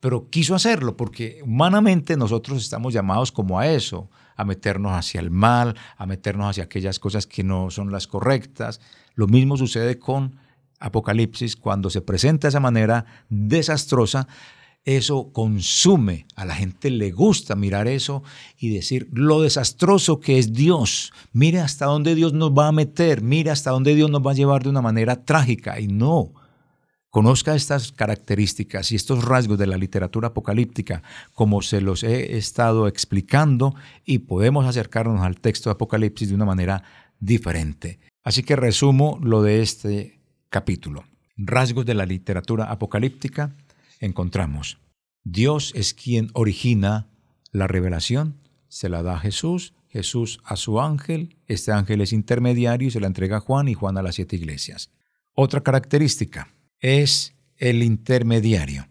pero 0.00 0.30
quiso 0.30 0.54
hacerlo 0.54 0.96
porque 0.96 1.40
humanamente 1.42 2.16
nosotros 2.16 2.62
estamos 2.62 2.94
llamados 2.94 3.32
como 3.32 3.58
a 3.58 3.68
eso, 3.68 4.10
a 4.36 4.44
meternos 4.44 4.92
hacia 4.92 5.20
el 5.20 5.30
mal, 5.30 5.74
a 5.96 6.06
meternos 6.06 6.50
hacia 6.50 6.64
aquellas 6.64 6.98
cosas 6.98 7.26
que 7.26 7.42
no 7.42 7.70
son 7.70 7.90
las 7.90 8.06
correctas. 8.06 8.80
Lo 9.14 9.26
mismo 9.26 9.56
sucede 9.56 9.98
con 9.98 10.36
Apocalipsis 10.78 11.56
cuando 11.56 11.90
se 11.90 12.00
presenta 12.00 12.46
de 12.46 12.50
esa 12.50 12.60
manera 12.60 13.04
desastrosa, 13.28 14.28
eso 14.84 15.32
consume, 15.32 16.26
a 16.34 16.46
la 16.46 16.54
gente 16.54 16.90
le 16.90 17.10
gusta 17.10 17.56
mirar 17.56 17.88
eso 17.88 18.22
y 18.56 18.70
decir 18.70 19.08
lo 19.12 19.42
desastroso 19.42 20.18
que 20.18 20.38
es 20.38 20.54
Dios. 20.54 21.12
Mire 21.32 21.60
hasta 21.60 21.86
dónde 21.86 22.14
Dios 22.14 22.32
nos 22.32 22.52
va 22.52 22.68
a 22.68 22.72
meter, 22.72 23.20
mire 23.20 23.50
hasta 23.50 23.70
dónde 23.70 23.94
Dios 23.94 24.10
nos 24.10 24.26
va 24.26 24.30
a 24.30 24.34
llevar 24.34 24.62
de 24.62 24.70
una 24.70 24.80
manera 24.80 25.24
trágica. 25.24 25.78
Y 25.78 25.88
no, 25.88 26.32
conozca 27.10 27.54
estas 27.54 27.92
características 27.92 28.92
y 28.92 28.96
estos 28.96 29.24
rasgos 29.24 29.58
de 29.58 29.66
la 29.66 29.78
literatura 29.78 30.28
apocalíptica 30.28 31.02
como 31.34 31.62
se 31.62 31.80
los 31.80 32.02
he 32.02 32.36
estado 32.36 32.86
explicando 32.86 33.74
y 34.04 34.20
podemos 34.20 34.66
acercarnos 34.66 35.22
al 35.22 35.40
texto 35.40 35.70
de 35.70 35.74
Apocalipsis 35.74 36.28
de 36.28 36.34
una 36.34 36.44
manera 36.44 36.82
diferente. 37.18 37.98
Así 38.22 38.42
que 38.42 38.56
resumo 38.56 39.18
lo 39.22 39.42
de 39.42 39.62
este 39.62 40.20
capítulo. 40.50 41.04
Rasgos 41.36 41.86
de 41.86 41.94
la 41.94 42.04
literatura 42.04 42.64
apocalíptica 42.64 43.54
encontramos. 44.00 44.78
Dios 45.24 45.72
es 45.74 45.94
quien 45.94 46.30
origina 46.34 47.08
la 47.52 47.66
revelación, 47.66 48.36
se 48.68 48.88
la 48.88 49.02
da 49.02 49.14
a 49.14 49.20
Jesús, 49.20 49.74
Jesús 49.88 50.40
a 50.44 50.56
su 50.56 50.80
ángel, 50.80 51.36
este 51.46 51.72
ángel 51.72 52.02
es 52.02 52.12
intermediario 52.12 52.88
y 52.88 52.90
se 52.90 53.00
la 53.00 53.06
entrega 53.06 53.38
a 53.38 53.40
Juan 53.40 53.68
y 53.68 53.74
Juan 53.74 53.96
a 53.96 54.02
las 54.02 54.16
siete 54.16 54.36
iglesias. 54.36 54.90
Otra 55.32 55.62
característica 55.62 56.48
es 56.80 57.34
el 57.56 57.82
intermediario. 57.82 58.88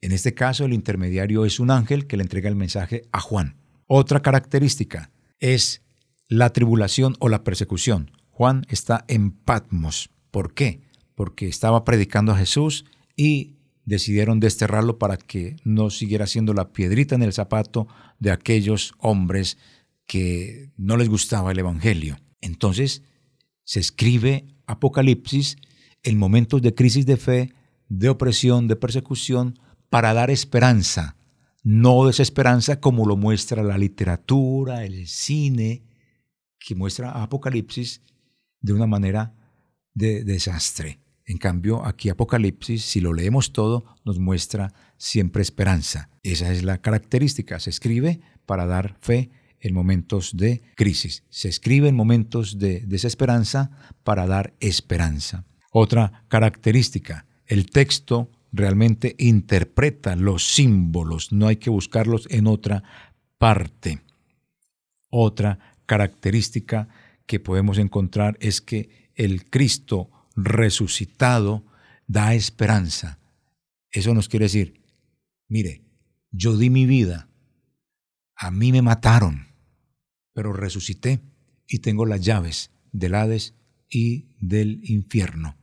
En 0.00 0.12
este 0.12 0.34
caso, 0.34 0.64
el 0.64 0.72
intermediario 0.72 1.44
es 1.44 1.60
un 1.60 1.70
ángel 1.70 2.06
que 2.06 2.16
le 2.16 2.22
entrega 2.22 2.48
el 2.48 2.56
mensaje 2.56 3.02
a 3.12 3.20
Juan. 3.20 3.56
Otra 3.86 4.20
característica 4.20 5.10
es 5.40 5.82
la 6.28 6.50
tribulación 6.50 7.16
o 7.20 7.28
la 7.28 7.42
persecución. 7.42 8.10
Juan 8.30 8.66
está 8.68 9.04
en 9.08 9.32
Patmos. 9.32 10.10
¿Por 10.30 10.54
qué? 10.54 10.82
Porque 11.14 11.48
estaba 11.48 11.84
predicando 11.84 12.32
a 12.32 12.38
Jesús 12.38 12.84
y 13.16 13.56
decidieron 13.84 14.38
desterrarlo 14.38 14.98
para 14.98 15.16
que 15.16 15.56
no 15.64 15.90
siguiera 15.90 16.26
siendo 16.26 16.52
la 16.52 16.72
piedrita 16.72 17.14
en 17.14 17.22
el 17.22 17.32
zapato 17.32 17.88
de 18.18 18.30
aquellos 18.30 18.92
hombres 18.98 19.56
que 20.06 20.70
no 20.76 20.96
les 20.96 21.08
gustaba 21.08 21.52
el 21.52 21.58
Evangelio. 21.58 22.18
Entonces 22.40 23.02
se 23.64 23.80
escribe 23.80 24.44
Apocalipsis 24.66 25.56
en 26.02 26.18
momentos 26.18 26.62
de 26.62 26.74
crisis 26.74 27.06
de 27.06 27.16
fe, 27.16 27.54
de 27.88 28.08
opresión, 28.08 28.68
de 28.68 28.76
persecución, 28.76 29.58
para 29.90 30.12
dar 30.14 30.30
esperanza, 30.30 31.16
no 31.62 32.06
desesperanza 32.06 32.80
como 32.80 33.06
lo 33.06 33.16
muestra 33.16 33.62
la 33.62 33.78
literatura, 33.78 34.84
el 34.84 35.06
cine, 35.06 35.82
que 36.58 36.74
muestra 36.74 37.22
Apocalipsis 37.22 38.02
de 38.60 38.72
una 38.72 38.86
manera 38.86 39.34
de 39.94 40.24
desastre. 40.24 41.00
En 41.24 41.38
cambio, 41.38 41.84
aquí 41.84 42.08
Apocalipsis, 42.08 42.84
si 42.84 43.00
lo 43.00 43.12
leemos 43.12 43.52
todo, 43.52 43.84
nos 44.04 44.18
muestra 44.18 44.72
siempre 44.96 45.42
esperanza. 45.42 46.10
Esa 46.22 46.50
es 46.52 46.62
la 46.62 46.80
característica. 46.80 47.60
Se 47.60 47.70
escribe 47.70 48.20
para 48.46 48.66
dar 48.66 48.96
fe 49.00 49.30
en 49.60 49.74
momentos 49.74 50.36
de 50.36 50.62
crisis. 50.74 51.24
Se 51.28 51.48
escribe 51.48 51.88
en 51.88 51.96
momentos 51.96 52.58
de 52.58 52.80
desesperanza 52.80 53.70
para 54.04 54.26
dar 54.26 54.54
esperanza. 54.60 55.44
Otra 55.70 56.24
característica, 56.28 57.26
el 57.46 57.70
texto 57.70 58.30
realmente 58.52 59.14
interpreta 59.18 60.16
los 60.16 60.46
símbolos, 60.46 61.32
no 61.32 61.46
hay 61.46 61.56
que 61.56 61.70
buscarlos 61.70 62.26
en 62.30 62.46
otra 62.46 62.82
parte. 63.38 64.00
Otra 65.10 65.58
característica 65.86 66.88
que 67.26 67.40
podemos 67.40 67.78
encontrar 67.78 68.36
es 68.40 68.60
que 68.60 69.10
el 69.14 69.48
Cristo 69.50 70.10
resucitado 70.36 71.64
da 72.06 72.34
esperanza. 72.34 73.18
Eso 73.90 74.14
nos 74.14 74.28
quiere 74.28 74.46
decir, 74.46 74.80
mire, 75.48 75.82
yo 76.30 76.56
di 76.56 76.70
mi 76.70 76.86
vida, 76.86 77.28
a 78.34 78.50
mí 78.50 78.72
me 78.72 78.82
mataron, 78.82 79.48
pero 80.32 80.52
resucité 80.52 81.20
y 81.66 81.80
tengo 81.80 82.06
las 82.06 82.20
llaves 82.20 82.70
del 82.92 83.14
Hades 83.14 83.54
y 83.90 84.26
del 84.40 84.80
infierno, 84.84 85.56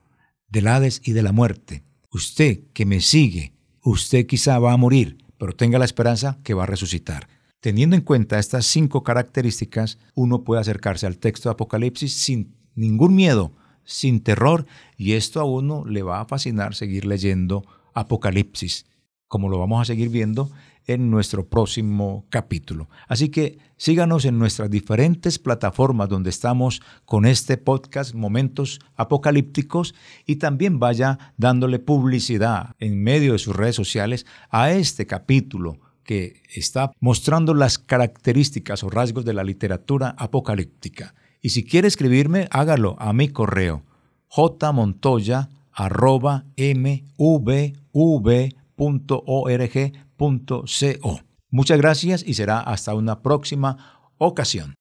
del 0.49 0.67
Hades 0.67 1.01
y 1.03 1.13
de 1.13 1.23
la 1.23 1.31
muerte. 1.31 1.83
Usted 2.11 2.61
que 2.73 2.85
me 2.85 3.01
sigue, 3.01 3.53
usted 3.81 4.25
quizá 4.25 4.59
va 4.59 4.73
a 4.73 4.77
morir, 4.77 5.17
pero 5.37 5.55
tenga 5.55 5.79
la 5.79 5.85
esperanza 5.85 6.39
que 6.43 6.53
va 6.53 6.63
a 6.63 6.67
resucitar. 6.67 7.27
Teniendo 7.59 7.95
en 7.95 8.03
cuenta 8.03 8.39
estas 8.39 8.65
cinco 8.65 9.03
características, 9.03 9.97
uno 10.13 10.43
puede 10.43 10.61
acercarse 10.61 11.07
al 11.07 11.17
texto 11.17 11.49
de 11.49 11.53
Apocalipsis 11.53 12.13
sin 12.13 12.55
ningún 12.75 13.15
miedo, 13.15 13.53
sin 13.83 14.21
terror, 14.21 14.65
y 14.97 15.13
esto 15.13 15.39
a 15.39 15.45
uno 15.45 15.83
le 15.85 16.03
va 16.03 16.21
a 16.21 16.25
fascinar 16.25 16.75
seguir 16.75 17.05
leyendo 17.05 17.65
Apocalipsis, 17.93 18.85
como 19.27 19.49
lo 19.49 19.57
vamos 19.59 19.81
a 19.81 19.85
seguir 19.85 20.09
viendo 20.09 20.51
en 20.87 21.09
nuestro 21.09 21.47
próximo 21.47 22.25
capítulo. 22.29 22.89
Así 23.07 23.29
que 23.29 23.57
síganos 23.77 24.25
en 24.25 24.37
nuestras 24.39 24.69
diferentes 24.69 25.39
plataformas 25.39 26.09
donde 26.09 26.29
estamos 26.29 26.81
con 27.05 27.25
este 27.25 27.57
podcast 27.57 28.13
Momentos 28.13 28.79
Apocalípticos 28.95 29.95
y 30.25 30.37
también 30.37 30.79
vaya 30.79 31.33
dándole 31.37 31.79
publicidad 31.79 32.75
en 32.79 33.03
medio 33.03 33.33
de 33.33 33.39
sus 33.39 33.55
redes 33.55 33.75
sociales 33.75 34.25
a 34.49 34.71
este 34.71 35.05
capítulo 35.05 35.79
que 36.03 36.43
está 36.53 36.91
mostrando 36.99 37.53
las 37.53 37.79
características 37.79 38.83
o 38.83 38.89
rasgos 38.89 39.25
de 39.25 39.33
la 39.33 39.43
literatura 39.43 40.15
apocalíptica. 40.17 41.15
Y 41.41 41.49
si 41.49 41.63
quiere 41.63 41.87
escribirme, 41.87 42.47
hágalo 42.51 42.95
a 42.99 43.11
mi 43.13 43.29
correo 43.29 43.83
Muchas 51.49 51.77
gracias 51.77 52.23
y 52.25 52.33
será 52.33 52.59
hasta 52.59 52.93
una 52.93 53.21
próxima 53.21 54.11
ocasión. 54.17 54.75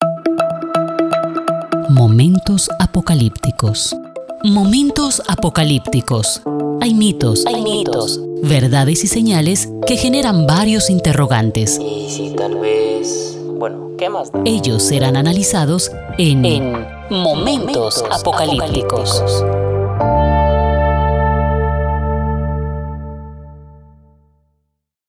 Momentos 1.91 2.71
apocalípticos. 2.81 3.95
Momentos 4.43 5.23
apocalípticos. 5.29 6.43
Hay 6.81 6.95
mitos, 6.95 7.47
hay 7.47 7.63
mitos, 7.63 8.21
verdades 8.43 9.05
y 9.05 9.07
señales 9.07 9.69
que 9.87 9.97
generan 9.97 10.47
varios 10.47 10.91
interrogantes. 10.91 11.79
Y 11.79 12.11
si 12.11 12.35
tal 12.35 12.59
vez... 12.59 13.39
Bueno, 13.59 13.93
¿qué 13.97 14.09
más 14.11 14.33
da? 14.33 14.43
Ellos 14.45 14.83
serán 14.83 15.17
analizados 15.17 15.91
en, 16.19 16.45
En 16.45 16.73
Momentos 17.11 18.05
apocalípticos. 18.11 19.23